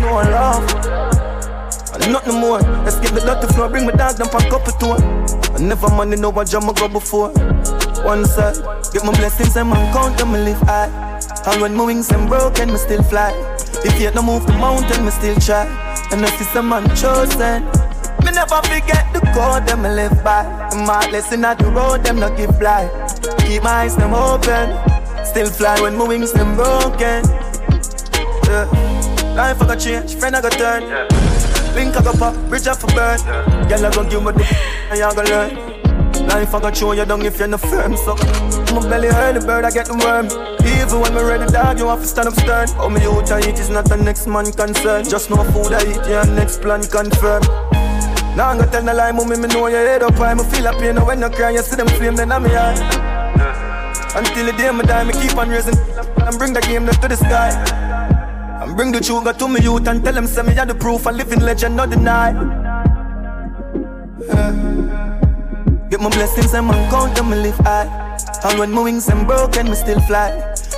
[0.02, 0.89] No love.
[2.10, 2.60] And nothing more.
[2.86, 3.70] Let's get the lot to floor.
[3.70, 4.98] Bring my dog down up a tour.
[5.54, 7.30] I never money know what jam I go before.
[8.02, 8.58] One side,
[8.92, 10.90] get my blessings and my count them me live high.
[11.46, 13.30] And when my wings and broken, me still fly.
[13.86, 15.70] If yet no move the mountain, me still try.
[16.12, 17.66] And if it's a man chosen,
[18.26, 20.42] me never forget the code them me live by.
[20.74, 22.90] My lesson at the road, them not give fly.
[23.46, 24.74] Keep my eyes them open,
[25.26, 27.22] still fly when my wings them broken.
[28.50, 28.66] Yeah.
[29.36, 31.09] Life I got change, friend I got turn.
[31.80, 33.24] Link I got pop, bridge I for burn.
[33.70, 34.44] Girl I gon' give me the
[34.92, 36.28] and you gon' learn.
[36.28, 37.96] Life I got show you down if you're not firm.
[37.96, 38.16] So
[38.76, 40.28] my belly the bird, I get the worm.
[40.60, 42.68] Even when me ready dog, you have to stand up stern.
[42.76, 45.06] Oh me out I eat is not the next man concern.
[45.06, 47.44] Just no food I eat, yeah, next plan confirm.
[48.36, 50.34] Now I'm gonna tell the lie, mommy, me know your head up high.
[50.34, 52.76] Me feel a pain now when you cry, you see them flame, then I'm eye.
[54.20, 55.80] Until the day me die, me keep on raising
[56.28, 57.79] and bring the game to the sky.
[58.80, 61.12] And bring the sugar to me youth and tell them say me the proof a
[61.12, 62.32] living legend, not deny.
[65.90, 68.18] Get my blessings and man count them me live high.
[68.46, 70.30] And when my wings and broken, me still fly.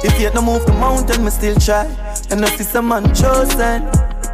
[0.03, 1.86] If yet no move the mountain, me still try.
[2.32, 3.86] And if it's a man chosen,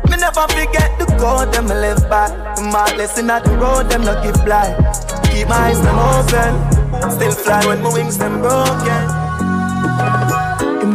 [0.07, 2.29] me never forget the code them me live by.
[2.71, 4.77] My lesson at the road, them not give blind.
[5.27, 9.16] Keep my eyes them open, still fly when my wings them broken.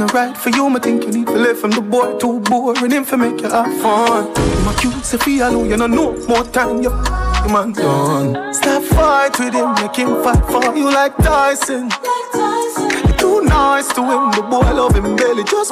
[0.02, 2.40] Him no right for you, me think you need to live from the boy too
[2.40, 4.26] boring him for make you have fun.
[4.34, 8.52] Him accuse if he alone, you know no more time you f- him done.
[8.52, 11.88] Stop fight with him, make him fight for you like Tyson.
[12.34, 15.70] You're too nice to him, the boy love him barely just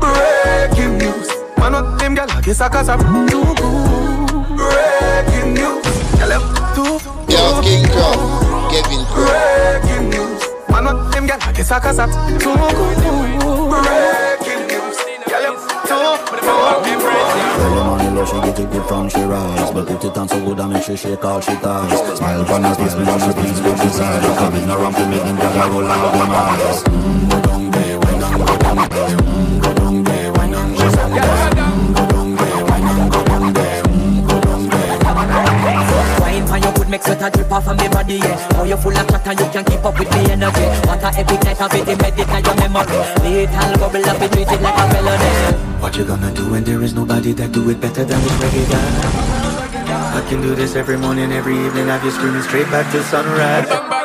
[0.00, 1.28] breaking news.
[1.58, 4.56] Man, not them gal, I guess I cause I'm too good.
[4.56, 5.84] Breaking news,
[6.16, 6.98] gal, I'm too
[7.28, 9.82] Yo, King Kong, Kevin Crown.
[9.82, 10.27] Breaking news.
[10.78, 12.98] Man, not them gal, I guess I cause I'm too good.
[13.82, 19.22] Breaking news, gal, I'm too Tell your money low, she get it good from she
[19.22, 19.72] rise.
[19.72, 22.62] But put it on so good I make she shake all she ties Smile on
[22.62, 25.84] her face, me know she pleased with desire Coming around to me, then gotta roll
[25.84, 26.82] out them eyes.
[26.84, 28.38] Mm, Go down there, why not?
[28.38, 30.78] Go down there mm, Go down there, why not?
[30.78, 31.57] Go down there
[36.98, 38.48] make sweat a drip off of me body, yeah.
[38.52, 41.08] Now you full of chat and you can keep up with me energy What a
[41.18, 42.98] epic night of it, embedded in your memory.
[43.22, 46.82] Little bubble up, it treat it like a felony What you gonna do when there
[46.82, 50.18] is nobody that do it better than this reggae guy?
[50.18, 53.97] I can do this every morning, every evening Have you screaming straight back to sunrise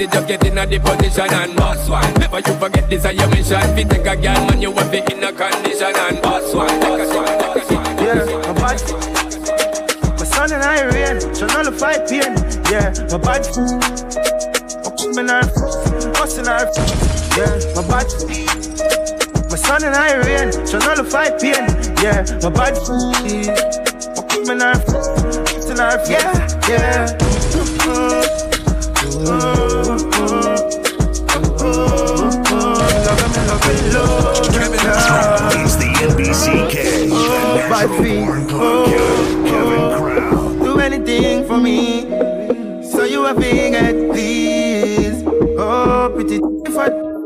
[0.00, 2.14] nobody fight it, just get in a the position and boss one.
[2.14, 3.60] Never you forget this is your mission.
[3.70, 6.68] If you take a girl, man, you have it in a condition and boss one.
[6.80, 7.12] Take one.
[7.12, 7.86] shot, take a shot.
[8.00, 8.80] Yeah, my bad.
[10.18, 12.32] My son and I rain, so nullify pain.
[12.70, 13.44] Yeah, my bad.
[14.84, 15.52] My coming out,
[16.14, 16.72] busting out.
[17.36, 18.08] Yeah, my bad.
[19.50, 21.66] My son and I rain, so nullify pain.
[22.00, 22.76] Yeah, my bad.
[24.16, 26.08] My coming out, busting out.
[26.08, 27.16] Yeah, yeah.
[27.82, 28.29] Uh,
[34.52, 34.82] Kevin
[35.64, 36.74] is the NBCK,
[37.58, 37.62] the
[38.00, 38.28] feet.
[38.52, 38.86] Oh,
[39.46, 42.08] oh, do anything for me.
[42.84, 43.34] So you a
[43.74, 45.24] head, please.
[45.58, 46.38] Oh, pretty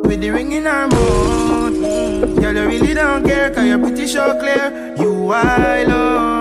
[0.04, 2.40] with the ring in her mouth.
[2.40, 4.94] Girl, you really don't care, cause you're pretty sure clear.
[4.98, 6.33] You I love.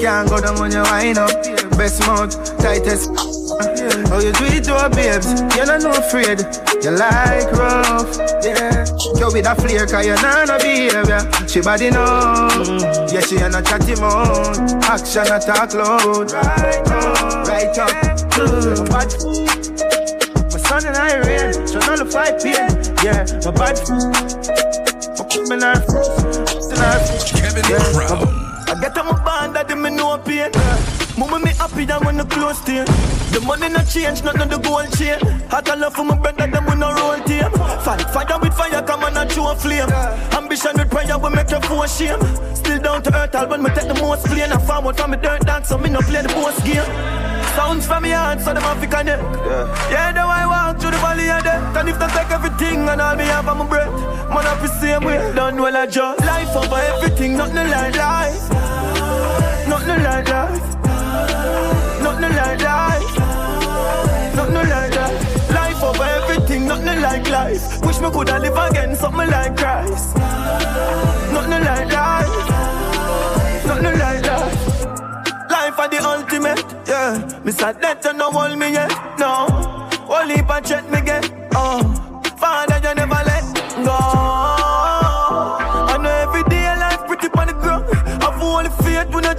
[0.00, 1.30] Can't go down when you wind up.
[1.76, 3.10] Best mouth, tightest.
[3.12, 5.28] Oh, you do it to her babes.
[5.54, 6.40] You're not no afraid.
[6.82, 8.86] You like rough, yeah.
[9.20, 11.20] You with a flare, cause you're not no behavior.
[11.46, 12.48] She body know.
[13.12, 14.56] Yeah, she ain't a chatty mouth.
[14.88, 16.32] Action attack loud.
[16.32, 17.90] Right up, right up.
[18.40, 18.88] Mm.
[18.88, 19.12] Bad
[20.50, 22.72] my son and I rain, so none the fight pain.
[23.04, 23.76] Yeah, my bad
[25.18, 25.84] My put me nerve,
[27.36, 28.40] Kevin yeah, Crown.
[28.66, 29.19] I get on
[29.64, 30.50] band that me no pain.
[31.18, 32.84] Mama me happy than when the close to
[33.32, 35.18] The money not change, not the gold chain.
[35.50, 37.50] Hot and love for my brother, them we no roll team.
[37.84, 39.90] Fight fire with fire, come on and show a flame.
[40.32, 42.20] Ambition with prayer, we make you for shame.
[42.54, 44.52] Still down to earth, all when me take the most plane.
[44.52, 46.88] I forward from me dirt dance, so me no play the boss game.
[47.56, 49.22] Sounds from me heart, so them have to connect.
[49.22, 51.76] Yeah, yeah though I walk through the valley of death.
[51.76, 53.92] And if they take everything and all me have on my breath,
[54.30, 55.18] man, I feel same way.
[55.34, 58.99] Done well, I just life over everything, nothing like life.
[59.90, 60.74] Nothing like life.
[62.00, 63.18] Nothing like life.
[64.36, 65.50] Nothing like life.
[65.50, 67.84] Life over everything, nothing like life.
[67.84, 70.14] Wish me coulda live again, something like Christ.
[71.34, 72.48] Nothing like life.
[73.66, 75.50] Nothing like life.
[75.50, 77.40] Life are the ultimate, yeah.
[77.44, 79.48] Me sad that you no hold me yet, no.
[80.08, 81.82] Only I check me get, oh.
[82.38, 84.19] Father, you never let go.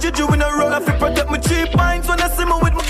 [0.02, 0.72] Faith when I judge in a roll.
[0.72, 2.82] I feel protect my cheap minds when I see me with my.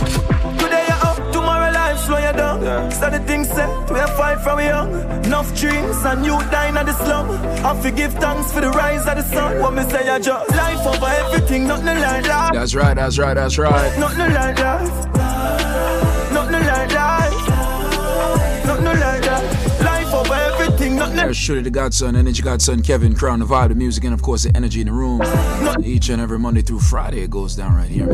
[0.59, 2.63] Today you up, tomorrow life slow you down.
[2.63, 2.89] Yeah.
[2.89, 4.93] So the things set, we a fight from young.
[5.25, 7.31] Enough dreams and you dying at the slum.
[7.65, 9.61] I forgive thanks for the rise of the sun.
[9.61, 12.53] What me say, I just life over everything, nothing like life.
[12.53, 13.99] That's right, that's right, that's right.
[13.99, 15.07] Nothing like life.
[16.33, 17.49] Nothing like life.
[18.67, 19.81] Nothing like life.
[19.83, 20.52] Life over everything,
[20.97, 24.23] nothing There's Shorty the Godson, Energy Godson, Kevin Crown, the vibe, the music, and of
[24.23, 25.23] course the energy in the room.
[25.85, 28.07] Each and every Monday through Friday, it goes down right here.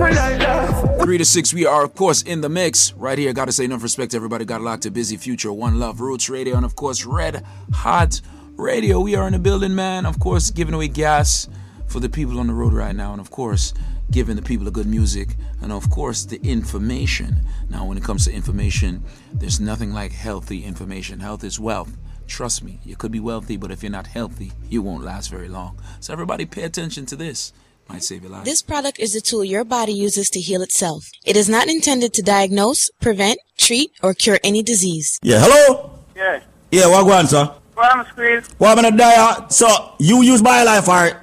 [1.03, 3.33] Three to six, we are of course in the mix right here.
[3.33, 4.45] Gotta say enough respect to everybody.
[4.45, 8.21] Got locked to busy future, One Love, Roots Radio, and of course Red Hot
[8.57, 9.01] Radio.
[9.01, 10.07] We are in the building, man.
[10.07, 11.49] Of course, giving away gas
[11.87, 13.73] for the people on the road right now, and of course
[14.11, 17.41] giving the people the good music, and of course the information.
[17.69, 19.03] Now, when it comes to information,
[19.33, 21.21] there's nothing like healthy information.
[21.21, 21.97] Health is wealth.
[22.29, 25.49] Trust me, you could be wealthy, but if you're not healthy, you won't last very
[25.49, 25.81] long.
[25.99, 27.53] So everybody pay attention to this.
[27.89, 28.45] Might save your life.
[28.45, 31.09] This product is the tool your body uses to heal itself.
[31.25, 35.19] It is not intended to diagnose, prevent, treat, or cure any disease.
[35.23, 35.91] Yeah, hello?
[36.15, 36.41] Yeah.
[36.71, 37.51] Yeah, what go on, sir?
[37.75, 38.47] Well, I'm squeeze.
[38.59, 39.49] What I'm gonna die?
[39.49, 41.17] So, you use BioLife or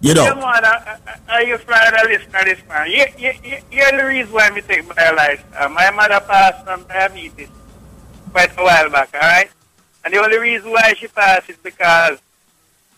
[0.00, 0.36] you Yeah, don't?
[0.40, 2.90] man, I, I, I used to the listener this man.
[2.90, 5.42] You, you, you, you're the reason why we take my life.
[5.56, 7.48] Uh, my mother passed from diabetes
[8.30, 9.50] quite a while back, alright?
[10.04, 12.18] And the only reason why she passed is because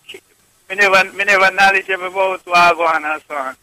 [0.06, 0.20] she,
[0.68, 3.56] me never, me never knowledgeable about what go on and so on.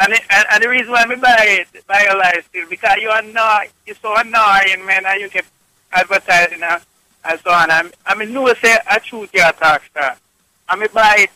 [0.00, 3.08] And, and, and the reason why me buy it, buy your life still, because you
[3.08, 5.44] are not, you're so annoying, man, and you keep
[5.92, 6.82] advertising and,
[7.24, 7.70] and so on.
[7.70, 10.16] And, I mean, no say a truth you talk star.
[10.68, 11.30] And me buy it,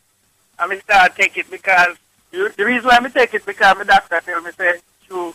[0.58, 1.96] and me start take it because,
[2.30, 4.74] the the reason why me take it because my doctor tell me say,
[5.08, 5.34] true,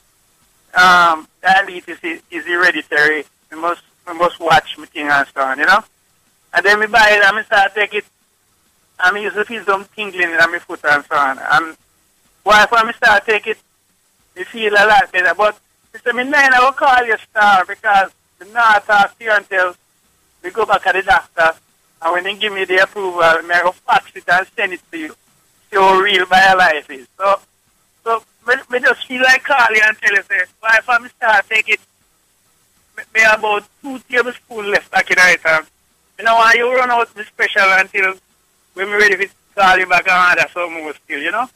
[0.74, 3.26] um, diabetes is, is hereditary.
[3.52, 5.84] We must, we must watch me thing and so on, you know?
[6.54, 8.06] And then me buy it and me start take it,
[9.00, 11.40] and me used to feel some tingling in my foot and so on.
[11.40, 11.78] And
[12.44, 13.58] why when me start take it,
[14.36, 15.34] me feel a lot better.
[15.36, 15.60] But
[15.94, 19.76] me say me nine I will call you star because the not talk to until
[20.44, 21.54] we go back to the doctor
[22.02, 24.98] and when they give me the approval, I go fax it and send it to
[24.98, 25.16] you.
[25.70, 27.08] See how real my life is.
[27.18, 27.40] So
[28.04, 30.24] so me, me just feel like call you and tell you
[30.60, 31.80] why if I start take it
[32.96, 35.66] me, me about two tablespoons left back in the time.
[36.18, 38.16] You know why you run out the special until
[38.74, 41.48] when we ready to call you back and order some more still, you know?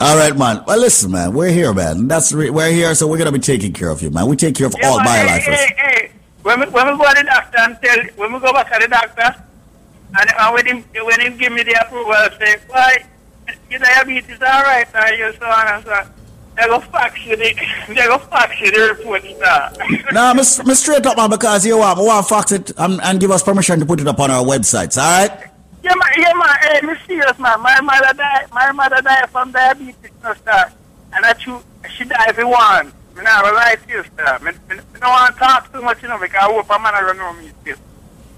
[0.00, 0.62] All right, man.
[0.66, 1.32] Well, listen, man.
[1.32, 2.08] We're here, man.
[2.08, 4.26] That's re- we're here, so we're gonna be taking care of you, man.
[4.26, 5.54] We take care of all man, hey, BioLifers.
[5.54, 6.10] hey, hey,
[6.42, 8.78] when we, when we go to the doctor and tell, when we go back to
[8.80, 9.44] the doctor,
[10.18, 13.04] and, and when him when him give me the approval, I say, why,
[13.70, 16.10] your diabetes all right, and you so on and so on.
[16.56, 17.54] They go fax you the,
[17.88, 19.24] they go fax you the report.
[20.12, 23.00] Nah, me, s- me straight up, man, because you want, we want fax it and,
[23.02, 25.50] and give us permission to put it up on our websites, all right?
[25.82, 27.60] Yeah, man, yeah, man, hey, me serious, man.
[27.60, 30.72] My mother died, my mother died from diabetes, no, sir.
[31.12, 31.60] And that you,
[31.96, 32.92] she died for one.
[33.16, 34.38] Me not gonna lie to you, sir.
[34.40, 36.78] Me, me, me don't want to talk too much, you know, because I hope a
[36.78, 37.76] man don't know me still.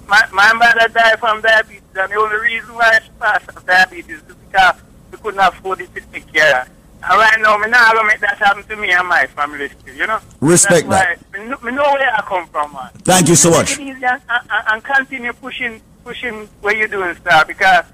[0.09, 4.17] My, my mother died from diabetes, and the only reason why she passed from diabetes
[4.17, 4.77] is because
[5.13, 6.67] we couldn't afford it to take care.
[7.03, 9.95] And right now, me not gonna make that happen to me and my family still,
[9.95, 10.19] you know?
[10.41, 12.91] Respect That's why Me, know, me know where I come from, man.
[12.99, 13.77] Thank you so much.
[13.77, 17.85] Take it easy and, and, and continue pushing, pushing what you're doing, sir, because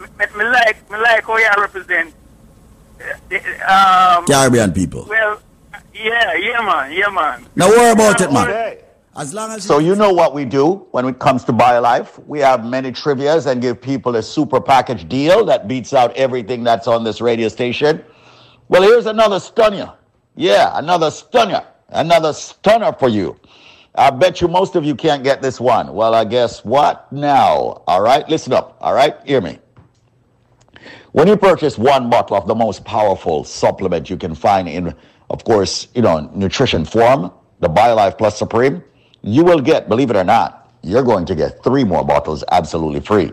[0.00, 2.14] me, me like, me like how you represent
[3.00, 3.36] uh, the,
[3.72, 5.06] um, Caribbean people.
[5.08, 5.40] well,
[5.92, 7.46] yeah, yeah, man, yeah, man.
[7.56, 8.78] Now worry about it, man.
[9.16, 12.26] As long as So you know what we do when it comes to BioLife?
[12.26, 16.62] We have many trivias and give people a super package deal that beats out everything
[16.64, 18.04] that's on this radio station.
[18.68, 19.92] Well, here's another stunner.
[20.34, 21.64] Yeah, another stunner.
[21.88, 23.38] Another stunner for you.
[23.94, 25.94] I bet you most of you can't get this one.
[25.94, 27.82] Well, I guess what now?
[27.86, 28.76] All right, listen up.
[28.80, 29.58] All right, hear me.
[31.12, 34.94] When you purchase one bottle of the most powerful supplement you can find in,
[35.30, 38.84] of course, you know, nutrition form, the BioLife Plus Supreme,
[39.22, 43.00] you will get, believe it or not, you're going to get three more bottles absolutely
[43.00, 43.32] free.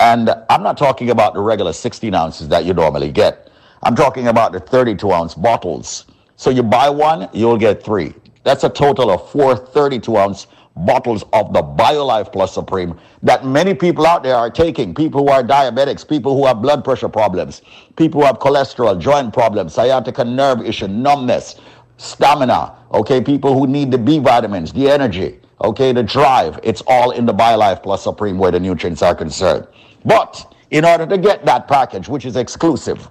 [0.00, 3.50] And I'm not talking about the regular 16 ounces that you normally get.
[3.84, 6.06] I'm talking about the 32 ounce bottles.
[6.36, 8.14] So you buy one, you'll get three.
[8.44, 10.46] That's a total of four 32 ounce
[10.76, 14.94] bottles of the BioLife Plus Supreme that many people out there are taking.
[14.94, 17.62] People who are diabetics, people who have blood pressure problems,
[17.96, 21.56] people who have cholesterol, joint problems, sciatica nerve issue, numbness,
[21.96, 26.58] stamina, okay, people who need the B vitamins, the energy, okay, the drive.
[26.62, 29.66] It's all in the BioLife Plus Supreme where the nutrients are concerned.
[30.04, 33.10] But in order to get that package, which is exclusive,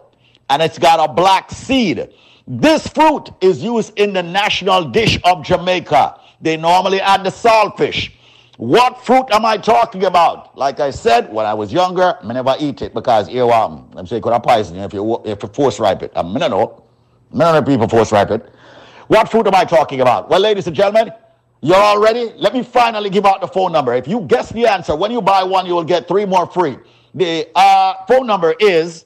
[0.51, 2.09] and it's got a black seed.
[2.45, 6.19] This fruit is used in the national dish of Jamaica.
[6.41, 8.11] They normally add the saltfish.
[8.57, 10.57] What fruit am I talking about?
[10.57, 14.05] Like I said, when I was younger, I never eat it because here um, I'm
[14.05, 16.11] saying could have poison if you if you force ripe it.
[16.15, 16.83] I mean, I know.
[17.31, 18.45] The people force ripe it.
[19.07, 20.29] What fruit am I talking about?
[20.29, 21.13] Well, ladies and gentlemen,
[21.61, 22.33] you're all ready?
[22.35, 23.93] Let me finally give out the phone number.
[23.93, 26.77] If you guess the answer, when you buy one, you will get three more free.
[27.15, 29.05] The uh, phone number is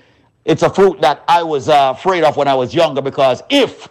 [0.43, 3.87] It's a fruit that I was uh, afraid of when I was younger because if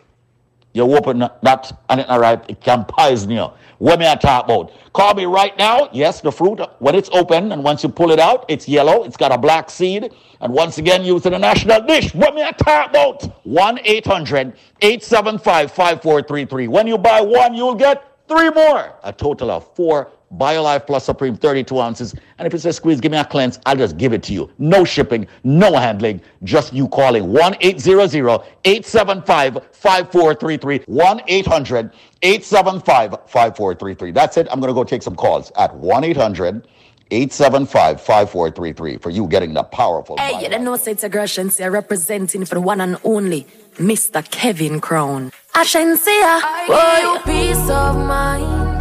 [0.73, 3.51] you open that and it's not ripe, it can poison you.
[3.79, 4.73] What may I talk about?
[4.93, 5.89] Call me right now.
[5.93, 9.05] Yes, the fruit, when it's open and once you pull it out, it's yellow.
[9.05, 10.13] It's got a black seed.
[10.41, 12.15] And once again, used in a national dish.
[12.15, 13.23] What may I talk about?
[13.47, 16.69] 1 800 875 5433.
[16.69, 18.95] When you buy one, you'll get three more.
[19.03, 22.15] A total of four BioLife Plus Supreme 32 ounces.
[22.39, 24.51] And if it says squeeze, give me a cleanse, I'll just give it to you.
[24.59, 30.83] No shipping, no handling, just you calling 1 800 875 5433.
[30.87, 31.91] 1 800
[32.23, 34.11] 875 5433.
[34.13, 34.47] That's it.
[34.51, 36.67] I'm going to go take some calls at 1 800
[37.13, 40.17] 875 5433 for you getting the powerful.
[40.17, 43.47] Hey, you don't know say it's a girl Shensia representing for the one and only
[43.75, 44.29] Mr.
[44.31, 45.33] Kevin Crown.
[45.55, 48.80] I Shensia, boy, peace of mind.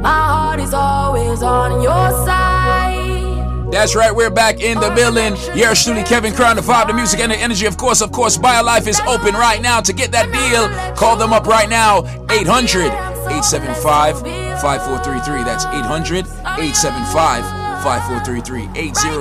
[0.00, 3.70] My heart is always on your side.
[3.70, 5.36] That's right, we're back in the building.
[5.74, 7.66] Truly, Kevin Crown, the vibe, the music, and the energy.
[7.66, 9.80] Of course, of course, BioLife is open right now.
[9.80, 12.00] To get that deal, call them up right now.
[12.30, 12.86] 800
[13.30, 14.20] 875
[14.60, 15.44] 5433.
[15.44, 17.44] That's 800 875
[17.84, 18.68] 5433.
[18.74, 19.20] 800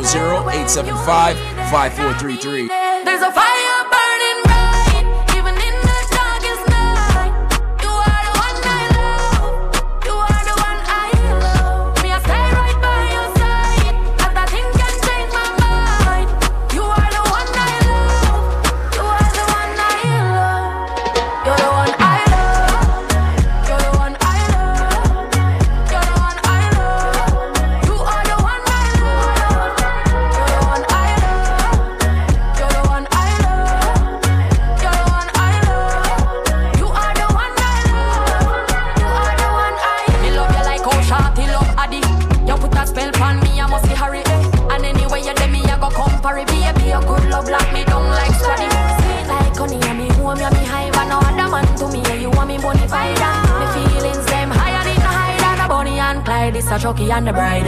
[0.49, 1.37] 875
[1.69, 2.67] 5433.
[3.03, 3.78] There's a fire
[56.71, 57.65] a Chucky and the bride.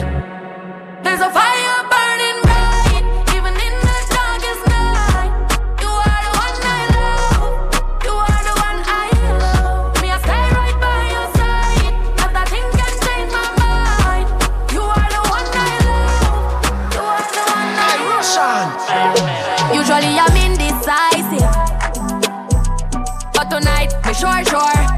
[1.03, 3.03] There's a fire burning bright,
[3.36, 5.34] even in the darkest night.
[5.82, 7.73] You are the one I love.
[8.06, 9.10] You are the one I
[9.41, 10.02] love.
[10.02, 11.94] Me, I stay right by your side.
[12.19, 14.28] Cause nothing can change my mind.
[14.72, 16.61] You are the one I love.
[16.94, 19.73] You are the one I love.
[19.73, 21.53] Usually I'm indecisive.
[23.34, 24.90] But tonight, me sure, sure.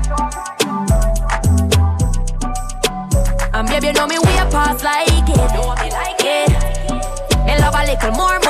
[7.93, 8.42] Love little more,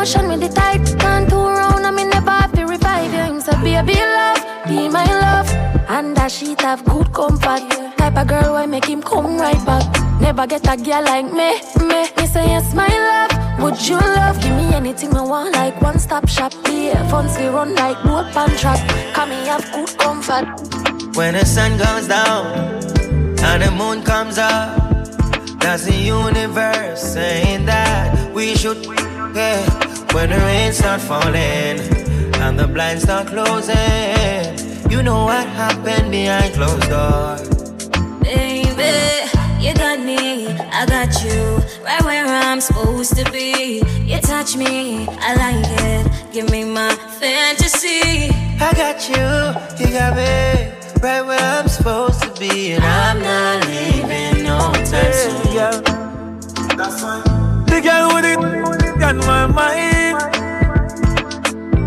[0.00, 0.98] The ocean with the tide.
[0.98, 3.34] Can't two round and me never have to revive you.
[3.34, 5.46] Him say, baby love, be my love.
[5.90, 7.68] And that sheet have good comfort.
[7.98, 9.84] Type of girl why make him come right back.
[10.18, 12.00] Never get a girl like me, me.
[12.16, 13.60] Me say yes, my love.
[13.60, 14.40] Would you love?
[14.40, 16.54] Give me anything I want, like one stop shop.
[16.70, 18.80] Yeah, funds we run like boat pan track.
[19.12, 20.46] Come me have good comfort.
[21.14, 22.46] When the sun goes down
[23.44, 24.80] and the moon comes up,
[25.60, 28.82] that's the universe saying that we should.
[29.34, 29.89] Yeah.
[30.12, 31.78] When the rain start falling
[32.42, 37.48] and the blinds start closing, you know what happened behind closed doors.
[38.20, 39.30] Baby,
[39.60, 43.84] you got me, I got you, right where I'm supposed to be.
[44.04, 46.32] You touch me, I like it.
[46.32, 48.30] Give me my fantasy.
[48.60, 53.64] I got you, you got me, right where I'm supposed to be, and I'm not
[53.68, 55.54] leaving no time soon.
[55.54, 55.80] Yeah,
[56.76, 57.22] that's fine.
[57.66, 60.16] The girl with it on my mind.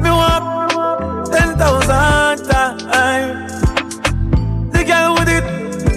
[0.02, 3.61] Me want ten thousand times.
[4.72, 5.44] The girl with it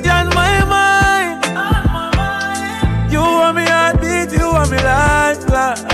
[0.09, 1.44] on my mind.
[3.10, 5.84] You want me heartbeat, you want me lifeline.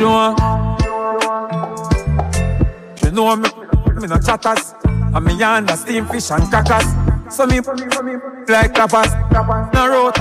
[0.00, 0.38] Want.
[2.98, 3.48] She know me,
[4.00, 4.74] me no chatters.
[5.14, 6.88] And me under steam fish and crackers.
[7.34, 7.60] So me
[8.48, 9.14] like tapas,
[9.72, 10.16] no road.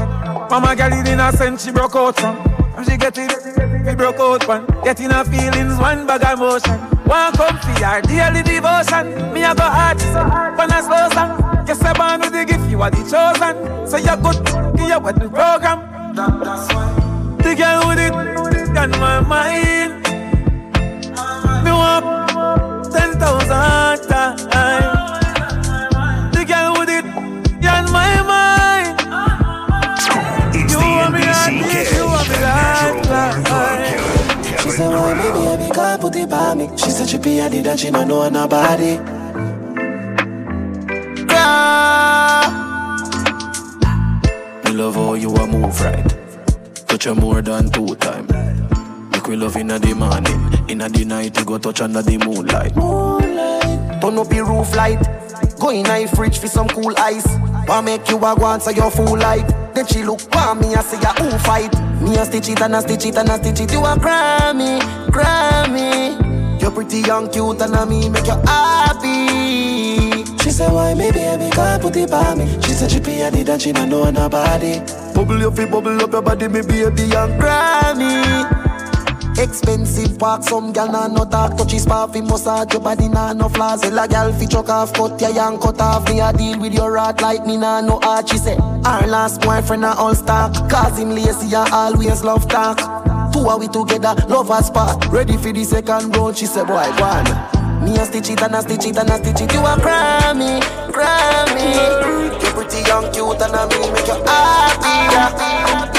[0.49, 2.52] Mama girl in a sense she broke out from.
[2.75, 4.65] And she get it, we broke out one.
[4.83, 6.79] Getting her feelings, one bag of emotion.
[7.05, 9.33] One come for her daily devotion.
[9.33, 10.01] Me a go hard,
[10.57, 11.67] when I slow song.
[11.67, 13.87] You say born with the gift, you are the chosen.
[13.87, 14.37] So you're good,
[14.79, 16.15] you with the program.
[16.15, 17.37] That, that's why.
[17.43, 20.03] The girl with it on my mind.
[21.63, 24.92] Me want ten thousand times.
[34.77, 34.77] That.
[34.77, 37.49] She said, why me baby can't put it by me She said she be a
[37.49, 38.97] that she don't know nobody
[44.65, 46.15] Me love how you a move right
[46.87, 48.27] Touch her more than two time
[49.11, 52.73] Make we love inna the morning Inna the night you go touch under the moonlight
[54.13, 54.99] turn up your roof light.
[55.59, 57.25] Go in a fridge for some cool ice.
[57.65, 59.62] Why make you a go answer your fool like?
[59.73, 61.73] Then she look for me and say, ya who fight?
[62.01, 63.71] Me a stitch it and a stitch it and a stitch it.
[63.71, 66.61] You a Grammy, Grammy.
[66.61, 70.23] You're pretty young, cute, and I me make you happy.
[70.43, 72.45] She said, why me baby can't put it by me?
[72.61, 74.79] She said she pay a did and she don't know nobody.
[75.13, 78.62] Bubble your feet, bubble up your body, me baby young Grammy.
[79.37, 81.57] Expensive park, some gal nah no talk.
[81.57, 83.81] Touchy spa fi massage your body nah no flaws.
[83.81, 86.07] Tell a gal fi chuck off, cut your young cut off.
[86.07, 88.55] Me a deal with your rat like me nah no art She say,
[88.85, 90.53] our last boyfriend a all stock.
[90.69, 92.77] Cause him lazy and always love talk.
[93.33, 97.03] Two are we together, lovers part Ready for the second round, she say, boy, go
[97.03, 97.83] on.
[97.83, 99.51] Me a stitch it and a stitch it and a stitch it.
[99.53, 100.61] You a Grammy,
[100.91, 102.43] Grammy.
[102.43, 105.92] You pretty young, cute and a me make you happy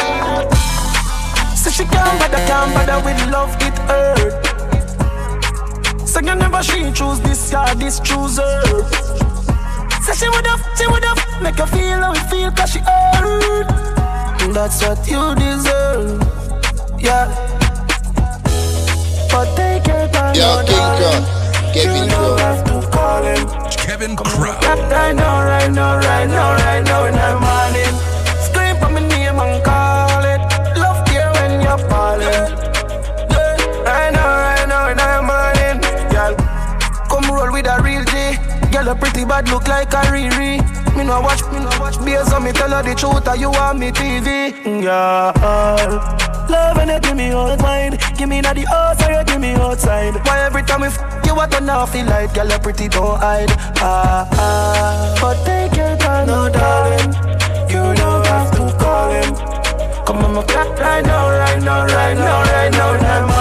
[1.65, 4.45] Say she can't bother, can't bother with love, it hurt.
[6.07, 8.43] Say you never she choose this guy, this chooser.
[8.43, 8.85] her.
[10.03, 12.81] Say she would have, she would have make her feel how it feel cause she
[12.81, 13.67] hurt.
[14.53, 16.21] That's what you deserve,
[17.01, 17.33] yeah.
[19.31, 21.25] But take your time, Yo, King Kong,
[21.73, 23.49] Kevin you don't have to call him.
[23.71, 24.61] Kevin Crown.
[24.91, 27.41] Right now, right now, right now, right now in the
[38.85, 40.61] Girl, a pretty bad look like a Riri.
[40.95, 43.51] Me no watch, me no watch beers on me tell her the truth or you
[43.51, 44.53] want me TV.
[44.83, 45.33] Girl.
[46.51, 49.41] Love and you give me all mine Give me not the house or you give
[49.41, 52.59] me outside Why every time we f*** you I turn off the light Girl, you
[52.59, 53.49] pretty, don't hide
[53.79, 55.19] ah, ah.
[55.19, 57.15] But take your time, no darling
[57.71, 59.35] You don't have to call him
[60.05, 63.34] Come on, my clock right now, right now, right now, right now In the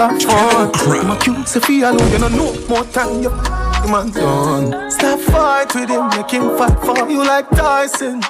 [0.00, 1.00] him for make you have fun.
[1.00, 3.30] I'm a cute Sophia alone, you know no more time you
[3.90, 4.90] man done.
[4.90, 8.22] Stop fight with him, make him fight for you like Tyson.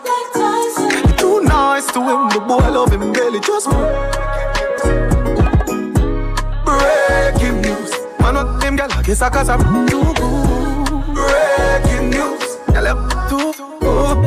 [0.77, 3.69] You too nice to him, the boy love him barely just
[6.65, 7.91] breaking news.
[8.21, 11.15] Man, not them girl, I guess I cause I'm too good.
[11.15, 14.19] Breaking news, gal, I'm too good.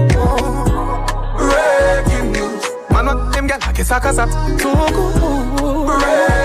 [1.37, 2.63] Breaking news.
[2.91, 4.29] Man, what them gal like a sucker sap
[4.59, 6.42] Too good Breaking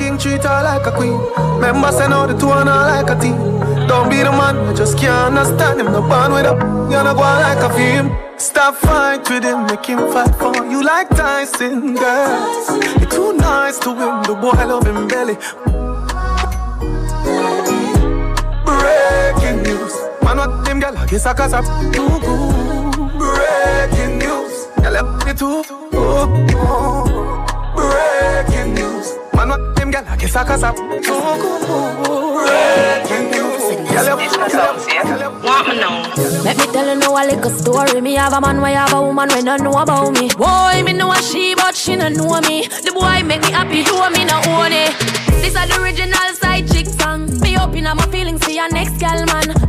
[0.00, 1.20] king, treat her like a queen.
[1.60, 3.36] Remember, send out the two and her like a team.
[3.86, 5.92] Don't be the man, I just can't understand him.
[5.92, 6.54] No band with a
[6.90, 8.06] you know go on like a film.
[8.38, 12.40] Stop fight with him, make him fight for you like Tyson, girl.
[12.98, 15.36] You're too nice to him, the boy love belly.
[18.64, 19.94] Breaking news.
[20.22, 24.54] Man, what them a sucker sap Too good Breaking news.
[24.82, 25.62] Girl, too.
[25.92, 26.89] Oh, oh.
[30.04, 30.16] Girl.
[33.90, 34.30] Girl, you
[35.42, 36.12] Want me now?
[36.44, 38.00] Let me tell you now a little story.
[38.00, 40.28] Me have a man, why have a woman when don't know about me.
[40.36, 42.66] Boy, me know a she, but she don't know me.
[42.66, 44.94] The boy make me happy, do me no own it.
[45.42, 47.40] This is the original side chick song.
[47.40, 49.59] Me open up my feelings for your next girl, man.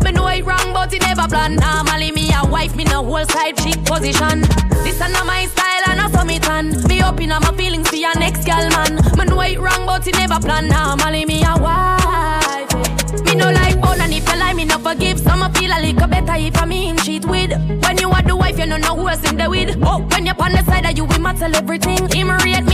[0.41, 1.55] Know it wrong, but it never plan.
[1.55, 4.41] Normally me a wife, me no whole side chick position.
[4.83, 6.81] This is not my style, and saw me tan.
[6.87, 8.95] Me up my feelings for your next girl, man.
[9.27, 10.67] Know it wrong, but it never plan.
[10.67, 12.73] Normally me a wife.
[12.73, 13.21] Eh.
[13.23, 15.19] Me no like bone and if you lie, me no forgive.
[15.19, 17.51] Some I feel a little better if I mean cheat with.
[17.83, 19.77] When you are the wife, you know no who else in the with.
[19.83, 22.09] Oh, when you're on the side of you, we matter everything.
[22.09, 22.65] Him rate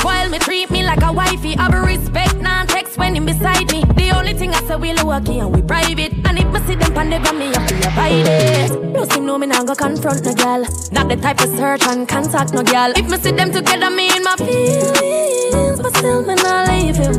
[0.00, 1.52] spoil me, treat me like a wifey.
[1.54, 3.84] Have a respect, non text when him beside me.
[4.00, 6.12] The only thing I say we lucky and we private.
[6.26, 8.92] And if me see them pan the gram, me have to abide it.
[8.94, 10.62] No seem know me now go confront no girl.
[10.92, 12.92] Not the type of search and contact no girl.
[12.96, 17.12] If me see them together, me in my feelings, but still me not leave you.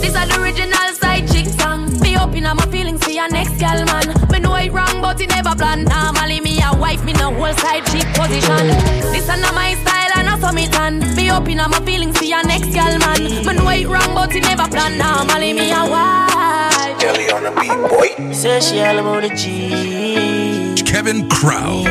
[0.00, 1.80] This is the original side chick song.
[2.00, 4.06] Me open up my feelings for your next girl, man.
[4.32, 5.84] Me know it wrong, but it never plan.
[5.84, 8.66] Normally me a wife, me no whole side chick position.
[9.12, 10.07] This is not my style,
[10.48, 11.16] and not for me tan.
[11.16, 13.22] Me open up my feelings for your next girl, man.
[13.22, 14.98] Me know it wrong, but it never plan.
[14.98, 17.02] Normally me a wife.
[17.04, 18.32] Ellie on the beat, boy.
[18.32, 20.74] Say she all about the G.
[20.84, 21.84] Kevin Crown.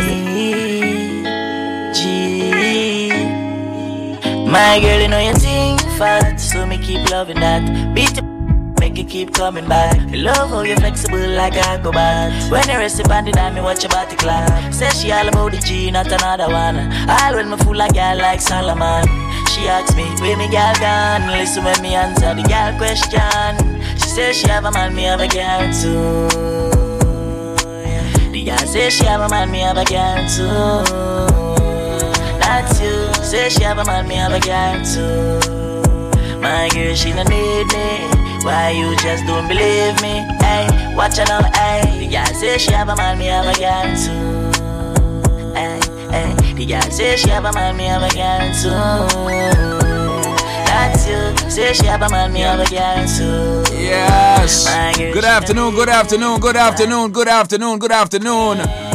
[1.93, 2.51] G.
[4.49, 7.93] My girl, you know you think fat, so me keep loving that.
[7.93, 8.23] Beat it,
[8.89, 9.97] make it keep coming back.
[10.13, 12.49] I love how you flexible like a acrobat.
[12.51, 14.73] When you rest upon the dime, me watch your body clap.
[14.73, 16.77] Say she all about the G, not another one.
[17.09, 19.03] All when me fool like girl like Solomon.
[19.51, 21.27] She asks me, where me girl gone?
[21.31, 23.81] Listen when me answer the girl question.
[23.99, 26.27] She says she have a man, me have a girl too.
[28.31, 30.47] The girl say she have a man, me have a girl too.
[32.39, 33.23] That's you.
[33.23, 36.39] Say she have a man, me have a girl too.
[36.39, 38.26] My girl, she no need me.
[38.47, 40.23] Why you just don't believe me?
[40.39, 41.99] Hey, watch out now, hey.
[41.99, 45.51] The girl say she have a man, me have a girl too.
[45.53, 45.79] Hey,
[46.11, 46.53] hey.
[46.53, 48.69] The girl say she have a man, me have a girl too.
[50.65, 51.49] That's you.
[51.49, 53.75] Say she have a man, me have a girl too.
[53.75, 54.65] Yes.
[54.95, 58.86] Good afternoon, good afternoon, good afternoon, good afternoon, good afternoon.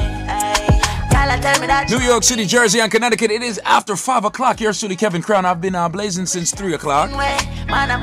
[1.43, 3.31] New York City, Jersey, and Connecticut.
[3.31, 4.61] It is after 5 o'clock.
[4.61, 5.45] Yours truly, Kevin Crown.
[5.45, 7.11] I've been uh, blazing since 3 o'clock.
[7.91, 7.99] a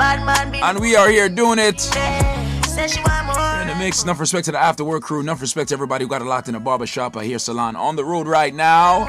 [0.61, 1.81] And we are here doing it.
[3.61, 6.09] In the mix, enough respect to the after work crew, enough respect to everybody who
[6.09, 9.05] got it locked in a barber shop, a hair salon on the road right now.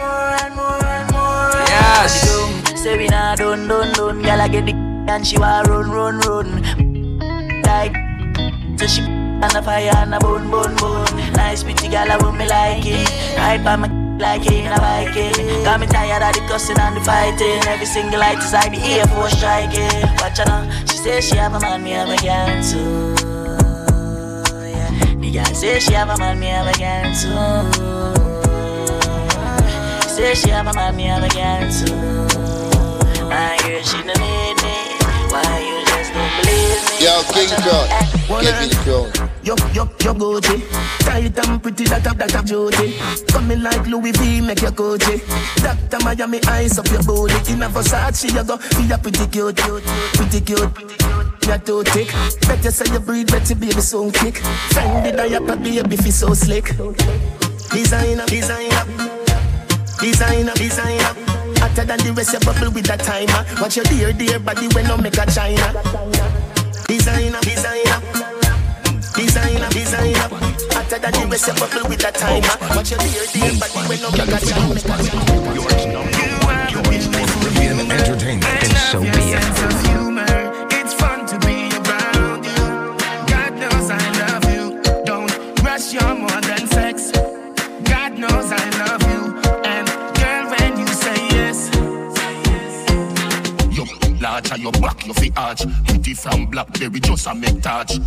[1.67, 2.25] Yes.
[5.11, 7.63] And she want run, run, run.
[7.63, 7.97] Like,
[8.79, 11.33] so she on the fire and a bone, bone, bone.
[11.33, 13.09] Nice pretty girl, I want me like it.
[13.37, 15.65] Right by my like it in a Viking.
[15.65, 17.61] Got me tired of the cussing and the fighting.
[17.67, 20.03] Every single light is like the Air Force striking.
[20.21, 20.69] Watch her now.
[20.85, 23.15] She say she have a man, me have a girl too.
[24.69, 24.91] Yeah.
[25.17, 27.31] The girl say she have a man, me have a girl too.
[30.09, 31.95] Say she have a man, me have a girl too.
[33.27, 34.77] My girl, she don't need me.
[35.31, 36.97] Why you just don't believe me?
[37.05, 37.87] Yo, King Crown,
[38.43, 39.30] Kevin Crown.
[39.43, 40.61] Yo, yo, yo, Gucci.
[41.01, 42.95] Tight and pretty, that up, that up, Jody.
[43.29, 45.17] Coming like Louis V, make your Gucci.
[45.63, 47.33] Doctor Miami, eyes up your body.
[47.51, 50.71] In a Versace, you go, be a pretty cute, cute, pretty cute.
[51.47, 52.13] You're too thick.
[52.47, 54.35] Better say you breathe, better baby soon kick.
[54.77, 56.77] Fendi diaper, baby, feel so slick.
[57.73, 58.85] Designer, designer,
[60.01, 61.13] designer, designer.
[61.61, 63.45] Hotter than the rest, you bubble with that timer.
[63.61, 65.73] Watch your dear, dear body when no make a China.
[66.87, 68.20] Designer, designer.
[69.71, 70.29] Designer,
[70.91, 71.29] your
[71.81, 72.49] no make a China.
[77.41, 78.45] Caribbean entertainment.
[78.47, 80.73] And so be it.
[80.73, 82.97] It's fun to be around you.
[83.31, 83.91] God knows
[84.53, 84.83] you.
[85.05, 85.31] Don't
[85.63, 87.13] rush your more than sex.
[87.85, 89.39] God knows I love you.
[89.65, 89.87] And
[90.19, 91.71] girl, when you say yes,
[93.71, 93.85] Yo,
[94.21, 95.63] large and your back, you fi arch.
[95.87, 97.99] Pretty from Blackberry, just a make touch.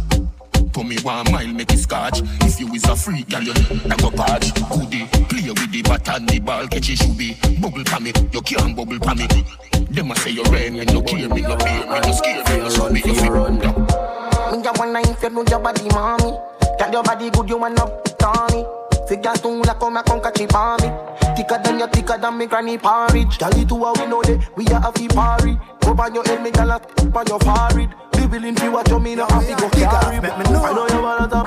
[0.73, 2.21] To me one mile, make it scotch.
[2.41, 4.53] If you is a freak, girl, you I go patch.
[4.73, 7.37] Goodie, play with the bat and the ball, catch it should be.
[7.61, 9.27] Bubble pa me, you can't bubble pa me.
[9.91, 12.43] Them a say you rain, and you no care me, no beer, me no scare
[12.49, 13.59] me, you show me, you fi run.
[13.59, 13.65] me
[14.65, 16.37] a wanna if you know your body, mommy.
[16.79, 17.85] Got your body good, you wanna
[18.17, 18.65] Tony.
[19.07, 20.89] Figure two like come come catch it on me.
[21.35, 23.37] Thicker than your thicker than me granny porridge.
[23.37, 24.23] Tell you two how we know
[24.55, 25.59] we are a fi party.
[25.81, 27.93] Go on your head, me gyal a on your forehead.
[28.33, 30.17] Be willing to watch me no have to go carry.
[30.17, 30.43] I
[30.73, 31.45] know you wanna.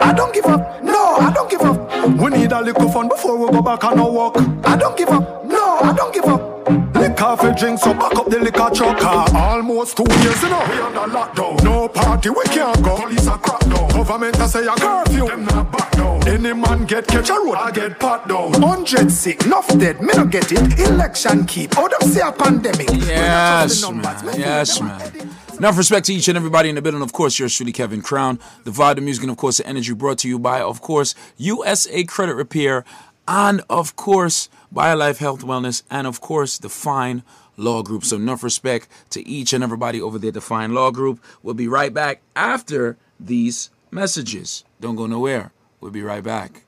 [0.00, 0.82] I don't give up.
[0.82, 2.08] No, I don't give up.
[2.18, 4.38] We need a little fun before we go back on our walk.
[4.64, 5.44] I don't give up.
[5.44, 6.66] No, I don't give up.
[6.94, 8.96] Liquor for drink, so back up the liquor truck.
[9.02, 11.62] Ah, Almost two years, you know, we under lockdown.
[11.64, 12.96] No party, we can't go.
[12.96, 13.88] Police are crack down.
[13.90, 15.26] Government a say a curfew.
[15.26, 16.26] Them not back down.
[16.26, 18.54] Any man get catch a road, I get pat down.
[18.54, 20.78] Hundred sick, enough dead, me no get it.
[20.80, 22.88] Election keep, oh them say a pandemic.
[22.90, 24.38] Yes, man.
[24.38, 25.30] Yes, man.
[25.60, 27.02] Enough respect to each and everybody in the building.
[27.02, 28.40] Of course, yours truly, Kevin Crown.
[28.64, 31.14] The vibe, the music, and of course, the energy brought to you by, of course,
[31.36, 32.82] USA Credit Repair,
[33.28, 37.22] and of course, BioLife Health Wellness, and of course, the Fine
[37.58, 38.04] Law Group.
[38.04, 41.22] So, enough respect to each and everybody over there the Fine Law Group.
[41.42, 44.64] We'll be right back after these messages.
[44.80, 45.52] Don't go nowhere.
[45.82, 46.62] We'll be right back.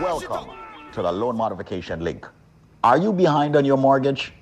[0.00, 0.56] Welcome
[0.94, 2.26] to the loan modification link.
[2.82, 4.32] Are you behind on your mortgage?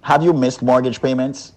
[0.00, 1.52] Have you missed mortgage payments?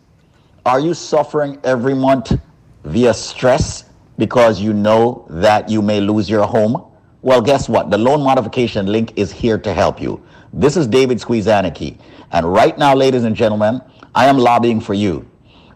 [0.64, 2.40] Are you suffering every month
[2.84, 3.86] via stress
[4.20, 6.86] because you know that you may lose your home?
[7.24, 7.90] Well, guess what?
[7.90, 10.22] The loan modification link is here to help you.
[10.54, 11.98] This is David Squeezaniki.
[12.32, 13.82] And right now, ladies and gentlemen,
[14.14, 15.28] I am lobbying for you.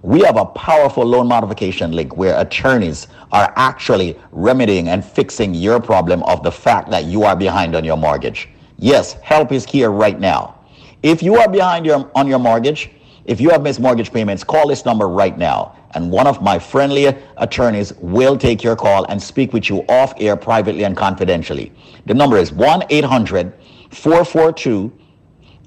[0.03, 5.79] We have a powerful loan modification link where attorneys are actually remedying and fixing your
[5.79, 8.49] problem of the fact that you are behind on your mortgage.
[8.77, 10.59] Yes, help is here right now.
[11.01, 12.91] If you are behind your, on your mortgage,
[13.25, 15.75] if you have missed mortgage payments, call this number right now.
[15.95, 17.07] And one of my friendly
[17.37, 21.71] attorneys will take your call and speak with you off air privately and confidentially.
[22.05, 23.53] The number is 1 800
[23.89, 24.91] 442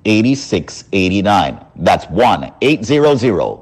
[0.05, 1.64] 8689.
[1.76, 3.60] That's 1 800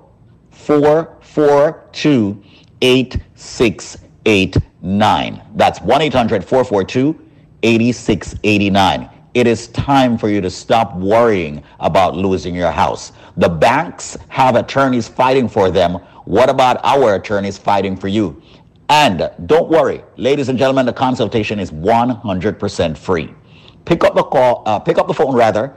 [0.51, 2.43] 442
[2.83, 5.43] 8689.
[5.55, 7.21] That's 1 800 442
[7.63, 9.16] 8689.
[9.37, 13.13] It is time for you to stop worrying about losing your house.
[13.37, 15.97] The banks have attorneys fighting for them.
[16.25, 18.41] What about our attorneys fighting for you?
[18.89, 23.35] And don't worry, ladies and gentlemen, the consultation is 100% free.
[23.85, 25.77] Pick up the call, uh, pick up the phone rather,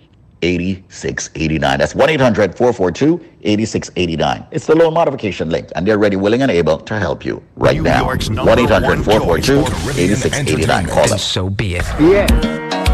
[0.41, 1.79] 8689.
[1.79, 4.47] That's 1 800 442 8689.
[4.51, 7.77] It's the loan modification link, and they're ready, willing, and able to help you right
[7.77, 8.05] New now.
[8.05, 10.85] 1 number 800 442 choice for Caribbean 8689.
[10.87, 11.17] Call them.
[11.17, 11.85] So be it.
[11.99, 12.27] Yeah.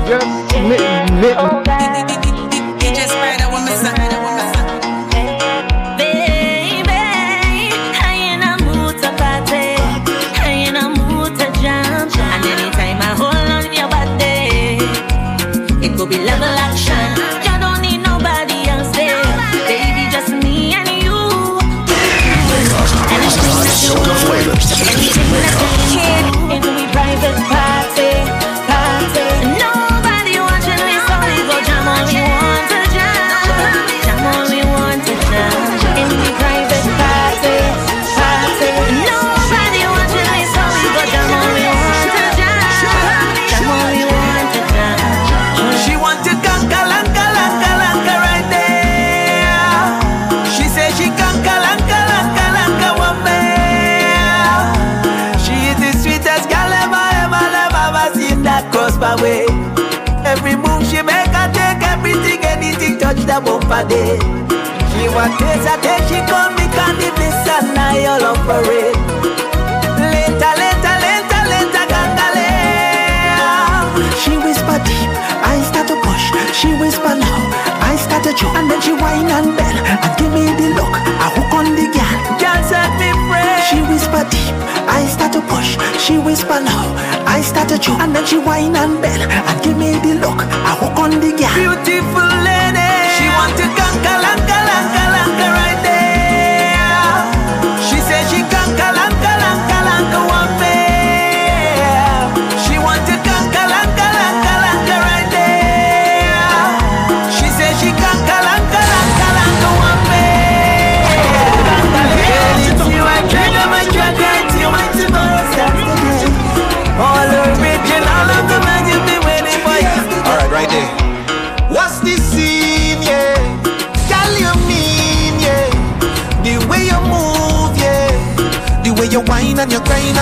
[0.07, 1.67] Just lit, lit.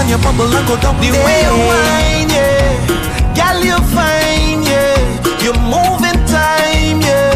[0.05, 0.95] And you grind and you bubble and go down.
[1.01, 2.77] The way you whine, yeah,
[3.33, 4.97] girl you fine, yeah,
[5.41, 7.33] you move in time, yeah.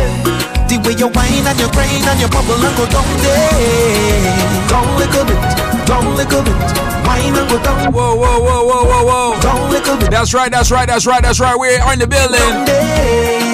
[0.68, 4.70] The way you whine and you grind and you bubble and go down there.
[4.70, 5.42] Down little bit,
[5.88, 6.58] down little bit,
[7.06, 7.94] whine and go down.
[7.94, 9.42] Whoa, whoa, whoa, whoa, whoa, whoa.
[9.42, 10.12] Down little bit.
[10.12, 11.58] That's right, that's right, that's right, that's right.
[11.58, 13.49] We are in the building.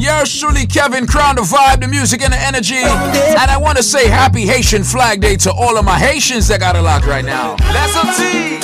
[0.00, 2.76] Yours truly, Kevin Crown, the vibe, the music, and the energy.
[2.78, 6.60] And I want to say happy Haitian Flag Day to all of my Haitians that
[6.60, 7.56] got a lock right now.
[7.72, 8.58] Let's see.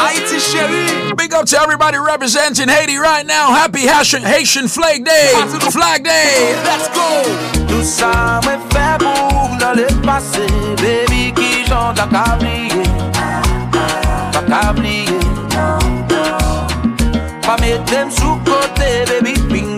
[0.00, 1.16] Haiti chérie.
[1.16, 3.50] Big up to everybody representing Haiti right now.
[3.52, 5.32] Happy Haitian, Haitian Flag Day.
[5.70, 6.54] Flag Day.
[6.64, 7.22] Let's go.
[7.68, 8.58] Tout ça fait
[8.98, 10.46] pour dans le passé,
[10.78, 12.82] baby qui chante la cablier,
[14.32, 15.18] la cablier.
[17.42, 19.33] Pas mettre sous côté, baby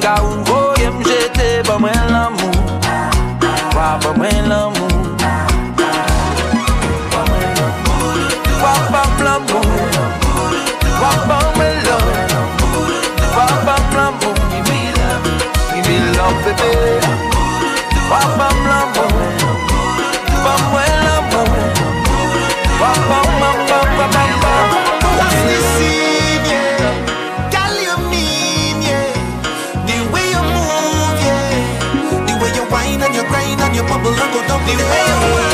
[0.07, 2.55] Ka ou voye mjete ba mwen l'amou
[3.75, 4.76] Wa ba mwen l'amou
[34.67, 35.46] The way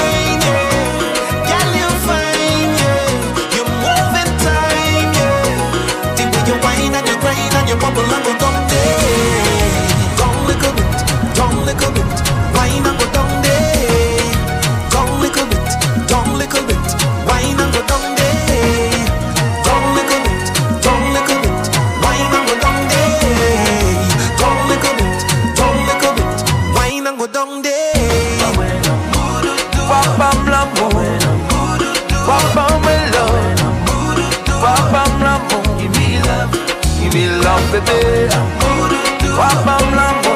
[37.86, 40.32] me love baby Papa mlambo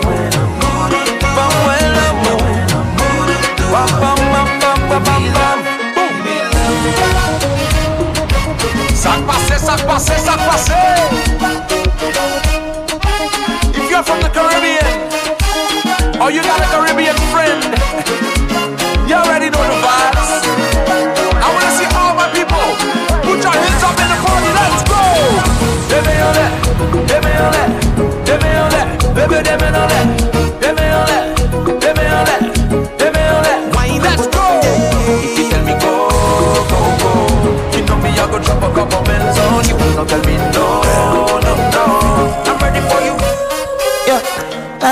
[1.36, 2.34] Papa mlambo
[3.70, 5.14] Papa mlambo Papa
[8.94, 10.72] Ça passe, ça passe, ça passe.
[13.74, 14.86] If you're from the Caribbean
[16.20, 17.62] or you got a Caribbean friend,
[19.06, 20.30] you already know the vibes.
[21.40, 22.76] I wanna see all my people
[23.22, 24.50] put your hands up in the party.
[24.56, 24.85] Let's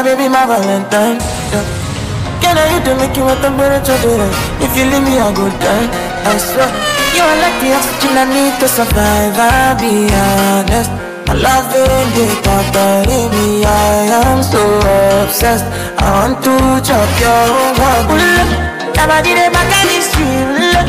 [0.04, 1.18] baby, my Valentine.
[1.50, 1.64] Yeah.
[2.40, 4.30] Can I hit to make you a temperature today?
[4.60, 5.88] If you leave me, I go die.
[6.28, 6.68] I swear.
[7.16, 9.34] You are like the oxygen I need to survive.
[9.38, 11.13] I'll be honest.
[11.26, 11.82] My love the
[13.08, 13.64] in me.
[13.64, 13.68] I
[14.28, 14.60] am so
[15.22, 15.64] obsessed.
[15.98, 16.54] I want to
[16.86, 17.46] chop your
[17.80, 18.06] heart.
[18.10, 18.16] Up,
[18.96, 20.88] your body back of the street.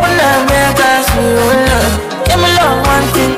[0.00, 0.40] Pull up,
[1.68, 1.92] love.
[2.26, 3.34] Give me love one thing.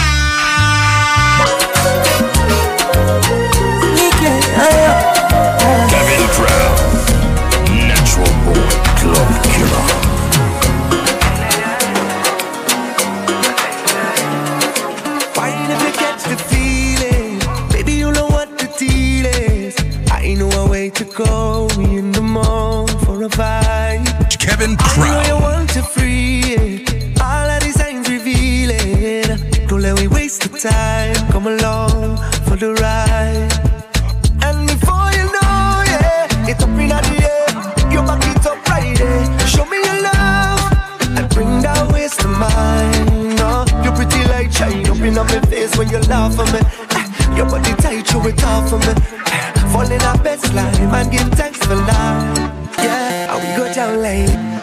[45.22, 46.60] In my face when you laugh me.
[46.92, 48.94] Eh, Your body tight, you it off for me.
[49.28, 50.74] Eh, Fall in our best line
[51.12, 52.38] give thanks for life.
[52.78, 54.60] Yeah, and we go down lane.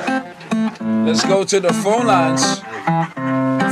[1.07, 2.61] Let's go to the phone lines.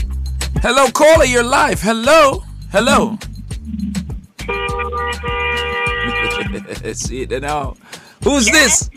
[0.62, 1.82] Hello, caller, you're live.
[1.82, 2.44] Hello.
[2.72, 3.18] Hello.
[6.94, 7.76] See it now.
[8.26, 8.90] Who's this?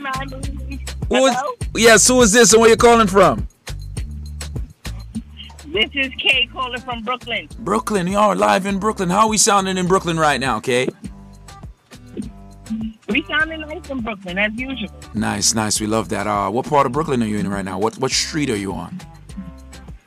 [1.11, 1.37] Who is,
[1.77, 3.47] yes, who is this and where you calling from?
[5.67, 7.47] This is Kay calling from Brooklyn.
[7.59, 9.11] Brooklyn, you are live in Brooklyn.
[9.11, 10.89] How are we sounding in Brooklyn right now, Kay?
[13.11, 14.91] We sounding nice in Brooklyn as usual.
[15.13, 15.79] Nice, nice.
[15.79, 16.27] We love that.
[16.27, 17.79] Uh, what part of Brooklyn are you in right now?
[17.79, 18.99] What what street are you on?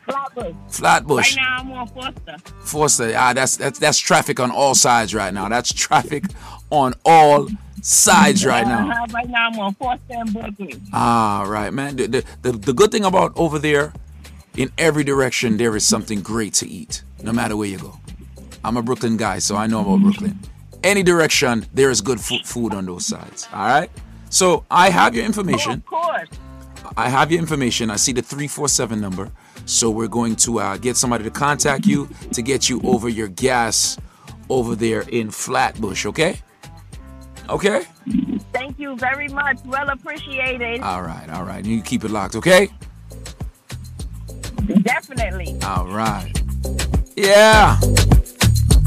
[0.06, 0.56] Flatbush.
[0.70, 1.38] Flatbush.
[1.38, 2.38] Right now I'm on Foster.
[2.62, 3.14] Forster.
[3.16, 5.48] Ah, that's that's that's traffic on all sides right now.
[5.48, 6.26] That's traffic
[6.72, 7.48] on all
[7.82, 8.90] sides right now.
[8.90, 10.82] Uh-huh, right now I'm on and Brooklyn.
[10.94, 11.96] Ah, right, man.
[11.96, 13.94] The, the, the, the good thing about over there,
[14.56, 17.98] in every direction, there is something great to eat, no matter where you go.
[18.64, 20.40] I'm a Brooklyn guy, so I know about Brooklyn.
[20.84, 23.48] Any direction, there is good fu- food on those sides.
[23.54, 23.90] All right?
[24.30, 25.74] So I have your information.
[25.74, 26.30] Of course.
[26.98, 27.90] I have your information.
[27.90, 29.32] I see the 347 number.
[29.66, 33.28] So we're going to uh, get somebody to contact you to get you over your
[33.28, 33.98] gas
[34.50, 36.40] over there in Flatbush, okay?
[37.50, 37.86] Okay?
[38.54, 39.60] Thank you very much.
[39.66, 40.82] Well appreciated.
[40.82, 41.64] All right, all right.
[41.66, 42.70] You keep it locked, okay?
[44.84, 45.58] Definitely.
[45.64, 46.32] All right.
[47.16, 47.78] Yeah.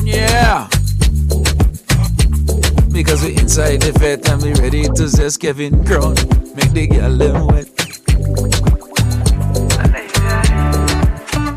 [0.02, 0.68] Yeah.
[2.92, 6.14] Because we inside the fat and we ready to zest Kevin Crown.
[6.54, 7.68] Make the girl them wet.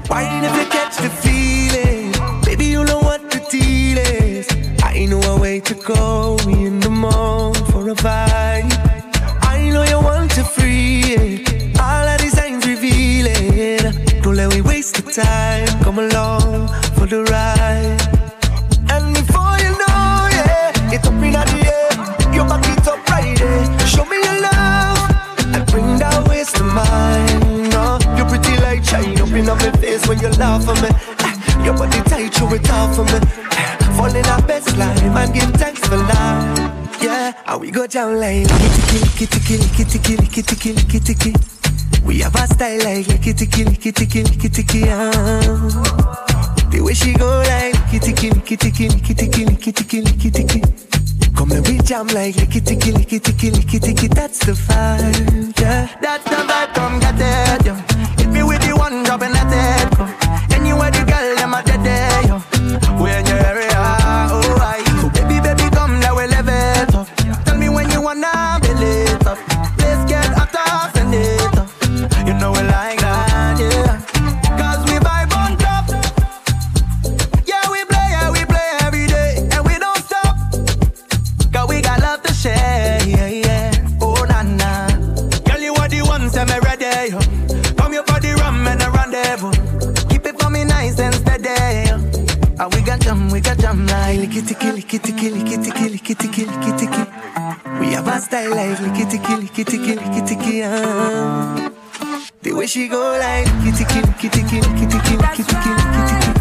[0.10, 2.12] Wine if you catch the feeling.
[2.44, 4.48] Baby, you know what the deal is.
[4.84, 6.38] I ain't know a way to go.
[6.48, 8.72] In the mall for a vibe.
[9.42, 11.80] I know you want to free it.
[11.80, 13.94] All of the signs revealing.
[14.22, 15.68] Don't let me waste the time.
[15.84, 18.02] Come along for the ride.
[18.94, 21.90] And before you know, yeah, it's up in the air.
[22.36, 23.88] You back it up right there.
[23.88, 25.00] Show me your love
[25.56, 27.70] and bring that waste of mine.
[27.74, 31.27] No, you're pretty like shine up in my face when you laugh at me.
[31.60, 33.20] Eh, Your body tight, you it off for me.
[33.52, 37.02] Eh, Fall in our best line and give thanks for life.
[37.02, 41.34] Yeah, and we go down like kitty kitty kitty kitty kitty kitty kitty kitty kitty.
[42.06, 44.90] We have a style like kitty kitty kitty kitty kitty kitty.
[44.90, 46.18] ah.
[46.72, 51.32] The way she go like kitty kitty kitty kitty kitty kitty kitty kitty kitty kitty.
[51.36, 54.08] Come and we jam like kitty kitty kitty kitty kitty kitty.
[54.08, 55.88] That's the vibe, yeah.
[56.02, 56.74] That's the vibe.
[56.74, 57.76] Come get it, yo.
[94.56, 97.08] Killy, kitty killy, kitty killy, kitty killy, kitty killy.
[97.80, 100.64] We have a style like killy, kitty killy, kitty killy.
[100.64, 101.72] ah.
[102.42, 106.37] The way she go like kitty killy, kitty killy, kitty killy, kitty killy,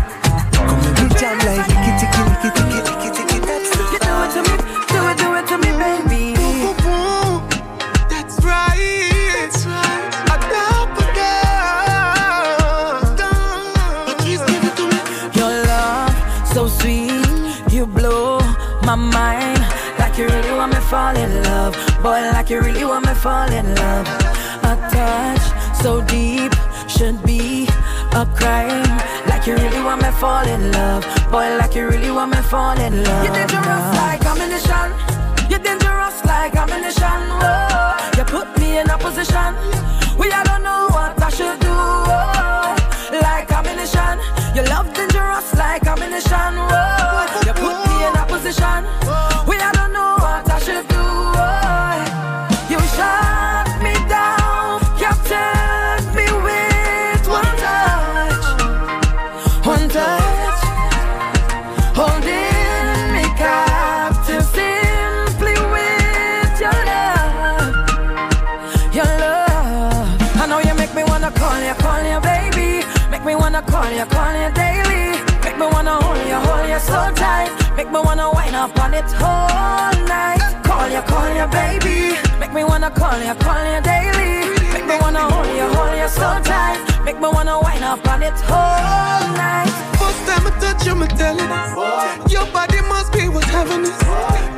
[20.86, 21.74] fall in love.
[22.02, 24.06] Boy, like you really want me fall in love.
[24.62, 25.44] A touch
[25.82, 26.52] so deep
[26.88, 27.66] should be
[28.14, 28.96] a crime.
[29.26, 31.02] Like you really want me fall in love.
[31.30, 33.24] Boy, like you really want me fall in love.
[33.24, 34.88] You're dangerous like ammunition.
[35.50, 37.20] You're dangerous like ammunition.
[37.42, 39.50] Oh, you put me in a position.
[40.18, 41.74] We I don't know what I should do.
[41.74, 42.76] Oh,
[43.22, 44.14] like ammunition.
[44.54, 46.52] Your love dangerous like ammunition.
[46.70, 49.05] Oh, you put me in a position.
[78.66, 80.42] Up on it all night.
[80.64, 82.18] Call you, call you, baby.
[82.40, 84.32] Make me wanna call you, call you daily.
[84.74, 86.78] Make me wanna hold you, hold you so tight.
[87.04, 89.70] Make me wanna wind up on it all night.
[90.00, 91.50] First time I touch you, me tell it.
[92.32, 93.98] Your body must be what's heaven is.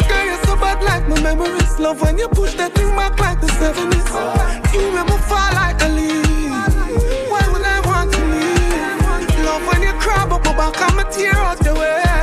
[0.09, 1.79] Girl, you're so bad like my memories.
[1.79, 4.09] Love when you push that thing back like the 70s.
[4.73, 6.25] You make me fall like a leaf.
[7.33, 9.45] Why would I want to leave?
[9.45, 12.18] Love when you cry, but my back, I'ma tear out the way.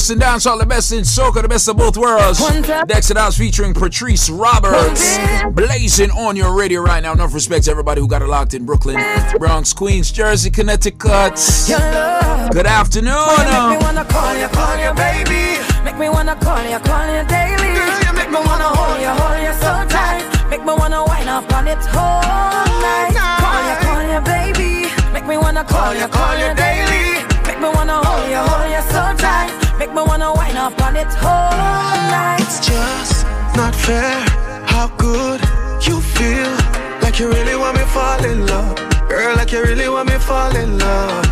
[0.00, 2.40] Best in dancehall, the best in soca, the best of both worlds.
[2.86, 5.18] Dexter House featuring Patrice Roberts.
[5.52, 7.12] Blazing on your radio right now.
[7.12, 8.96] Enough respect to everybody who got it locked in Brooklyn,
[9.38, 11.36] Bronx, Queens, Jersey, Connecticut.
[12.50, 13.12] Good afternoon.
[13.12, 13.78] Make me um.
[13.80, 15.60] wanna call you, call you, baby.
[15.84, 17.76] Make me wanna call you, call you daily.
[18.16, 20.24] Make me wanna hold you, hold you so tight.
[20.48, 23.12] Make me wanna wind up on it all night.
[23.36, 24.88] Call you, call you, baby.
[25.12, 27.20] Make me wanna call you, call you daily.
[27.44, 29.59] Make me wanna hold you, hold you so tight.
[29.80, 32.36] Make me wanna wind up on it all night.
[32.42, 33.24] It's just
[33.56, 34.12] not fair
[34.66, 35.40] how good
[35.86, 36.52] you feel.
[37.00, 38.76] Like you really want me fall in love.
[39.08, 41.24] Girl, like you really want me fall in love.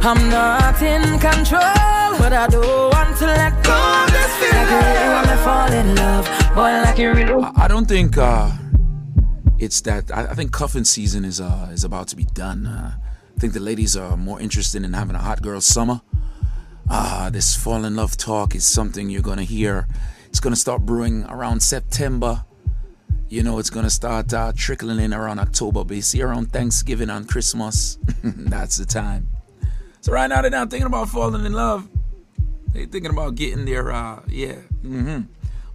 [0.00, 4.56] I'm not in control, but I don't want to let go of this feeling.
[4.56, 7.44] Like you really want me fall in love, boy, like you really.
[7.54, 8.50] I don't think uh,
[9.58, 10.10] it's that.
[10.10, 12.66] I, I think cuffing season is uh, is about to be done.
[12.66, 12.94] Uh,
[13.36, 16.00] I think the ladies are more interested in having a hot girl summer.
[16.92, 19.86] Uh, this fall in love talk is something you're gonna hear.
[20.28, 22.44] It's gonna start brewing around September.
[23.28, 27.08] You know, it's gonna start uh, trickling in around October, but you see around Thanksgiving
[27.08, 29.28] and Christmas, that's the time.
[30.00, 31.88] So right now they're not thinking about falling in love.
[32.72, 34.56] They're thinking about getting their uh, yeah.
[34.82, 35.20] Mm-hmm.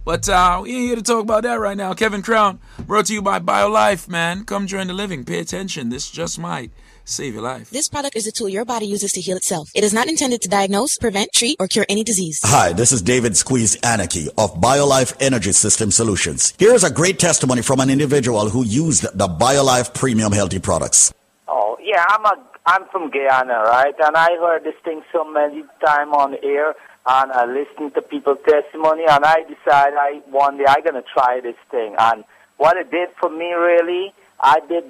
[0.04, 1.94] But uh, we ain't here to talk about that right now.
[1.94, 4.44] Kevin Crown, brought to you by BioLife, man.
[4.44, 5.24] Come join the living.
[5.24, 5.88] Pay attention.
[5.88, 6.72] This just might
[7.06, 7.70] save your life.
[7.70, 9.70] This product is a tool your body uses to heal itself.
[9.74, 12.40] It is not intended to diagnose, prevent, treat, or cure any disease.
[12.44, 16.54] Hi, this is David Squeeze Anarchy of BioLife Energy System Solutions.
[16.58, 21.14] Here's a great testimony from an individual who used the BioLife Premium Healthy products.
[21.48, 23.94] Oh, yeah, I'm a I'm from Guyana, right?
[24.02, 26.74] And I heard this thing so many times on air,
[27.06, 31.40] and I listened to people's testimony, and I decided I one day I'm gonna try
[31.40, 31.94] this thing.
[31.96, 32.24] And
[32.56, 34.84] what it did for me, really, I did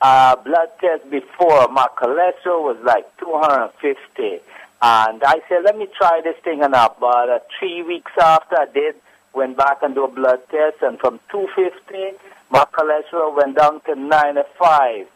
[0.00, 1.68] uh, blood test before.
[1.68, 4.40] My cholesterol was like 250,
[4.80, 6.72] and I said, let me try this thing and.
[6.72, 8.94] But uh, three weeks after I did,
[9.32, 12.18] went back and do a blood test, and from 250,
[12.50, 15.06] my cholesterol went down to 95.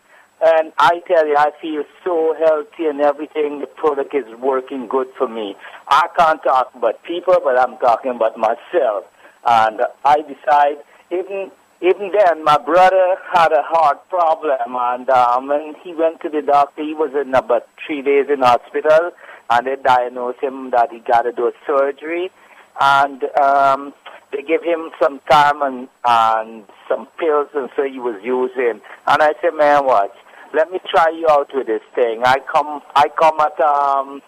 [0.44, 3.60] And I tell you, I feel so healthy and everything.
[3.60, 5.54] The product is working good for me.
[5.86, 9.04] I can't talk about people, but I'm talking about myself.
[9.46, 10.78] And I decide,
[11.12, 11.52] even
[11.82, 16.42] even then, my brother had a heart problem, and um, when he went to the
[16.42, 19.10] doctor, he was in about three days in hospital,
[19.50, 22.30] and they diagnosed him that he got to do a surgery,
[22.80, 23.92] and um,
[24.32, 28.80] they gave him some time and and some pills, and so he was using.
[29.06, 30.14] And I said, man, what?
[30.54, 32.22] let me try you out with this thing.
[32.24, 34.22] I come, I come at um,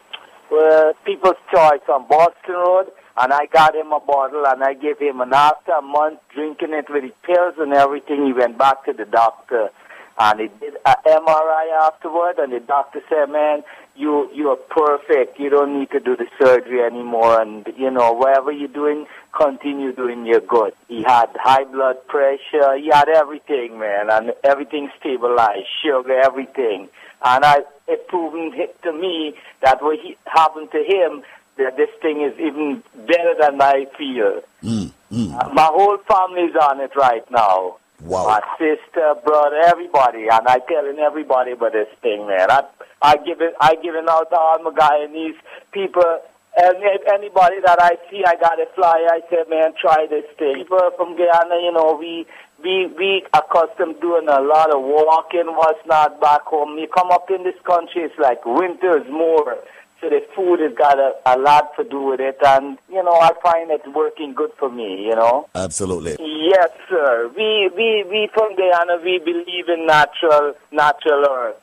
[0.53, 2.87] uh, People's Choice on Boston Road,
[3.17, 6.73] and I got him a bottle, and I gave him, and after a month drinking
[6.73, 9.71] it with his pills and everything, he went back to the doctor,
[10.19, 13.63] and he did an MRI afterward, and the doctor said, man,
[13.97, 15.39] you you are perfect.
[15.39, 19.93] You don't need to do the surgery anymore, and you know whatever you're doing, continue
[19.93, 20.73] doing your good.
[20.89, 22.77] He had high blood pressure.
[22.77, 26.89] He had everything, man, and everything stabilized, sugar, everything.
[27.25, 28.53] And I it proven
[28.83, 31.23] to me that what he, happened to him,
[31.57, 34.43] that this thing is even better than I feel.
[34.63, 35.35] Mm, mm.
[35.35, 37.77] Uh, my whole family's on it right now.
[38.01, 38.27] Wow.
[38.27, 42.51] My sister, brother, everybody, and I telling everybody about this thing, man.
[42.51, 42.65] I
[43.01, 45.37] I give it I giving out to all my Guyanese
[45.73, 46.21] people
[46.57, 50.25] and if anybody that I see I got a flyer, I say, man, try this
[50.39, 50.55] thing.
[50.55, 52.27] People from Guyana, you know, we
[52.63, 56.79] we we accustomed doing a lot of walking, what's not back home.
[56.79, 59.59] You come up in this country, it's like winter's more.
[60.01, 63.15] So the food has got a, a lot to do with it, and you know
[63.15, 65.07] I find it working good for me.
[65.07, 65.49] You know.
[65.55, 66.17] Absolutely.
[66.21, 67.31] Yes, sir.
[67.37, 71.59] We we we from Guyana we believe in natural natural herbs.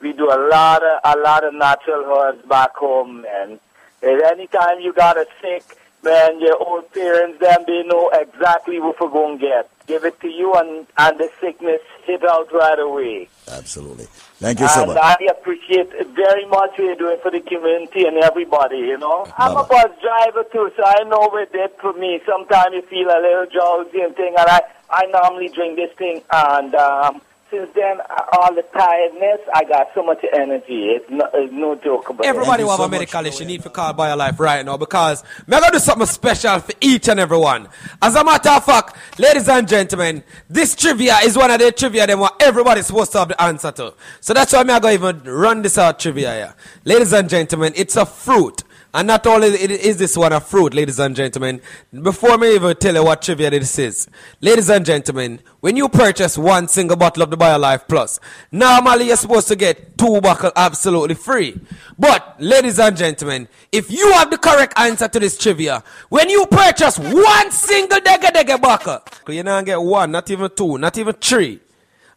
[0.00, 3.60] We do a lot of a lot of natural herbs back home, and
[4.02, 5.64] and anytime you got a sick,
[6.02, 9.70] man, your old parents, them, they know exactly what we're going to get.
[9.86, 13.28] Give it to you, and, and the sickness hit out right away.
[13.48, 14.06] Absolutely.
[14.38, 14.98] Thank you so and much.
[15.02, 19.26] I appreciate very much what you're doing for the community and everybody, you know.
[19.36, 22.20] I'm a bus driver too, so I know what it for me.
[22.26, 26.22] Sometimes you feel a little drowsy and thing, and I, I normally drink this thing,
[26.30, 27.20] and um,
[27.54, 27.98] since then,
[28.32, 30.90] all the tiredness, I got so much energy.
[30.90, 32.66] It's no, it's no joke about Everybody it.
[32.66, 35.78] who have a medical issue need to call life right now because me gonna do
[35.78, 37.68] something special for each and every one.
[38.02, 42.06] As a matter of fact, ladies and gentlemen, this trivia is one of the trivia
[42.06, 43.94] that what everybody's supposed to have the answer to.
[44.20, 46.54] So that's why me I go even run this out trivia here.
[46.84, 48.63] Ladies and gentlemen, it's a fruit.
[48.94, 51.60] And not only is this one a fruit, ladies and gentlemen,
[52.00, 54.06] before me even tell you what trivia this is,
[54.40, 58.20] ladies and gentlemen, when you purchase one single bottle of the BioLife Plus,
[58.52, 61.60] normally you're supposed to get two bottles absolutely free.
[61.98, 66.46] But, ladies and gentlemen, if you have the correct answer to this trivia, when you
[66.46, 71.14] purchase one single Dega Dega bottle, you not get one, not even two, not even
[71.14, 71.58] three,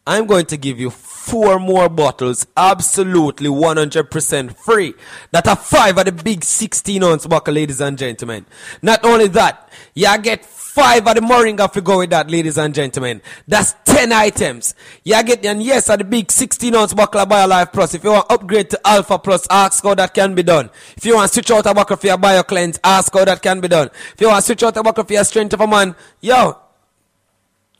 [0.07, 4.93] I'm going to give you four more bottles absolutely 100% free.
[5.31, 8.45] That are five of the big 16 ounce bottle, ladies and gentlemen.
[8.81, 12.73] Not only that, you get five of the Moringa if go with that, ladies and
[12.73, 13.21] gentlemen.
[13.49, 14.75] That's 10 items.
[15.03, 17.93] You get, and yes, at the big 16 ounce bottle of BioLife Plus.
[17.93, 20.69] If you want upgrade to Alpha Plus, ask how that can be done.
[20.95, 23.67] If you want switch out a bottle for your BioCleanse, ask how that can be
[23.67, 23.89] done.
[24.13, 26.57] If you want switch out a bottle for your Strength of a Man, yo,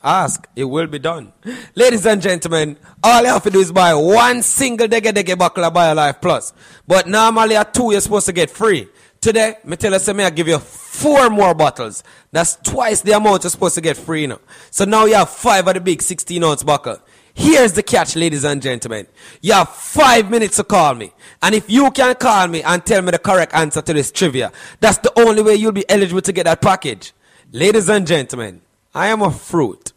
[0.04, 1.34] Ask, it will be done.
[1.76, 5.66] Ladies and gentlemen, all you have to do is buy one single Dege Dege bottle
[5.66, 6.54] of BioLife Plus.
[6.88, 8.88] But normally at two, you're supposed to get free.
[9.20, 12.04] Today, me tell you, say I give you four more bottles.
[12.32, 14.40] That's twice the amount you're supposed to get free now.
[14.70, 17.00] So now you have five of the big 16 ounce bottle.
[17.34, 19.08] Here's the catch, ladies and gentlemen.
[19.42, 21.14] You have five minutes to call me.
[21.42, 24.52] And if you can call me and tell me the correct answer to this trivia,
[24.80, 27.14] that's the only way you'll be eligible to get that package.
[27.52, 28.62] Ladies and gentlemen,
[28.98, 29.94] I am a fruit.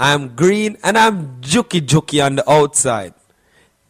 [0.00, 3.12] I'm green and I'm juky juky on the outside.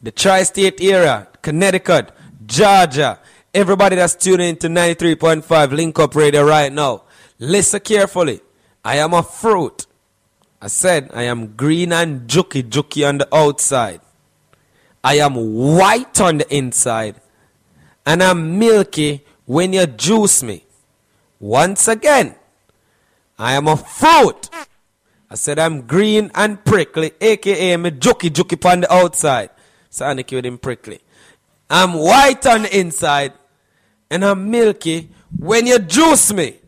[0.02, 2.10] The tri state area, Connecticut,
[2.44, 3.20] Georgia,
[3.54, 7.04] everybody that's tuning into 93.5 Link Up Radio right now,
[7.38, 8.40] listen carefully.
[8.84, 9.86] I am a fruit.
[10.60, 14.00] I said I am green and juky juky on the outside.
[15.04, 17.14] I am white on the inside.
[18.04, 20.64] And I'm milky when you juice me.
[21.38, 22.34] Once again,
[23.38, 24.48] I am a fruit.
[25.28, 29.50] I said I'm green and prickly, aka me jokey jokey on the outside.
[29.90, 31.00] So I with him prickly.
[31.68, 33.32] I'm white on the inside
[34.10, 36.58] and I'm milky when you juice me.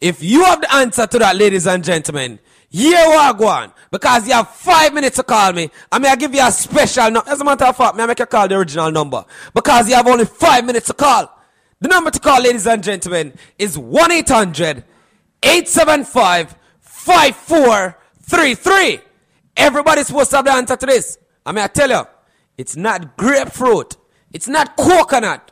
[0.00, 2.38] If you have the answer to that, ladies and gentlemen,
[2.70, 3.72] here we go on.
[3.90, 5.70] Because you have five minutes to call me.
[5.92, 7.28] I mean, I give you a special number.
[7.28, 9.24] As a matter of fact, may I make you call the original number.
[9.52, 11.36] Because you have only five minutes to call.
[11.80, 14.84] The number to call, ladies and gentlemen, is 1 800
[15.42, 19.00] 875 5433.
[19.56, 21.18] Everybody's supposed to have the answer to this.
[21.44, 22.02] I mean, I tell you,
[22.56, 23.96] it's not grapefruit,
[24.32, 25.50] it's not coconut,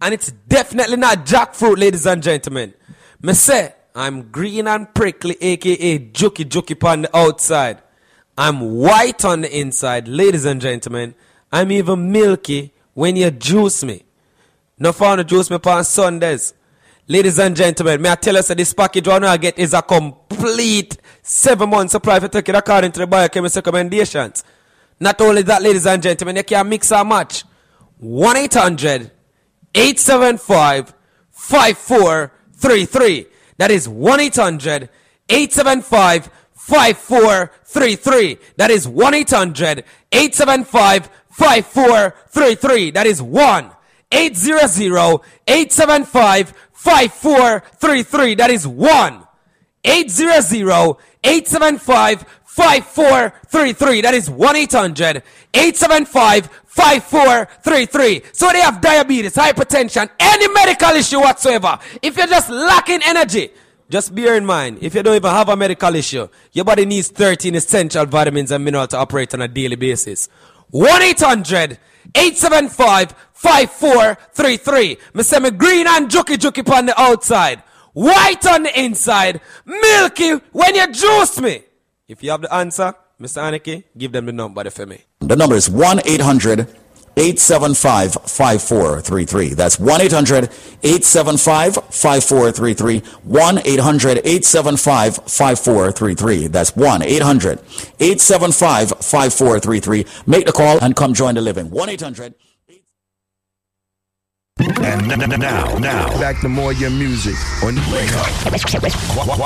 [0.00, 2.74] and it's definitely not jackfruit, ladies and gentlemen.
[3.22, 7.82] Me say, I'm green and prickly, aka jokey jokey on the outside.
[8.36, 11.14] I'm white on the inside, ladies and gentlemen.
[11.50, 14.04] I'm even milky when you juice me.
[14.78, 16.54] No fun to juice me on Sundays.
[17.10, 19.80] Ladies and gentlemen, may I tell you that this package one I get is a
[19.80, 24.44] complete seven month supply for take it according to the biochemist recommendations.
[25.00, 27.44] Not only that, ladies and gentlemen, you can mix and match.
[27.96, 29.10] 1 800
[29.74, 30.92] 875
[31.30, 33.26] 5433.
[33.56, 34.90] That is 1 800
[35.30, 38.38] 875 5433.
[38.58, 42.90] That is 1 800 875 5433.
[42.90, 43.70] That is 1
[44.10, 48.34] 800 875 5433.
[48.36, 49.22] That is 1
[49.84, 54.00] 800 875 5433.
[54.00, 55.22] That is 1 800
[55.54, 58.22] 875 5433.
[58.32, 61.78] So they have diabetes, hypertension, any medical issue whatsoever.
[62.00, 63.50] If you're just lacking energy,
[63.90, 67.08] just bear in mind, if you don't even have a medical issue, your body needs
[67.08, 70.28] 13 essential vitamins and minerals to operate on a daily basis.
[70.70, 71.78] 1 800
[72.14, 74.98] 875 5433.
[75.14, 80.32] Me say me green and juky juky on the outside, white on the inside, milky
[80.52, 81.62] when you juice me.
[82.08, 83.42] If you have the answer, Mr.
[83.42, 85.04] Aniki, give them the number for me.
[85.20, 86.66] The number is 1 800
[87.18, 89.54] 875 5433.
[89.54, 90.44] That's 1 800
[90.82, 93.00] 875 5433.
[93.24, 96.46] 1 800 875 5433.
[96.46, 97.58] That's 1 800
[98.00, 100.06] 875 5433.
[100.26, 101.70] Make the call and come join the living.
[101.70, 102.34] 1 800
[104.60, 108.26] and now, now, now, back to more your music on Wake Up.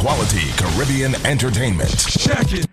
[0.01, 1.91] Quality Caribbean Entertainment.
[1.99, 2.67] Check it.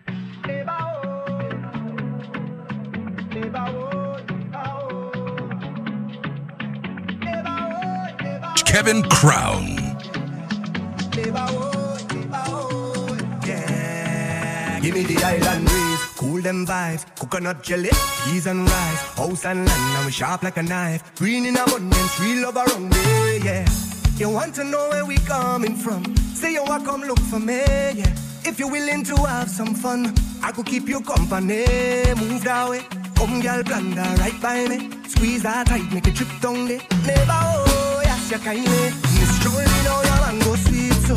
[8.69, 9.65] Kevin Crown.
[13.43, 17.89] Yeah, give me the island breeze, cool them vibes, coconut jelly,
[18.23, 22.43] peas and rice, house and land, I'm sharp like a knife, green in abundance, real
[22.43, 23.67] love around me, yeah.
[24.17, 26.15] You want to know where we coming from?
[26.35, 28.15] Say you want come look for me, yeah.
[28.45, 31.65] If you're willing to have some fun, I could keep you company.
[32.19, 36.30] Move that way, come girl, blunder right by me, squeeze that tight, make a trip
[36.39, 37.68] down there, never
[38.30, 41.16] sia Caine, mi strolli no, io lango svizzo,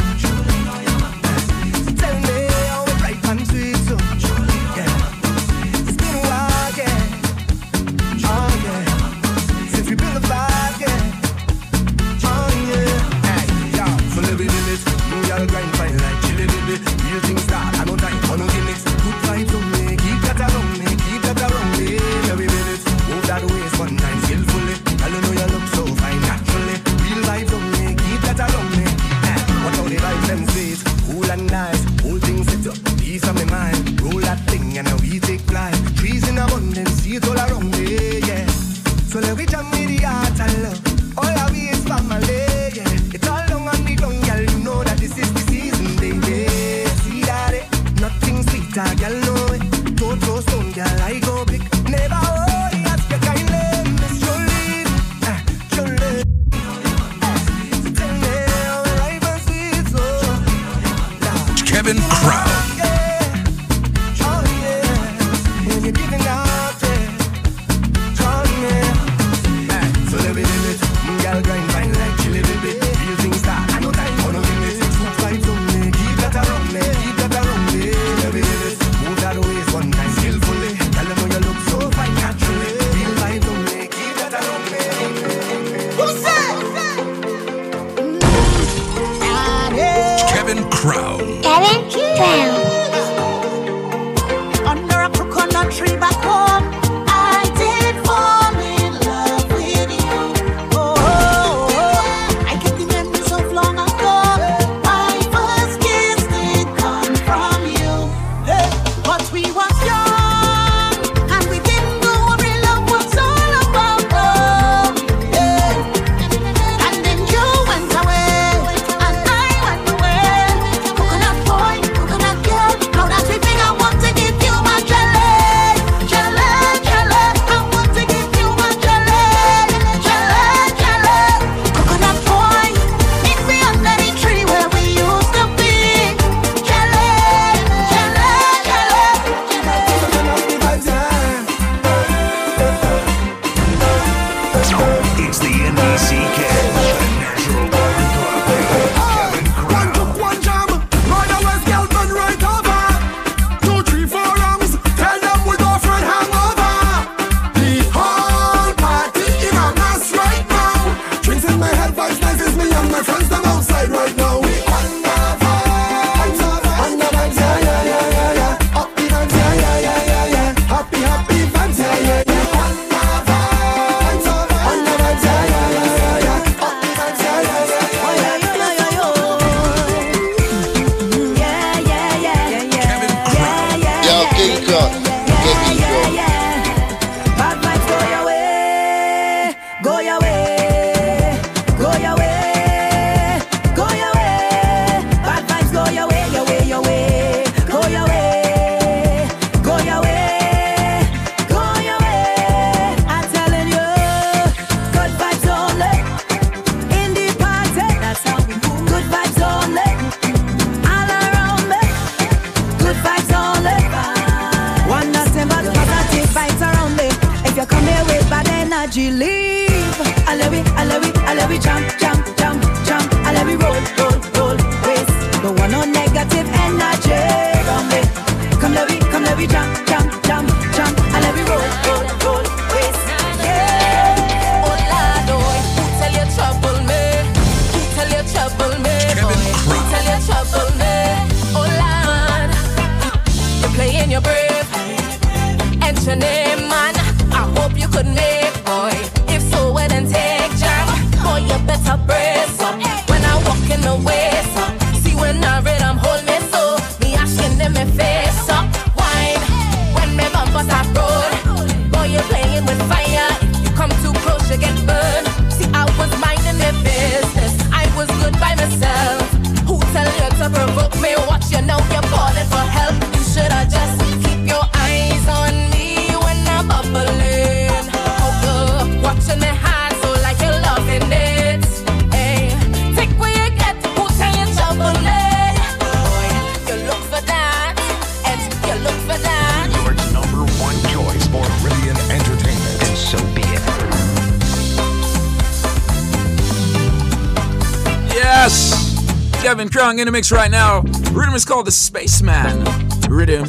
[299.43, 300.83] Kevin Crown in the mix right now.
[301.13, 302.65] Rhythm is called the Spaceman.
[303.09, 303.45] Rhythm.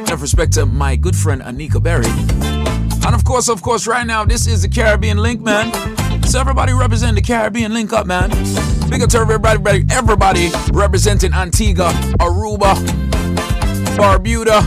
[0.00, 2.06] Enough respect to my good friend Anika Berry.
[3.06, 5.72] And of course, of course, right now, this is the Caribbean Link, man.
[6.24, 8.28] So everybody represent the Caribbean Link up, man.
[8.90, 12.74] Big up to everybody, everybody representing Antigua, Aruba,
[13.96, 14.60] Barbuda,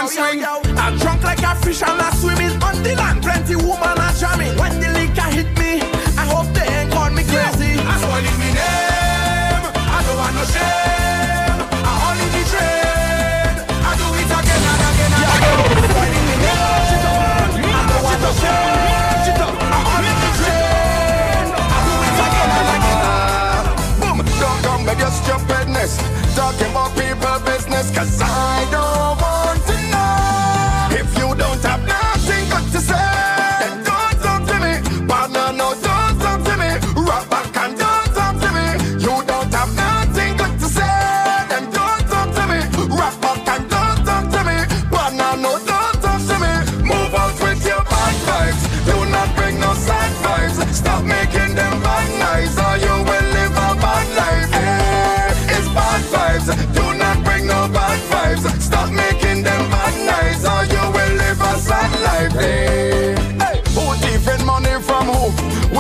[0.02, 0.44] and swing.
[0.78, 3.22] I'm drunk like a fish and I'm swimming on the land.
[3.22, 4.01] Plenty woman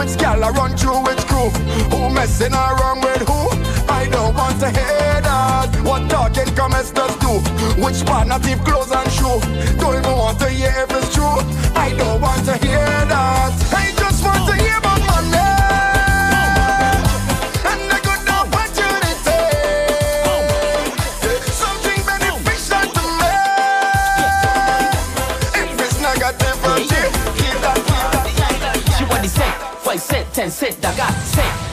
[0.01, 1.49] Which gal I run through which crew?
[1.93, 3.49] Who messing around with who?
[3.87, 5.69] I don't want to hear that.
[5.83, 7.37] What talking comments does do?
[7.79, 9.39] Which partner thief clothes and shoe?
[9.77, 11.37] Don't even want to hear if it's true.
[11.77, 12.81] I don't want to hear
[13.13, 13.53] that.
[13.75, 13.90] I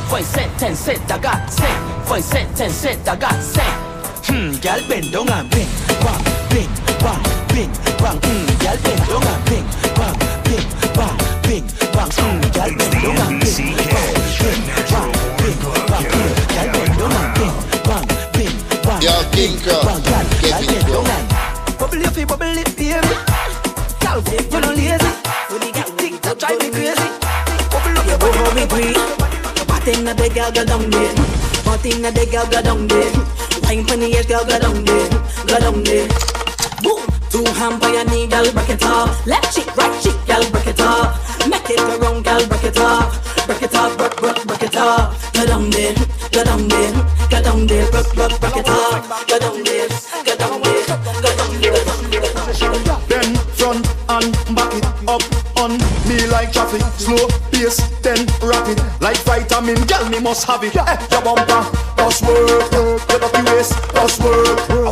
[0.09, 0.11] cent.
[0.11, 2.07] Five cent, ten cent, I got cent.
[2.09, 3.89] Five cent, ten cent, I got cent.
[4.27, 5.69] Hmm, gal bend down bang, bing,
[6.05, 7.71] bang, bing,
[8.01, 8.19] bang.
[8.21, 11.65] Hmm, gal bend down bang, bing, bang, bing,
[11.95, 12.11] bang.
[12.19, 15.57] Hmm, gal bend down bang, bing, bang, bing,
[15.89, 16.09] bang.
[16.09, 16.37] Hmm,
[16.73, 16.99] bend
[17.37, 19.01] bing, bang, bing, bang,
[19.65, 20.27] Kong, bang.
[20.49, 21.28] Gal Kevin bend
[29.89, 31.15] In the big girl go down there?
[31.65, 33.09] What in the big girl go down there?
[33.65, 35.09] Wine pon the edge, girl go down there,
[35.49, 36.09] go down there.
[36.85, 37.01] Boom,
[37.33, 39.27] two hand by your knee, girl break it off.
[39.27, 41.17] Left cheek, right cheek, girl break it off.
[41.49, 43.17] Make it go round, girl break it off.
[43.47, 45.33] Break it off, break, break, break it off.
[45.33, 45.95] Go down there,
[46.33, 46.93] go down there,
[47.31, 49.27] go down there, break, break, break it off.
[49.27, 49.78] Go down there,
[59.39, 60.77] vitamin, girl, me must have it.
[60.77, 61.63] Eh, your bumper,
[61.97, 62.73] does work.
[62.73, 64.88] Your dirty waist, does work.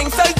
[0.00, 0.39] King size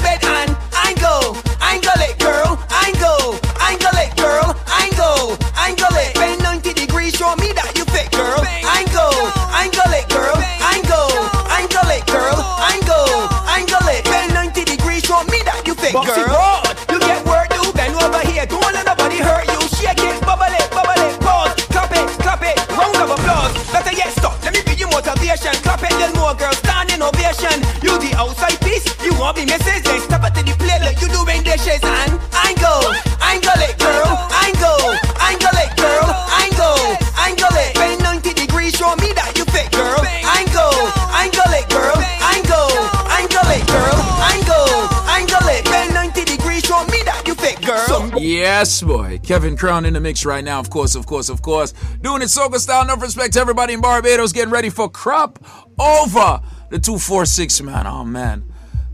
[48.61, 49.19] Yes, boy.
[49.23, 51.73] Kevin Crown in the mix right now, of course, of course, of course.
[52.01, 52.85] Doing it soca style.
[52.85, 55.39] No respect to everybody in Barbados getting ready for crop
[55.79, 57.87] over the 246, man.
[57.87, 58.43] Oh, man.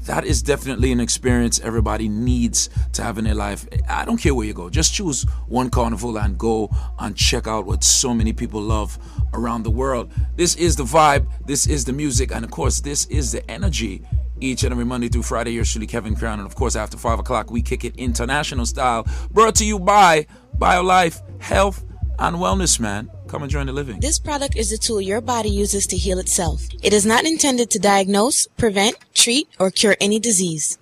[0.05, 3.67] That is definitely an experience everybody needs to have in their life.
[3.89, 4.69] I don't care where you go.
[4.69, 8.97] Just choose one carnival and go and check out what so many people love
[9.33, 10.09] around the world.
[10.37, 14.01] This is the vibe, this is the music, and of course, this is the energy.
[14.39, 16.39] Each and every Monday through Friday, yours truly, Kevin Crown.
[16.39, 19.07] And of course, after 5 o'clock, we kick it international style.
[19.31, 21.83] Brought to you by BioLife Health
[22.19, 23.09] and Wellness, man.
[23.27, 23.99] Come and join the living.
[23.99, 26.67] This product is a tool your body uses to heal itself.
[26.81, 30.77] It is not intended to diagnose, prevent, treat, or cure any disease.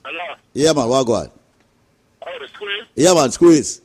[0.54, 1.32] Yeah, man, what go on?
[2.22, 2.84] Oh, the squeeze?
[2.96, 3.82] Yeah, man, squeeze.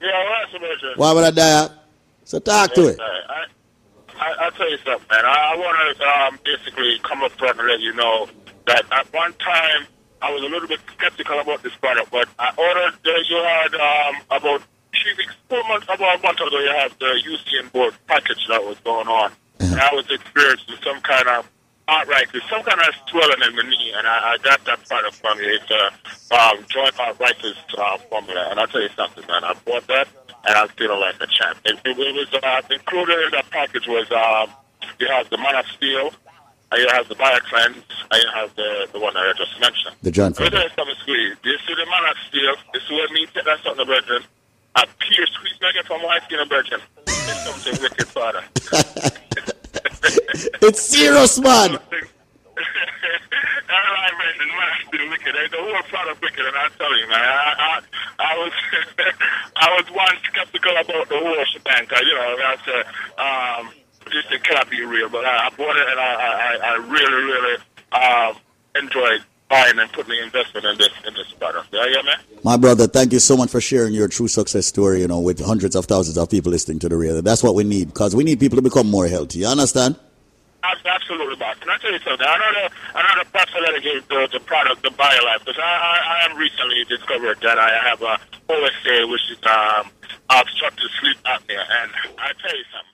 [0.00, 0.92] Yeah, what's the matter?
[0.96, 1.68] Why would I die?
[2.24, 2.98] So talk to it.
[3.00, 3.44] I,
[4.18, 5.24] I, I'll tell you something, man.
[5.24, 8.28] I, I want to um, basically come up front and let you know
[8.66, 9.86] that at one time
[10.22, 13.74] I was a little bit skeptical about this product, but I ordered, uh, you had
[13.74, 17.94] um, about three weeks, four months, about a month ago, you had the UCN board
[18.06, 19.32] package that was going on.
[19.60, 21.50] And I was experiencing some kind of
[21.88, 25.38] arthritis, some kind of swelling in my knee, and I, I got that product from
[25.38, 25.60] you.
[25.60, 28.48] It's a um, joint arthritis uh, formula.
[28.50, 29.44] And I'll tell you something, man.
[29.44, 30.08] I bought that,
[30.46, 31.58] and I'm feeling like a champ.
[31.64, 34.48] It, it, it was uh, included in that package was um,
[34.98, 36.14] you have the Mana Steel, and
[36.76, 39.96] you have the BioCleanse, and you have the, the one I just mentioned.
[40.02, 41.36] The John Let me tell you something, squeeze.
[41.44, 44.22] You see the Mana Steel, this is what me take that something, brethren.
[44.76, 46.80] A pure squeeze nugget from white skin, brethren.
[47.06, 48.44] It's something wicked, father.
[50.62, 51.76] It's serious, man.
[53.74, 55.34] Alright, man, the man is still wicked.
[55.50, 57.80] The whole product wicked, and I tell you, man, I, I,
[58.18, 58.52] I was,
[59.56, 61.86] I was one skeptical about the whole shebang.
[61.90, 62.84] You know, I said,
[63.18, 66.74] um, this thing cannot be real, but I, I bought it, and I, I, I
[66.86, 67.56] really, really
[67.92, 68.36] um,
[68.76, 71.68] enjoyed buying and putting the investment in this, in this product.
[71.72, 72.16] Yeah, yeah, man.
[72.42, 75.44] My brother, thank you so much for sharing your true success story, you know, with
[75.44, 77.20] hundreds of thousands of people listening to the radio.
[77.20, 79.40] That's what we need, because we need people to become more healthy.
[79.40, 79.96] You understand?
[80.62, 81.58] Abs- Absolutely, boss.
[81.58, 82.26] Can I tell you something?
[82.26, 86.84] Another another person gave the, the product, the BioLife, because I, I, I have recently
[86.88, 88.18] discovered that I have a
[88.48, 89.90] OSA, which is um,
[90.30, 92.93] obstructive sleep apnea, and I tell you something.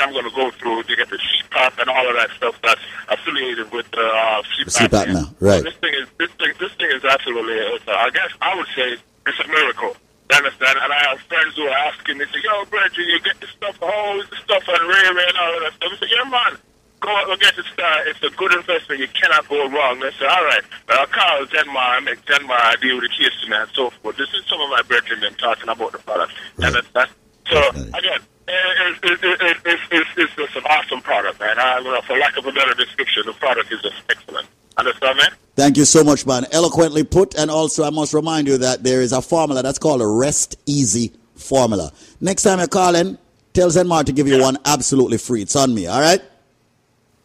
[0.00, 2.80] I'm going to go through to get the CPAP and all of that stuff that's
[3.08, 5.62] affiliated with the uh, sleep, Sleep apnea, right.
[5.62, 7.58] This thing is this thing this thing is absolutely.
[7.60, 9.96] Uh, I guess I would say it's a miracle.
[10.30, 10.78] You understand?
[10.82, 13.78] And I have friends who are asking me, say, "Yo, Bridget, you get this stuff?
[13.80, 16.30] How is the stuff on Ray Ray and all of that stuff?" I say, "Yeah,
[16.30, 16.58] man."
[17.00, 18.08] Go out and get it started.
[18.08, 19.00] It's a good investment.
[19.00, 20.00] You cannot go wrong.
[20.00, 23.68] They say, all right, I'll call Denmark, I make Denmark deal with the case and
[23.74, 24.16] so forth.
[24.16, 26.32] This is some of my brethren been talking about the product.
[26.56, 27.12] And that's, that's,
[27.50, 31.58] so, again, it, it, it, it, it, it's, it's just an awesome product, man.
[31.58, 34.46] I, you know, for lack of a better description, the product is just excellent.
[34.76, 35.30] Understand, man?
[35.56, 36.46] Thank you so much, man.
[36.52, 37.34] Eloquently put.
[37.34, 40.56] And also, I must remind you that there is a formula that's called a Rest
[40.66, 41.92] Easy formula.
[42.20, 43.18] Next time you call in,
[43.54, 45.42] tell Zenmar to give you one absolutely free.
[45.42, 46.20] It's on me, all right?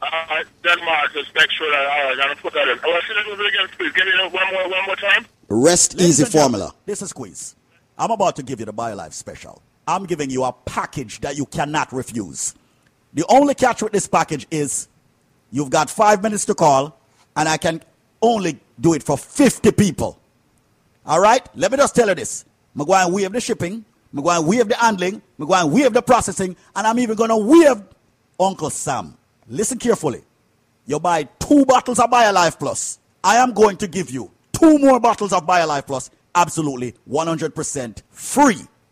[0.01, 2.79] Uh, Denmark, just make sure that, all right, I'm going to put that in.
[2.83, 3.91] Oh, I see that again, please.
[3.91, 5.25] Give me that one more, one more time.
[5.49, 6.73] Rest Ladies Easy formula.
[6.85, 7.55] This is Squeeze.
[7.97, 9.61] I'm about to give you the BioLife special.
[9.87, 12.53] I'm giving you a package that you cannot refuse.
[13.13, 14.87] The only catch with this package is
[15.51, 16.97] you've got five minutes to call,
[17.35, 17.81] and I can
[18.21, 20.19] only do it for 50 people.
[21.05, 21.47] All right?
[21.55, 22.45] Let me just tell you this.
[22.77, 23.83] Going to waive the shipping.
[24.15, 25.21] Going to waive the handling.
[25.39, 26.55] Going to waive the processing.
[26.75, 27.83] And I'm even going to waive
[28.39, 29.17] Uncle Sam.
[29.47, 30.23] Listen carefully.
[30.85, 32.99] You buy two bottles of BioLife Plus.
[33.23, 38.61] I am going to give you two more bottles of BioLife Plus absolutely 100% free.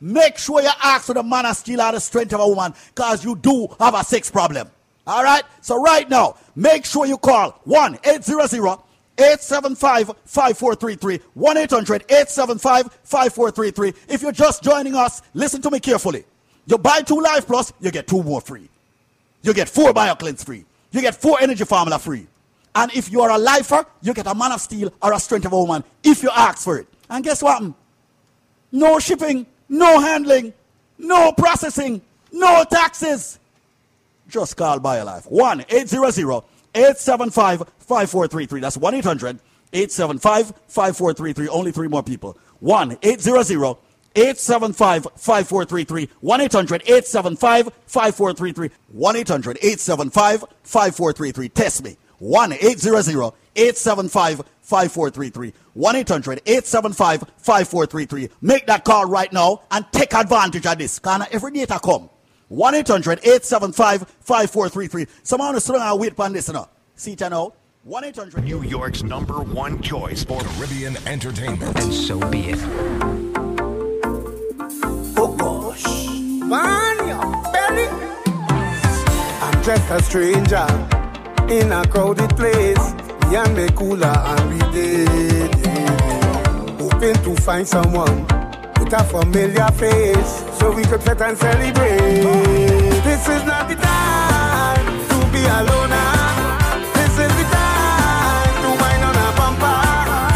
[0.00, 2.74] make sure you ask for the man of steel or the strength of a woman
[2.94, 4.70] because you do have a sex problem.
[5.06, 5.42] All right?
[5.60, 8.82] So right now, make sure you call 1-800
[9.18, 14.14] 875 5433 1 800 875 5433.
[14.14, 16.24] If you're just joining us, listen to me carefully.
[16.66, 18.68] You buy two Life Plus, you get two more free.
[19.42, 20.64] You get four BioCleanse free.
[20.92, 22.26] You get four Energy Formula free.
[22.74, 25.46] And if you are a lifer, you get a man of steel or a strength
[25.46, 26.86] of a woman if you ask for it.
[27.10, 27.62] And guess what?
[28.70, 30.52] No shipping, no handling,
[30.98, 33.38] no processing, no taxes.
[34.28, 35.30] Just call BioLife.
[35.30, 36.42] 1 800
[36.74, 38.60] 875 5433.
[38.60, 39.40] That's 1 800
[39.72, 41.48] 875 5433.
[41.48, 42.36] Only three more people.
[42.60, 43.76] 1 800
[44.14, 46.08] 875 5433.
[46.20, 48.70] 1 800 875 5433.
[48.88, 51.48] 1 800 875 5433.
[51.48, 51.96] Test me.
[52.18, 55.52] 1 800 875 5433.
[55.74, 58.28] 1 800 875 5433.
[58.40, 60.98] Make that call right now and take advantage of this.
[60.98, 62.10] Because every data come.
[62.48, 65.06] 1 800 875 5433.
[65.22, 66.68] Someone is throwing a wait upon this now.
[66.94, 67.54] See it now.
[67.84, 71.78] 1 800 New York's number one choice for Caribbean entertainment.
[71.78, 72.58] And so be it.
[75.16, 75.84] Oh gosh.
[76.44, 77.88] Man, your belly.
[79.40, 80.97] I'm just a stranger
[81.50, 82.92] in a crowded place.
[83.28, 85.54] Me and me cooler and we did.
[86.80, 88.22] Hoping to find someone
[88.78, 92.22] with a familiar face so we could fit and celebrate.
[93.04, 95.94] This is not the time to be alone.
[96.94, 99.80] This is the time to wind on a bumper.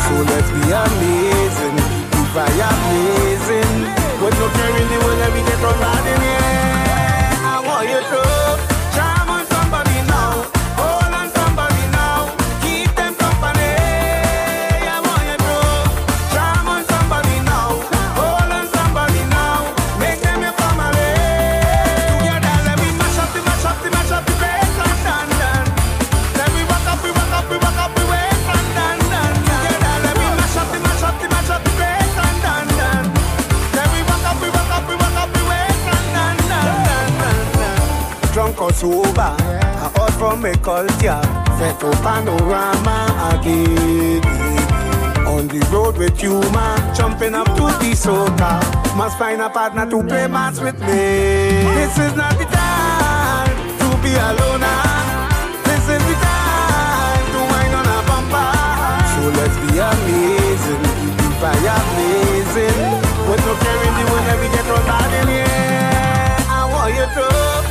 [0.06, 2.02] So let's be amazing.
[2.34, 3.72] I amazing.
[4.22, 6.31] When no care in the world, let me get from
[40.22, 41.20] from a culture,
[41.58, 42.98] set up panorama
[43.34, 44.22] again.
[45.26, 48.62] On the road with you, man, jumping up to the soca.
[48.96, 51.66] Must find a partner to play mass with me.
[51.74, 53.50] This is not the time
[53.82, 54.62] to be alone.
[54.62, 55.58] ah.
[55.66, 58.50] This is the time to wind on a bumper.
[59.12, 60.82] So let's be amazing,
[61.18, 62.78] the fire blazing.
[63.26, 66.46] With no caring the when we get all bad in here.
[66.46, 67.61] I want you to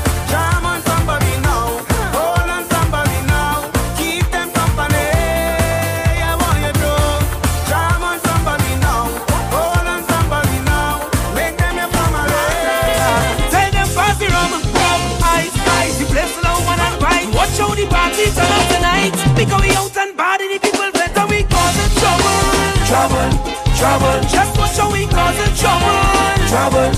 [17.82, 19.14] the party turn up tonight.
[19.34, 22.38] Because we out and bad, the people better we cause a trouble.
[22.86, 23.30] Trouble,
[23.78, 24.18] trouble.
[24.30, 25.98] Just watch how we cause a trouble.
[26.46, 26.90] Trouble,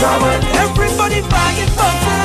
[0.00, 0.36] trouble.
[0.56, 2.20] Everybody bagging button.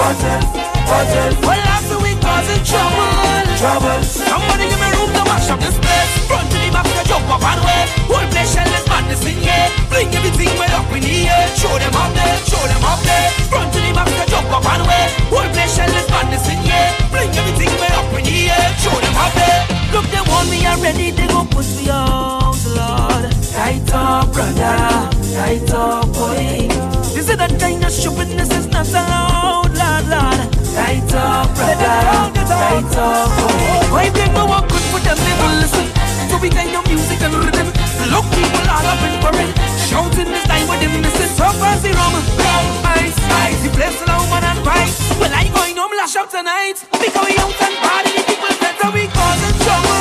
[0.00, 0.40] Button,
[0.88, 1.30] button.
[1.44, 3.12] Well, after we cause a trouble.
[3.60, 4.00] Trouble.
[4.06, 6.12] Somebody give me room to mash up this place.
[6.24, 7.82] Front to the back, to jump up and way.
[8.08, 9.68] Whole place shell is madness in here.
[9.92, 11.46] Bring everything well up in the air.
[11.58, 13.28] Show them up there, show them up there.
[13.50, 15.04] Front to the back, to jump up and way.
[15.28, 16.97] Whole place shell is madness in here.
[17.18, 18.68] Bring everything well up in the air.
[18.78, 19.66] Show them up there.
[19.90, 21.10] Look, they want me already.
[21.10, 23.26] They gon' push me out, Lord.
[23.50, 25.10] Tight up, brother.
[25.34, 26.70] Tight up, boy.
[27.10, 30.46] This is the kind of stupidness is not allowed, Lord, Lord.
[30.78, 31.98] Tight up, brother.
[32.46, 33.90] Tight up, boy.
[33.90, 35.18] Why bring no one good for them?
[35.18, 35.86] They will listen
[36.30, 37.77] to we kind of music and rhythm.
[38.12, 39.54] Look, people all up in parade.
[39.88, 41.32] Shouting this time with them missing.
[41.36, 42.64] So fast the rum, rum,
[42.96, 43.60] ice, ice.
[43.64, 44.90] The place allow man and right.
[45.20, 46.80] Well, I going home lash out tonight.
[46.92, 48.12] Because we out and party.
[48.16, 50.00] The people better we causing trouble.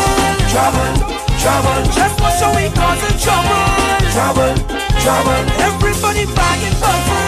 [0.52, 0.92] Trouble,
[1.42, 1.80] trouble.
[1.92, 3.64] Just watch how we causing trouble.
[4.16, 4.53] Trouble,
[5.03, 5.42] trouble.
[5.68, 7.24] Everybody bagging button.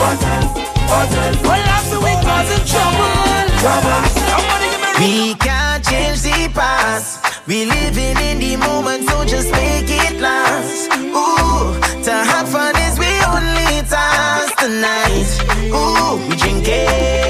[0.00, 0.42] Button,
[0.88, 1.32] button.
[1.44, 3.12] Well, after we causing trouble.
[3.60, 4.00] Trouble.
[4.32, 7.46] Somebody give me We can't change the past.
[7.46, 10.90] We living in the moment, so just make it last.
[10.92, 15.28] Ooh, to have fun is we only task tonight.
[15.74, 17.21] Ooh, we drinking,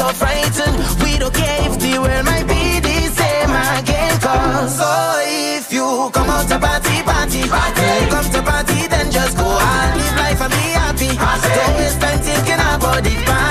[0.00, 1.04] time to fret or frighten.
[1.04, 4.20] We don't care if the world might be the same again.
[4.20, 4.90] Cause so
[5.24, 8.10] if you come out to party, party, party.
[8.10, 11.10] Come to party, then just go and live life and be happy.
[11.16, 13.49] Don't waste time thinking about the past.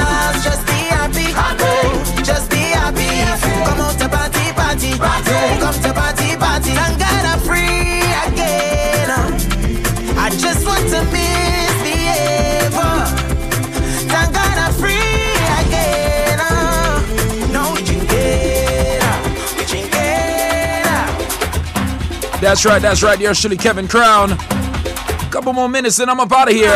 [22.42, 23.20] That's right, that's right.
[23.20, 24.32] You're surely Kevin Crown.
[24.32, 26.70] A Couple more minutes and I'm up out of here.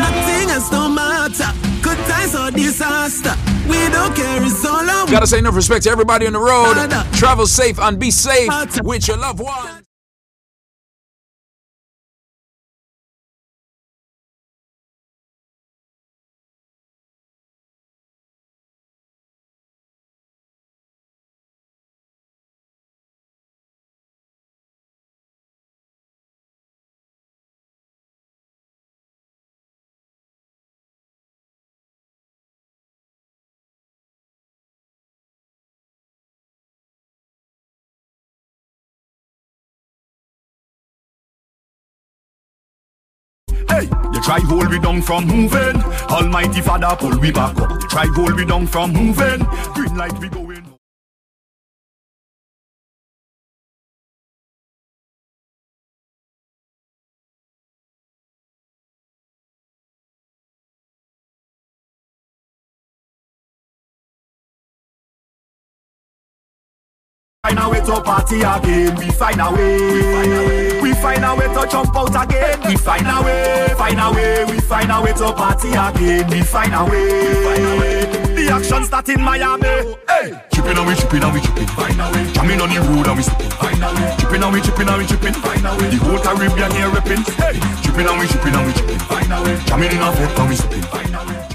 [0.00, 1.52] Nothing has no matter.
[1.82, 3.34] Good times or disaster.
[3.68, 6.74] We don't care, it's all Gotta say enough respect to everybody on the road.
[7.16, 8.48] Travel safe and be safe
[8.82, 9.79] with your loved ones.
[44.30, 45.82] Try hold we down from moving.
[46.08, 47.80] Almighty Father pull we back up.
[47.90, 49.44] Try hold we down from moving.
[49.74, 50.69] Green light we going.
[67.80, 68.94] Way to party again.
[68.96, 70.80] We find a way.
[70.80, 72.60] We find a way to jump out again.
[72.66, 73.68] We find a way.
[73.76, 74.44] Find a way.
[74.44, 76.28] We find a way to party again.
[76.30, 78.06] We find a way.
[78.34, 79.96] The action start in Miami.
[80.08, 81.66] Hey, chipping and we chipping and we chipping.
[81.68, 82.32] Find a way.
[82.32, 83.50] Jamming on the road and we slipping.
[83.50, 84.14] Find a way.
[84.18, 85.34] Chipping and we chipping and we chipping.
[85.34, 85.88] Find a way.
[85.90, 87.22] The whole Caribbean here ripping.
[87.40, 88.98] Hey, chipping and we chipping and we chipping.
[89.08, 89.56] Find a way.
[89.66, 90.82] Jamming in a foot and we slipping.
[90.82, 91.49] Find a way.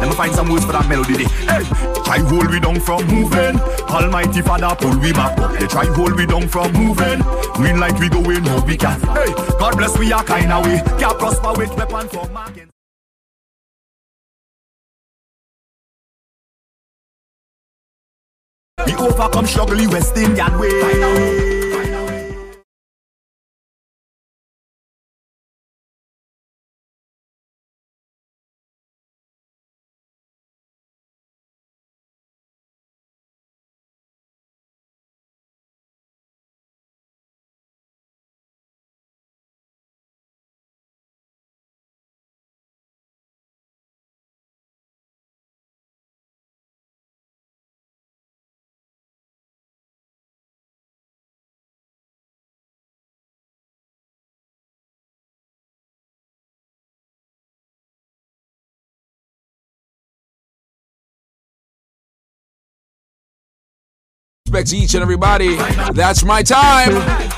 [0.00, 1.24] Let me find some words for that melody.
[1.46, 1.64] Hey,
[2.04, 3.60] try hold we down from moving.
[3.88, 5.58] Almighty Father pull we back up.
[5.58, 7.20] They try hold we down from moving.
[7.54, 9.00] Green light we going, no we can.
[9.00, 10.82] Hey, God bless we are kind of way.
[10.98, 12.70] Can't prosper with weapon for marking.
[18.86, 20.70] We overcome struggle West Indian way.
[64.58, 65.54] Respect to each and everybody.
[65.92, 67.28] That's my time.